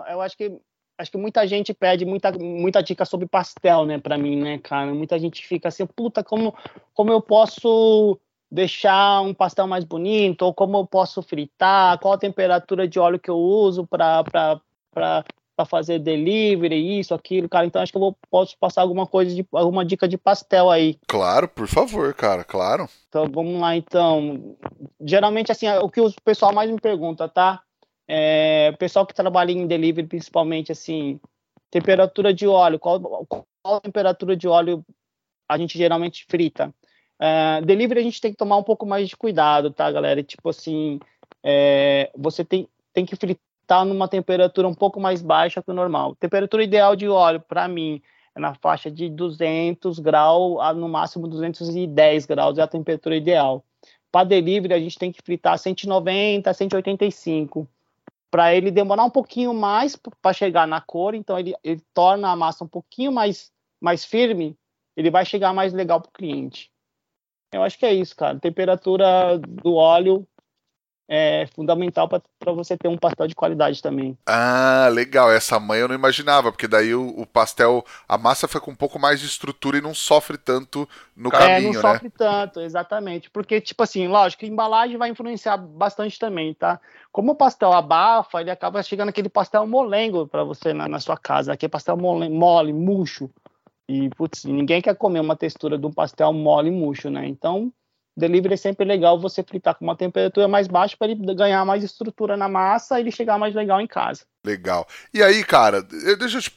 eu 0.10 0.22
acho 0.22 0.36
que 0.36 0.52
acho 0.98 1.12
que 1.12 1.18
muita 1.18 1.46
gente 1.48 1.76
pede 1.76 2.06
muita, 2.06 2.32
muita 2.32 2.82
dica 2.82 3.06
sobre 3.06 3.28
pastel, 3.28 3.86
né, 3.86 4.00
para 4.00 4.18
mim, 4.18 4.36
né, 4.36 4.58
cara? 4.58 4.92
Muita 4.96 5.20
gente 5.20 5.46
fica 5.48 5.68
assim, 5.68 5.86
puta, 5.86 6.24
como, 6.24 6.56
como 6.94 7.12
eu 7.12 7.22
posso 7.22 8.20
deixar 8.52 9.22
um 9.22 9.34
pastel 9.34 9.68
mais 9.68 9.84
bonito, 9.84 10.42
ou 10.44 10.54
como 10.54 10.78
eu 10.78 10.86
posso 10.86 11.22
fritar, 11.22 12.00
qual 12.00 12.14
a 12.14 12.18
temperatura 12.18 12.88
de 12.88 13.00
óleo 13.00 13.20
que 13.20 13.30
eu 13.30 13.38
uso 13.38 13.86
para 13.86 14.60
fazer 15.68 16.00
delivery, 16.00 17.00
isso, 17.00 17.14
aquilo, 17.14 17.48
cara. 17.48 17.66
Então 17.66 17.82
acho 17.82 17.92
que 17.92 17.98
eu 17.98 18.02
vou, 18.02 18.18
posso 18.30 18.58
passar 18.58 18.82
alguma 18.82 19.06
coisa, 19.06 19.34
de, 19.34 19.46
alguma 19.52 19.86
dica 19.86 20.08
de 20.08 20.18
pastel 20.18 20.70
aí. 20.72 20.98
Claro, 21.08 21.48
por 21.48 21.68
favor, 21.68 22.14
cara, 22.14 22.44
claro. 22.44 22.90
Então 23.08 23.30
vamos 23.32 23.60
lá, 23.60 23.76
então. 23.76 24.56
Geralmente, 25.00 25.52
assim, 25.52 25.68
o 25.68 25.90
que 25.90 26.02
o 26.02 26.12
pessoal 26.24 26.54
mais 26.54 26.72
me 26.72 26.80
pergunta, 26.80 27.28
tá? 27.28 27.62
É, 28.08 28.72
o 28.74 28.78
pessoal 28.78 29.06
que 29.06 29.14
trabalha 29.14 29.52
em 29.52 29.68
delivery, 29.68 30.08
principalmente, 30.08 30.72
assim, 30.72 31.20
temperatura 31.70 32.34
de 32.34 32.48
óleo, 32.48 32.80
qual, 32.80 33.00
qual 33.28 33.82
temperatura 33.82 34.36
de 34.36 34.48
óleo 34.48 34.84
a 35.48 35.58
gente 35.58 35.78
geralmente 35.78 36.26
frita? 36.28 36.74
Uh, 37.20 37.66
delivery 37.66 38.00
a 38.00 38.04
gente 38.04 38.22
tem 38.22 38.32
que 38.32 38.38
tomar 38.38 38.58
um 38.58 38.64
pouco 38.64 38.86
mais 38.86 39.10
de 39.10 39.18
cuidado, 39.18 39.72
tá, 39.72 39.92
galera? 39.92 40.24
Tipo 40.24 40.50
assim, 40.50 41.00
é, 41.44 42.10
você 42.18 42.46
tem, 42.46 42.68
tem 42.94 43.06
que 43.06 43.16
fritar 43.16 43.86
numa 43.86 44.08
temperatura 44.08 44.68
um 44.68 44.74
pouco 44.74 45.00
mais 45.00 45.22
baixa 45.22 45.62
que 45.62 45.70
o 45.70 45.74
normal. 45.74 46.16
Temperatura 46.16 46.64
ideal 46.64 46.96
de 46.96 47.08
óleo, 47.10 47.42
para 47.42 47.68
mim, 47.68 48.02
é 48.36 48.40
na 48.40 48.56
faixa 48.56 48.90
de 48.90 49.10
200 49.10 50.00
graus, 50.00 50.76
no 50.78 50.88
máximo 50.88 51.28
210 51.28 52.26
graus 52.26 52.58
é 52.58 52.62
a 52.62 52.68
temperatura 52.68 53.16
ideal. 53.16 53.64
Para 54.12 54.24
delivery, 54.24 54.74
a 54.74 54.80
gente 54.80 54.98
tem 54.98 55.12
que 55.12 55.22
fritar 55.22 55.58
190, 55.60 56.52
185, 56.52 57.68
para 58.32 58.56
ele 58.56 58.72
demorar 58.72 59.04
um 59.04 59.10
pouquinho 59.10 59.54
mais 59.54 59.96
para 59.96 60.34
chegar 60.34 60.68
na 60.68 60.82
cor, 60.82 61.14
então 61.14 61.38
ele, 61.38 61.54
ele 61.64 61.82
torna 61.94 62.32
a 62.32 62.36
massa 62.36 62.64
um 62.64 62.68
pouquinho 62.68 63.12
mais, 63.12 63.52
mais 63.80 64.06
firme, 64.06 64.58
ele 64.96 65.12
vai 65.12 65.26
chegar 65.26 65.54
mais 65.54 65.74
legal 65.74 66.02
para 66.02 66.10
o 66.10 66.14
cliente. 66.14 66.72
Eu 67.52 67.64
acho 67.64 67.78
que 67.78 67.86
é 67.86 67.94
isso, 67.94 68.16
cara. 68.16 68.40
Temperatura 68.40 69.40
do 69.40 69.76
óleo 69.76 70.28
é 71.12 71.48
fundamental 71.56 72.08
para 72.08 72.52
você 72.54 72.78
ter 72.78 72.88
um 72.88 72.96
pastel 72.96 73.28
de 73.28 73.34
qualidade 73.34 73.82
também. 73.82 74.16
Ah, 74.28 74.88
legal. 74.92 75.32
Essa 75.32 75.60
manha 75.60 75.82
eu 75.82 75.88
não 75.88 75.96
imaginava, 75.96 76.52
porque 76.52 76.68
daí 76.68 76.94
o, 76.94 77.08
o, 77.20 77.26
pastel, 77.26 77.84
a 78.08 78.16
massa 78.16 78.48
fica 78.48 78.60
com 78.60 78.70
um 78.70 78.76
pouco 78.76 79.00
mais 79.00 79.20
de 79.20 79.26
estrutura 79.26 79.80
e 79.80 79.82
não 79.82 79.96
sofre 79.96 80.38
tanto 80.38 80.88
no 81.16 81.30
é, 81.30 81.32
caminho, 81.32 81.70
né? 81.70 81.74
Não 81.74 81.82
sofre 81.82 82.12
tanto, 82.12 82.60
exatamente. 82.62 83.28
Porque, 83.32 83.60
tipo 83.60 83.82
assim, 83.82 84.08
lógico, 84.08 84.46
a 84.46 84.48
embalagem 84.48 84.98
vai 84.98 85.10
influenciar 85.10 85.58
bastante 85.58 86.20
também, 86.20 86.54
tá? 86.54 86.80
Como 87.12 87.32
o 87.32 87.36
pastel 87.36 87.74
abafa, 87.74 88.40
ele 88.40 88.52
acaba 88.52 88.84
chegando 88.84 89.10
aquele 89.10 89.30
pastel 89.30 89.66
molengo 89.66 90.28
para 90.28 90.44
você 90.44 90.74
na, 90.74 90.88
na, 90.88 91.00
sua 91.00 91.18
casa, 91.18 91.54
aquele 91.54 91.72
pastel 91.72 91.98
mole, 91.98 92.30
mole, 92.30 92.72
murcho. 92.72 93.32
E, 93.90 94.08
putz, 94.12 94.46
ninguém 94.46 94.84
quer 94.84 94.96
comer 94.96 95.20
uma 95.20 95.36
textura 95.36 95.76
de 95.76 95.84
um 95.84 95.92
pastel 95.92 96.32
mole 96.32 96.68
e 96.68 96.72
murcho, 96.72 97.10
né? 97.10 97.28
Então, 97.28 97.74
delivery 98.16 98.54
é 98.54 98.58
sempre 98.58 98.86
legal 98.86 99.20
você 99.20 99.42
fritar 99.42 99.74
com 99.74 99.84
uma 99.84 99.96
temperatura 99.96 100.48
mais 100.48 100.68
baixa 100.68 100.96
para 100.96 101.10
ele 101.10 101.34
ganhar 101.34 101.66
mais 101.66 101.84
estrutura 101.84 102.38
na 102.38 102.48
massa 102.48 103.00
e 103.00 103.02
ele 103.02 103.12
chegar 103.12 103.40
mais 103.40 103.56
legal 103.56 103.82
em 103.82 103.88
casa. 103.88 104.22
Legal. 104.46 104.88
E 105.12 105.24
aí, 105.24 105.44
cara, 105.44 105.82
deixa 105.82 106.38
eu 106.38 106.42
te 106.42 106.52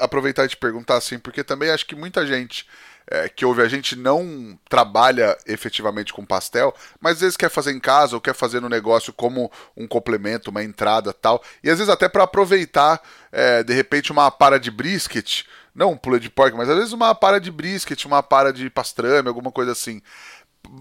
aproveitar 0.00 0.46
e 0.46 0.48
te 0.48 0.56
perguntar 0.56 0.96
assim, 0.96 1.18
porque 1.18 1.44
também 1.44 1.68
acho 1.68 1.84
que 1.84 1.94
muita 1.94 2.26
gente 2.26 2.66
é, 3.10 3.28
que 3.28 3.44
ouve 3.44 3.60
a 3.60 3.68
gente 3.68 3.94
não 3.94 4.58
trabalha 4.66 5.36
efetivamente 5.46 6.12
com 6.12 6.24
pastel, 6.24 6.74
mas 6.98 7.16
às 7.16 7.20
vezes 7.20 7.36
quer 7.36 7.50
fazer 7.50 7.72
em 7.72 7.80
casa 7.80 8.14
ou 8.14 8.20
quer 8.20 8.34
fazer 8.34 8.60
no 8.60 8.68
negócio 8.68 9.12
como 9.12 9.52
um 9.76 9.86
complemento, 9.86 10.50
uma 10.50 10.64
entrada 10.64 11.12
tal. 11.12 11.42
E 11.62 11.68
às 11.68 11.78
vezes 11.78 11.92
até 11.92 12.08
para 12.08 12.24
aproveitar, 12.24 13.00
é, 13.30 13.62
de 13.62 13.74
repente, 13.74 14.10
uma 14.10 14.30
para 14.30 14.58
de 14.58 14.70
brisket 14.70 15.44
não 15.74 15.92
um 15.92 15.96
pula 15.96 16.20
de 16.20 16.30
porco, 16.30 16.56
mas 16.56 16.68
às 16.68 16.76
vezes 16.76 16.92
uma 16.92 17.14
para 17.14 17.40
de 17.40 17.50
brisket, 17.50 18.04
uma 18.04 18.22
para 18.22 18.52
de 18.52 18.68
pastrame, 18.68 19.28
alguma 19.28 19.50
coisa 19.50 19.72
assim. 19.72 20.02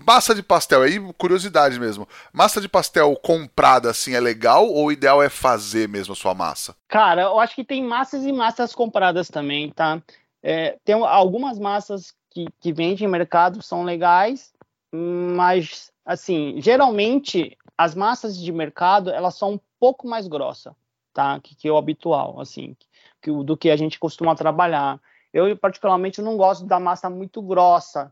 Massa 0.06 0.36
de 0.36 0.44
pastel, 0.44 0.84
aí 0.84 1.00
curiosidade 1.14 1.80
mesmo. 1.80 2.08
Massa 2.32 2.62
de 2.62 2.70
pastel 2.70 3.16
comprada 3.16 3.90
assim 3.90 4.14
é 4.14 4.20
legal 4.20 4.68
ou 4.68 4.86
o 4.86 4.92
ideal 4.92 5.24
é 5.24 5.30
fazer 5.30 5.90
mesmo 5.90 6.14
a 6.14 6.16
sua 6.16 6.36
massa? 6.36 6.76
Cara, 6.88 7.24
eu 7.24 7.40
acho 7.40 7.56
que 7.56 7.64
tem 7.64 7.84
massas 7.84 8.24
e 8.24 8.32
massas 8.32 8.76
compradas 8.76 9.28
também, 9.30 9.72
tá? 9.72 10.02
É, 10.44 10.78
tem 10.84 10.96
algumas 10.96 11.58
massas 11.58 12.14
que, 12.30 12.46
que 12.60 12.72
vendem 12.72 13.08
em 13.08 13.10
mercado 13.10 13.62
são 13.62 13.84
legais, 13.84 14.54
mas 14.92 15.92
assim, 16.06 16.56
geralmente 16.60 17.58
as 17.78 17.96
massas 17.96 18.38
de 18.38 18.52
mercado 18.52 19.10
elas 19.10 19.36
são 19.36 19.54
um 19.54 19.60
pouco 19.80 20.08
mais 20.08 20.28
grossas, 20.28 20.74
tá? 21.12 21.40
Que, 21.40 21.56
que 21.56 21.68
é 21.68 21.72
o 21.72 21.78
habitual, 21.78 22.40
assim 22.40 22.76
que, 23.22 23.32
do 23.32 23.56
que 23.58 23.70
a 23.70 23.76
gente 23.76 24.00
costuma 24.00 24.36
trabalhar. 24.36 25.00
Eu, 25.34 25.56
particularmente, 25.58 26.22
não 26.22 26.36
gosto 26.36 26.66
da 26.66 26.80
massa 26.80 27.10
muito 27.10 27.42
grossa, 27.42 28.12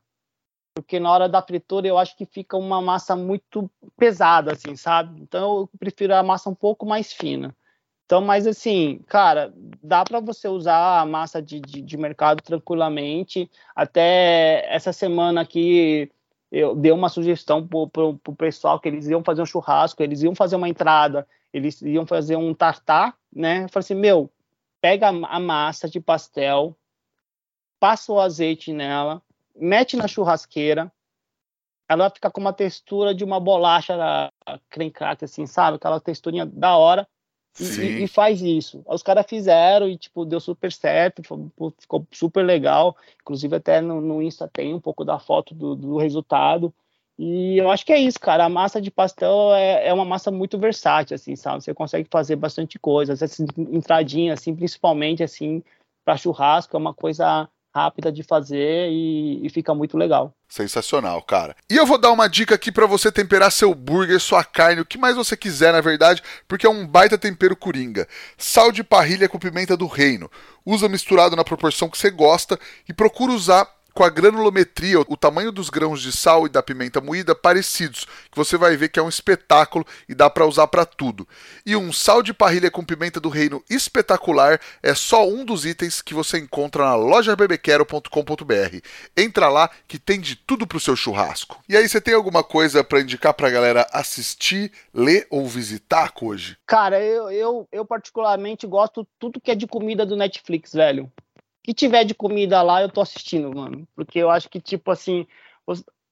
porque 0.73 0.99
na 0.99 1.11
hora 1.11 1.27
da 1.27 1.41
fritura 1.41 1.87
eu 1.87 1.97
acho 1.97 2.15
que 2.15 2.25
fica 2.25 2.55
uma 2.55 2.81
massa 2.81 3.15
muito 3.15 3.69
pesada, 3.97 4.53
assim, 4.53 4.75
sabe? 4.75 5.21
Então 5.21 5.59
eu 5.59 5.69
prefiro 5.77 6.15
a 6.15 6.23
massa 6.23 6.49
um 6.49 6.55
pouco 6.55 6.85
mais 6.85 7.11
fina. 7.11 7.55
Então, 8.05 8.21
mas 8.21 8.47
assim, 8.47 9.01
cara, 9.07 9.53
dá 9.83 10.03
para 10.03 10.19
você 10.19 10.47
usar 10.47 11.01
a 11.01 11.05
massa 11.05 11.41
de, 11.41 11.59
de, 11.59 11.81
de, 11.81 11.97
mercado 11.97 12.41
tranquilamente. 12.41 13.49
Até 13.75 14.65
essa 14.67 14.91
semana 14.91 15.41
aqui 15.41 16.11
eu 16.51 16.75
dei 16.75 16.91
uma 16.91 17.09
sugestão 17.09 17.67
para 17.67 18.05
o 18.05 18.35
pessoal 18.35 18.79
que 18.79 18.87
eles 18.89 19.07
iam 19.07 19.23
fazer 19.23 19.43
um 19.43 19.45
churrasco, 19.45 20.01
eles 20.01 20.23
iam 20.23 20.33
fazer 20.33 20.55
uma 20.55 20.67
entrada, 20.67 21.27
eles 21.53 21.81
iam 21.83 22.07
fazer 22.07 22.35
um 22.35 22.53
tartar, 22.53 23.15
né? 23.31 23.65
Eu 23.65 23.69
falei 23.69 23.83
assim, 23.83 23.95
meu, 23.95 24.31
pega 24.81 25.09
a 25.09 25.39
massa 25.39 25.89
de 25.89 25.99
pastel, 25.99 26.75
passa 27.79 28.11
o 28.11 28.19
azeite 28.19 28.73
nela, 28.73 29.21
mete 29.55 29.95
na 29.95 30.07
churrasqueira, 30.07 30.91
ela 31.87 32.03
vai 32.03 32.11
ficar 32.11 32.29
com 32.29 32.39
uma 32.39 32.53
textura 32.53 33.15
de 33.15 33.23
uma 33.23 33.39
bolacha 33.39 33.97
creme 34.69 34.91
crack, 34.91 35.25
assim, 35.25 35.47
sabe? 35.47 35.77
Aquela 35.77 35.99
texturinha 35.99 36.45
da 36.45 36.77
hora. 36.77 37.07
E, 37.59 38.03
e, 38.03 38.07
faz 38.07 38.41
isso. 38.41 38.83
Os 38.85 39.01
caras 39.01 39.25
fizeram 39.27 39.89
e, 39.89 39.97
tipo, 39.97 40.23
deu 40.23 40.39
super 40.39 40.71
certo, 40.71 41.23
ficou 41.79 42.07
super 42.11 42.45
legal. 42.45 42.95
Inclusive, 43.21 43.55
até 43.55 43.81
no, 43.81 43.99
no 43.99 44.21
Insta 44.21 44.47
tem 44.47 44.73
um 44.73 44.79
pouco 44.79 45.03
da 45.03 45.17
foto 45.17 45.55
do, 45.55 45.75
do 45.75 45.97
resultado. 45.97 46.73
E 47.21 47.57
eu 47.57 47.69
acho 47.69 47.85
que 47.85 47.91
é 47.91 47.99
isso, 47.99 48.17
cara. 48.17 48.45
A 48.45 48.49
massa 48.49 48.81
de 48.81 48.89
pastel 48.89 49.53
é, 49.53 49.89
é 49.89 49.93
uma 49.93 50.05
massa 50.05 50.31
muito 50.31 50.57
versátil, 50.57 51.15
assim, 51.15 51.35
sabe? 51.35 51.61
Você 51.61 51.73
consegue 51.73 52.07
fazer 52.09 52.37
bastante 52.37 52.79
coisa. 52.79 53.11
Essa 53.11 53.43
entradinha, 53.57 54.33
assim, 54.33 54.55
principalmente, 54.55 55.21
assim, 55.21 55.61
para 56.05 56.15
churrasco, 56.15 56.77
é 56.77 56.79
uma 56.79 56.93
coisa 56.93 57.49
rápida 57.75 58.09
de 58.09 58.23
fazer 58.23 58.89
e, 58.89 59.45
e, 59.45 59.49
fica 59.49 59.75
muito 59.75 59.97
legal. 59.97 60.33
Sensacional, 60.47 61.21
cara. 61.21 61.57
E 61.69 61.75
eu 61.75 61.85
vou 61.85 61.97
dar 61.97 62.11
uma 62.13 62.29
dica 62.29 62.55
aqui 62.55 62.71
para 62.71 62.87
você 62.87 63.11
temperar 63.11 63.51
seu 63.51 63.75
burger, 63.75 64.19
sua 64.19 64.43
carne, 64.43 64.79
o 64.81 64.85
que 64.85 64.97
mais 64.97 65.17
você 65.17 65.35
quiser, 65.35 65.73
na 65.73 65.81
verdade, 65.81 66.23
porque 66.47 66.65
é 66.65 66.69
um 66.69 66.87
baita 66.87 67.17
tempero 67.17 67.55
coringa. 67.55 68.07
Sal 68.37 68.71
de 68.71 68.81
parrilha 68.81 69.27
com 69.27 69.37
pimenta 69.37 69.75
do 69.75 69.87
reino. 69.87 70.31
Usa 70.65 70.87
misturado 70.87 71.35
na 71.35 71.43
proporção 71.43 71.89
que 71.89 71.97
você 71.97 72.09
gosta 72.09 72.57
e 72.87 72.93
procura 72.93 73.33
usar 73.33 73.67
com 73.99 74.05
a 74.05 74.09
granulometria, 74.09 75.01
o 75.01 75.17
tamanho 75.17 75.51
dos 75.51 75.69
grãos 75.69 76.01
de 76.01 76.13
sal 76.13 76.45
e 76.45 76.49
da 76.49 76.63
pimenta 76.63 77.01
moída 77.01 77.35
parecidos, 77.35 78.05
que 78.31 78.37
você 78.37 78.55
vai 78.55 78.77
ver 78.77 78.87
que 78.87 78.97
é 78.97 79.03
um 79.03 79.09
espetáculo 79.09 79.85
e 80.07 80.15
dá 80.15 80.29
para 80.29 80.45
usar 80.45 80.67
para 80.67 80.85
tudo. 80.85 81.27
E 81.65 81.75
um 81.75 81.91
sal 81.91 82.23
de 82.23 82.33
parrilha 82.33 82.71
com 82.71 82.81
pimenta 82.81 83.19
do 83.19 83.27
reino 83.27 83.61
espetacular 83.69 84.57
é 84.81 84.95
só 84.95 85.27
um 85.27 85.43
dos 85.43 85.65
itens 85.65 86.01
que 86.01 86.13
você 86.13 86.37
encontra 86.39 86.85
na 86.85 86.95
lojabebequero.com.br. 86.95 88.77
Entra 89.17 89.49
lá 89.49 89.69
que 89.85 89.99
tem 89.99 90.21
de 90.21 90.37
tudo 90.37 90.65
pro 90.65 90.79
seu 90.79 90.95
churrasco. 90.95 91.61
E 91.67 91.75
aí, 91.75 91.89
você 91.89 91.99
tem 91.99 92.13
alguma 92.13 92.41
coisa 92.41 92.81
para 92.85 93.01
indicar 93.01 93.33
pra 93.33 93.49
galera 93.49 93.85
assistir, 93.91 94.71
ler 94.93 95.27
ou 95.29 95.45
visitar 95.45 96.13
hoje? 96.21 96.57
Cara, 96.65 97.03
eu, 97.03 97.29
eu, 97.31 97.67
eu 97.69 97.83
particularmente 97.83 98.65
gosto 98.65 99.05
tudo 99.19 99.41
que 99.41 99.51
é 99.51 99.55
de 99.55 99.67
comida 99.67 100.05
do 100.05 100.15
Netflix, 100.15 100.71
velho. 100.71 101.11
Que 101.69 101.73
tiver 101.75 102.03
de 102.03 102.15
comida 102.15 102.63
lá, 102.63 102.81
eu 102.81 102.89
tô 102.89 102.99
assistindo, 102.99 103.55
mano. 103.55 103.87
Porque 103.95 104.17
eu 104.17 104.31
acho 104.31 104.49
que, 104.49 104.59
tipo 104.59 104.89
assim, 104.89 105.27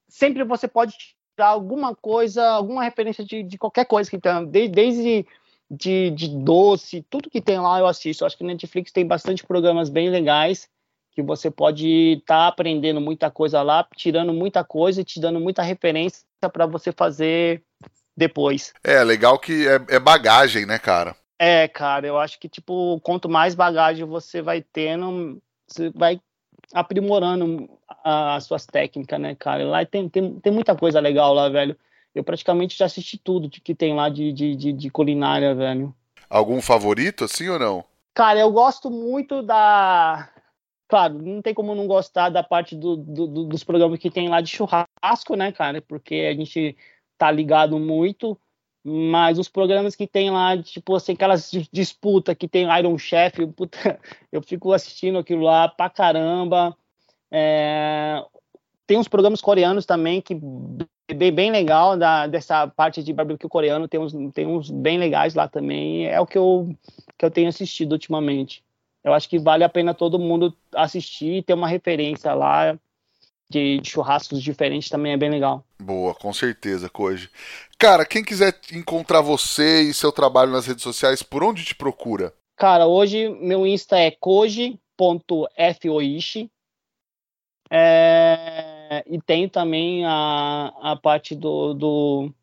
sempre 0.08 0.43
você 0.43 0.68
pode 0.68 0.93
tirar 1.36 1.47
alguma 1.47 1.95
coisa, 1.95 2.47
alguma 2.47 2.84
referência 2.84 3.26
de, 3.26 3.41
de 3.41 3.58
qualquer 3.58 3.86
coisa 3.86 4.08
que 4.08 4.20
tem, 4.20 4.45
desde, 4.45 4.70
desde 4.70 5.26
de, 5.70 6.12
de 6.12 6.30
doce, 6.30 7.03
tudo 7.10 7.28
que 7.28 7.41
tem 7.41 7.60
lá 7.60 7.80
eu 7.80 7.88
assisto. 7.88 8.24
Eu 8.24 8.28
acho 8.28 8.38
que 8.38 8.43
o 8.43 8.47
Netflix 8.47 8.91
tem 8.91 9.03
bastante 9.03 9.43
programas 9.43 9.89
bem 9.89 10.12
legais 10.12 10.70
que 11.12 11.24
você 11.24 11.49
pode 11.49 12.20
estar 12.20 12.43
tá 12.43 12.47
aprendendo 12.47 13.01
muita 13.01 13.32
coisa 13.32 13.64
lá, 13.64 13.84
tirando 13.95 14.32
muita 14.32 14.64
coisa 14.64 15.01
e 15.01 15.03
te 15.03 15.20
dando 15.20 15.39
muita 15.39 15.64
referência 15.64 16.22
para 16.53 16.68
você 16.68 16.91
fazer 16.91 17.64
depois. 18.16 18.76
É, 18.84 19.03
legal 19.03 19.39
que 19.39 19.68
é, 19.68 19.95
é, 19.95 19.99
bagagem, 19.99 20.68
né, 20.68 20.78
cara? 20.78 21.16
É, 21.39 21.68
cara, 21.68 22.05
eu 22.05 22.20
acho 22.20 22.39
que, 22.39 22.47
tipo, 22.47 22.99
quanto 23.01 23.28
mais 23.28 23.55
bagagem 23.55 24.05
você 24.05 24.39
vai 24.39 24.62
tendo, 24.62 25.41
você 25.68 25.89
vai 25.89 26.20
aprimorando 26.74 27.70
as 28.03 28.45
suas 28.45 28.65
técnicas, 28.65 29.20
né, 29.20 29.36
cara? 29.36 29.65
Lá 29.65 29.86
tem, 29.86 30.09
tem, 30.09 30.39
tem 30.39 30.51
muita 30.51 30.76
coisa 30.76 30.99
legal 30.99 31.34
lá, 31.34 31.49
velho. 31.49 31.78
Eu 32.15 32.24
praticamente 32.24 32.78
já 32.78 32.86
assisti 32.86 33.18
tudo 33.18 33.49
que 33.49 33.76
tem 33.76 33.93
lá 33.93 34.09
de, 34.09 34.32
de, 34.34 34.55
de, 34.55 34.74
de 34.74 34.89
culinária, 34.89 35.53
velho. 35.53 35.93
Algum 36.30 36.61
favorito, 36.61 37.24
assim 37.24 37.47
ou 37.47 37.59
não? 37.59 37.84
Cara, 38.13 38.39
eu 38.39 38.51
gosto 38.51 38.89
muito 38.89 39.43
da 39.43 40.30
claro, 40.88 41.15
não 41.22 41.41
tem 41.41 41.53
como 41.53 41.76
não 41.76 41.86
gostar 41.86 42.30
da 42.30 42.41
parte 42.41 42.76
do, 42.76 42.95
do, 42.95 43.45
dos 43.45 43.63
programas 43.63 43.99
que 43.99 44.09
tem 44.09 44.30
lá 44.30 44.41
de 44.41 44.49
churrasco, 44.49 45.36
né, 45.36 45.51
cara? 45.51 45.82
Porque 45.82 46.15
a 46.15 46.34
gente 46.34 46.76
tá 47.18 47.30
ligado 47.30 47.78
muito, 47.78 48.39
mas 48.90 49.38
os 49.38 49.50
programas 49.50 49.96
que 49.96 50.08
tem 50.08 50.30
lá, 50.32 50.58
tipo 50.62 50.96
assim, 50.96 51.14
aquelas 51.14 51.52
disputas 51.72 52.36
que 52.36 52.48
tem 52.48 52.68
Iron 52.80 52.98
Chef, 52.98 53.46
puta, 53.48 53.78
eu 54.32 54.42
fico 54.42 54.72
assistindo 54.74 55.18
aquilo 55.18 55.44
lá 55.44 55.68
pra 55.68 55.90
caramba. 55.90 56.76
É, 57.32 58.24
tem 58.86 58.98
uns 58.98 59.08
programas 59.08 59.42
coreanos 59.42 59.86
também 59.86 60.22
que 60.22 60.40
bem, 61.14 61.32
bem 61.32 61.52
legal 61.52 61.98
da, 61.98 62.28
dessa 62.28 62.68
parte 62.68 63.04
de 63.04 63.12
barbecue 63.12 63.50
coreano, 63.50 63.88
tem 63.88 64.00
uns, 64.00 64.14
tem 64.34 64.48
uns 64.48 64.72
bem 64.72 64.98
legais 64.98 65.36
lá 65.36 65.48
também. 65.48 66.08
É 66.08 66.20
o 66.22 66.26
que 66.26 66.38
eu, 66.38 66.74
que 67.18 67.26
eu 67.26 67.32
tenho 67.32 67.50
assistido 67.50 67.92
ultimamente 67.94 68.64
eu 69.08 69.14
acho 69.14 69.30
que 69.30 69.40
vale 69.40 69.64
a 69.64 69.70
pena 69.70 69.94
todo 69.94 70.20
mundo 70.20 70.54
assistir 70.76 71.36
e 71.36 71.42
ter 71.42 71.54
uma 71.54 71.68
referência 71.68 72.34
lá 72.34 72.78
de, 73.50 73.82
churrascos 73.84 74.41
diferentes 74.41 74.89
também 74.89 75.14
é 75.14 75.18
bem 75.18 75.30
legal. 75.30 75.64
Boa, 75.82 76.14
com 76.14 76.34
certeza, 76.34 76.89
Koji. 76.89 77.30
Cara, 77.78 78.06
quem 78.06 78.24
quiser 78.24 78.60
encontrar 78.74 79.22
você 79.22 79.82
e 79.82 79.93
seu 79.93 80.12
trabalho 80.12 80.52
nas 80.52 80.66
redes 80.66 80.84
sociais, 80.84 81.22
por 81.24 81.43
onde 81.43 81.64
te 81.64 81.76
procura? 81.76 82.34
Cara, 82.56 82.88
hoje 82.88 83.30
meu 83.30 83.68
Insta 83.68 83.98
é 83.98 84.12
koji.foishi. 84.12 84.80
É, 87.70 89.04
e 89.06 89.22
tem 89.22 89.50
também 89.50 90.06
a, 90.06 90.74
a 90.82 90.95
parte 90.95 91.36
do, 91.36 91.74
do 91.74 92.34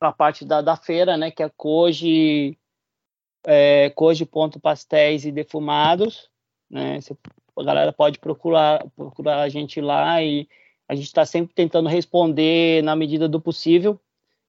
a 0.00 0.12
parte 0.12 0.44
da, 0.44 0.60
da 0.60 0.76
feira, 0.76 1.16
né, 1.16 1.30
que 1.30 1.42
é 1.42 1.48
koji 1.56 2.58
é, 3.46 3.92
Pastéis 4.60 5.24
e 5.24 5.32
Defumados, 5.32 6.28
né? 6.68 6.98
A 7.56 7.64
galera 7.64 7.92
pode 7.92 8.18
procurar, 8.18 8.84
procurar 8.96 9.42
a 9.42 9.48
gente 9.48 9.80
lá 9.80 10.22
e 10.22 10.48
a 10.88 10.94
gente 10.94 11.06
está 11.06 11.24
sempre 11.24 11.54
tentando 11.54 11.88
responder 11.88 12.82
na 12.82 12.94
medida 12.94 13.28
do 13.28 13.40
possível. 13.40 13.98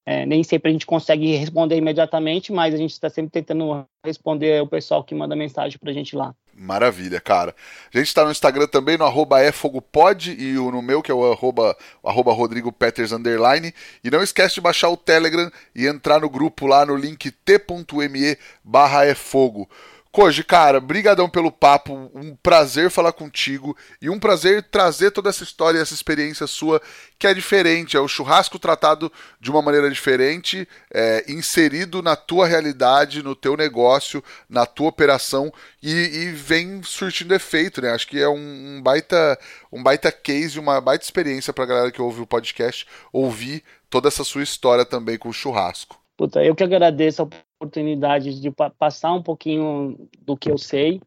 É, 0.07 0.23
nem 0.23 0.43
sempre 0.43 0.69
a 0.69 0.71
gente 0.71 0.85
consegue 0.85 1.35
responder 1.35 1.77
imediatamente, 1.77 2.53
mas 2.53 2.75
a 2.75 2.77
gente 2.77 2.91
está 2.91 3.09
sempre 3.09 3.31
tentando 3.31 3.87
responder 4.05 4.61
o 4.61 4.67
pessoal 4.67 5.03
que 5.03 5.15
manda 5.15 5.35
mensagem 5.35 5.79
para 5.79 5.89
a 5.89 5.93
gente 5.93 6.15
lá. 6.15 6.35
Maravilha, 6.53 7.19
cara. 7.19 7.55
A 7.91 7.97
gente 7.97 8.07
está 8.07 8.23
no 8.23 8.29
Instagram 8.29 8.67
também, 8.67 8.99
no 8.99 9.05
efogopod 9.39 10.31
e 10.31 10.53
no 10.53 10.81
meu, 10.81 11.01
que 11.01 11.11
é 11.11 11.13
o 11.13 11.31
arroba, 11.31 11.75
arroba 12.03 12.31
Rodrigo 12.31 12.71
Peters 12.71 13.11
underline. 13.11 13.73
E 14.03 14.11
não 14.11 14.21
esquece 14.21 14.55
de 14.55 14.61
baixar 14.61 14.89
o 14.89 14.95
Telegram 14.95 15.51
e 15.75 15.87
entrar 15.87 16.21
no 16.21 16.29
grupo 16.29 16.67
lá 16.67 16.85
no 16.85 16.95
link 16.95 17.31
t.me 17.31 18.37
barra 18.63 19.07
efogo. 19.07 19.67
Koji, 20.15 20.45
cara, 20.45 20.79
brigadão 20.79 21.29
pelo 21.29 21.51
papo, 21.51 22.09
um 22.15 22.37
prazer 22.37 22.89
falar 22.89 23.11
contigo 23.11 23.75
e 24.01 24.09
um 24.09 24.17
prazer 24.17 24.63
trazer 24.63 25.11
toda 25.11 25.29
essa 25.29 25.43
história, 25.43 25.77
essa 25.77 25.93
experiência 25.93 26.47
sua 26.47 26.81
que 27.19 27.27
é 27.27 27.33
diferente, 27.33 27.97
é 27.97 27.99
o 27.99 28.07
churrasco 28.07 28.57
tratado 28.57 29.11
de 29.41 29.51
uma 29.51 29.61
maneira 29.61 29.91
diferente, 29.91 30.65
é, 30.89 31.25
inserido 31.27 32.01
na 32.01 32.15
tua 32.15 32.47
realidade, 32.47 33.21
no 33.21 33.35
teu 33.35 33.57
negócio, 33.57 34.23
na 34.47 34.65
tua 34.65 34.87
operação 34.87 35.51
e, 35.83 35.91
e 35.91 36.31
vem 36.31 36.81
surtindo 36.81 37.35
efeito, 37.35 37.81
né? 37.81 37.91
Acho 37.91 38.07
que 38.07 38.17
é 38.17 38.29
um, 38.29 38.77
um, 38.77 38.81
baita, 38.81 39.37
um 39.69 39.83
baita 39.83 40.13
case, 40.13 40.57
uma 40.57 40.79
baita 40.79 41.03
experiência 41.03 41.51
pra 41.51 41.65
galera 41.65 41.91
que 41.91 42.01
ouve 42.01 42.21
o 42.21 42.27
podcast 42.27 42.87
ouvir 43.11 43.65
toda 43.89 44.07
essa 44.07 44.23
sua 44.23 44.43
história 44.43 44.85
também 44.85 45.17
com 45.17 45.27
o 45.27 45.33
churrasco. 45.33 45.99
Puta, 46.15 46.41
eu 46.41 46.55
que 46.55 46.63
agradeço 46.63 47.23
a 47.23 47.27
oportunidade 47.65 48.39
de 48.39 48.51
passar 48.77 49.13
um 49.13 49.21
pouquinho 49.21 50.09
do 50.21 50.37
que 50.37 50.49
eu 50.49 50.57
sei. 50.57 51.01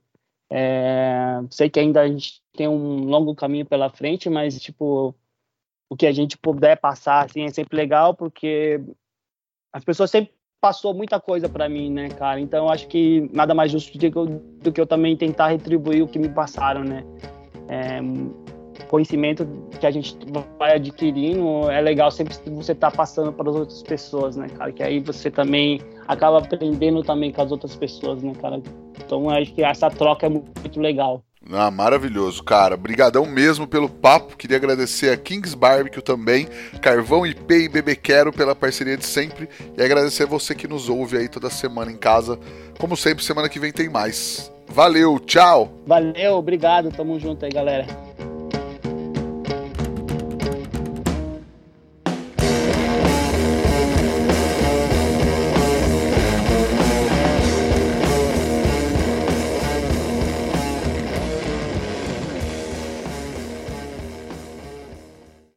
É, 0.50 1.40
sei 1.50 1.68
que 1.68 1.78
ainda 1.78 2.00
a 2.00 2.08
gente 2.08 2.42
tem 2.54 2.66
um 2.66 3.04
longo 3.04 3.34
caminho 3.34 3.66
pela 3.66 3.90
frente, 3.90 4.28
mas 4.30 4.58
tipo 4.60 5.14
o 5.90 5.96
que 5.96 6.06
a 6.06 6.12
gente 6.12 6.36
puder 6.36 6.76
passar 6.76 7.24
assim 7.24 7.44
é 7.44 7.48
sempre 7.48 7.76
legal 7.76 8.14
porque 8.14 8.80
as 9.72 9.84
pessoas 9.84 10.10
sempre 10.10 10.32
passou 10.60 10.92
muita 10.92 11.20
coisa 11.20 11.48
para 11.48 11.68
mim, 11.68 11.90
né, 11.90 12.08
cara? 12.08 12.40
Então 12.40 12.68
acho 12.68 12.88
que 12.88 13.28
nada 13.32 13.54
mais 13.54 13.70
justo 13.70 13.92
do 13.92 13.98
que, 13.98 14.18
eu, 14.18 14.26
do 14.26 14.72
que 14.72 14.80
eu 14.80 14.86
também 14.86 15.16
tentar 15.16 15.48
retribuir 15.48 16.02
o 16.02 16.08
que 16.08 16.18
me 16.18 16.28
passaram, 16.28 16.82
né? 16.82 17.04
É, 17.68 18.00
conhecimento 18.86 19.46
que 19.78 19.86
a 19.86 19.90
gente 19.90 20.16
vai 20.58 20.76
adquirindo 20.76 21.70
é 21.70 21.80
legal 21.80 22.10
sempre 22.10 22.34
você 22.46 22.72
estar 22.72 22.90
tá 22.90 22.96
passando 22.96 23.32
para 23.32 23.50
as 23.50 23.56
outras 23.56 23.82
pessoas, 23.82 24.36
né, 24.36 24.48
cara? 24.56 24.72
Que 24.72 24.82
aí 24.82 25.00
você 25.00 25.30
também 25.30 25.80
acaba 26.06 26.38
aprendendo 26.38 27.02
também 27.02 27.32
com 27.32 27.42
as 27.42 27.50
outras 27.50 27.76
pessoas, 27.76 28.22
né, 28.22 28.32
cara? 28.40 28.62
Então 29.04 29.28
acho 29.30 29.52
que 29.54 29.62
essa 29.62 29.90
troca 29.90 30.26
é 30.26 30.28
muito 30.28 30.80
legal. 30.80 31.22
Ah, 31.50 31.70
maravilhoso, 31.70 32.42
cara. 32.42 32.76
Brigadão 32.76 33.24
mesmo 33.24 33.66
pelo 33.66 33.88
papo. 33.88 34.36
Queria 34.36 34.58
agradecer 34.58 35.10
a 35.10 35.16
Kings 35.16 35.56
Barbecue 35.56 36.02
também, 36.02 36.46
Carvão 36.82 37.26
IP 37.26 37.54
e 37.54 37.68
Bebê 37.68 37.96
Quero 37.96 38.32
pela 38.32 38.54
parceria 38.54 38.96
de 38.96 39.06
sempre 39.06 39.48
e 39.76 39.82
agradecer 39.82 40.24
a 40.24 40.26
você 40.26 40.54
que 40.54 40.68
nos 40.68 40.88
ouve 40.88 41.16
aí 41.16 41.28
toda 41.28 41.48
semana 41.48 41.90
em 41.90 41.96
casa. 41.96 42.38
Como 42.78 42.96
sempre, 42.96 43.24
semana 43.24 43.48
que 43.48 43.58
vem 43.58 43.72
tem 43.72 43.88
mais. 43.88 44.52
Valeu, 44.68 45.18
tchau. 45.18 45.72
Valeu, 45.86 46.34
obrigado. 46.34 46.90
Tamo 46.90 47.18
junto 47.18 47.46
aí, 47.46 47.50
galera. 47.50 47.86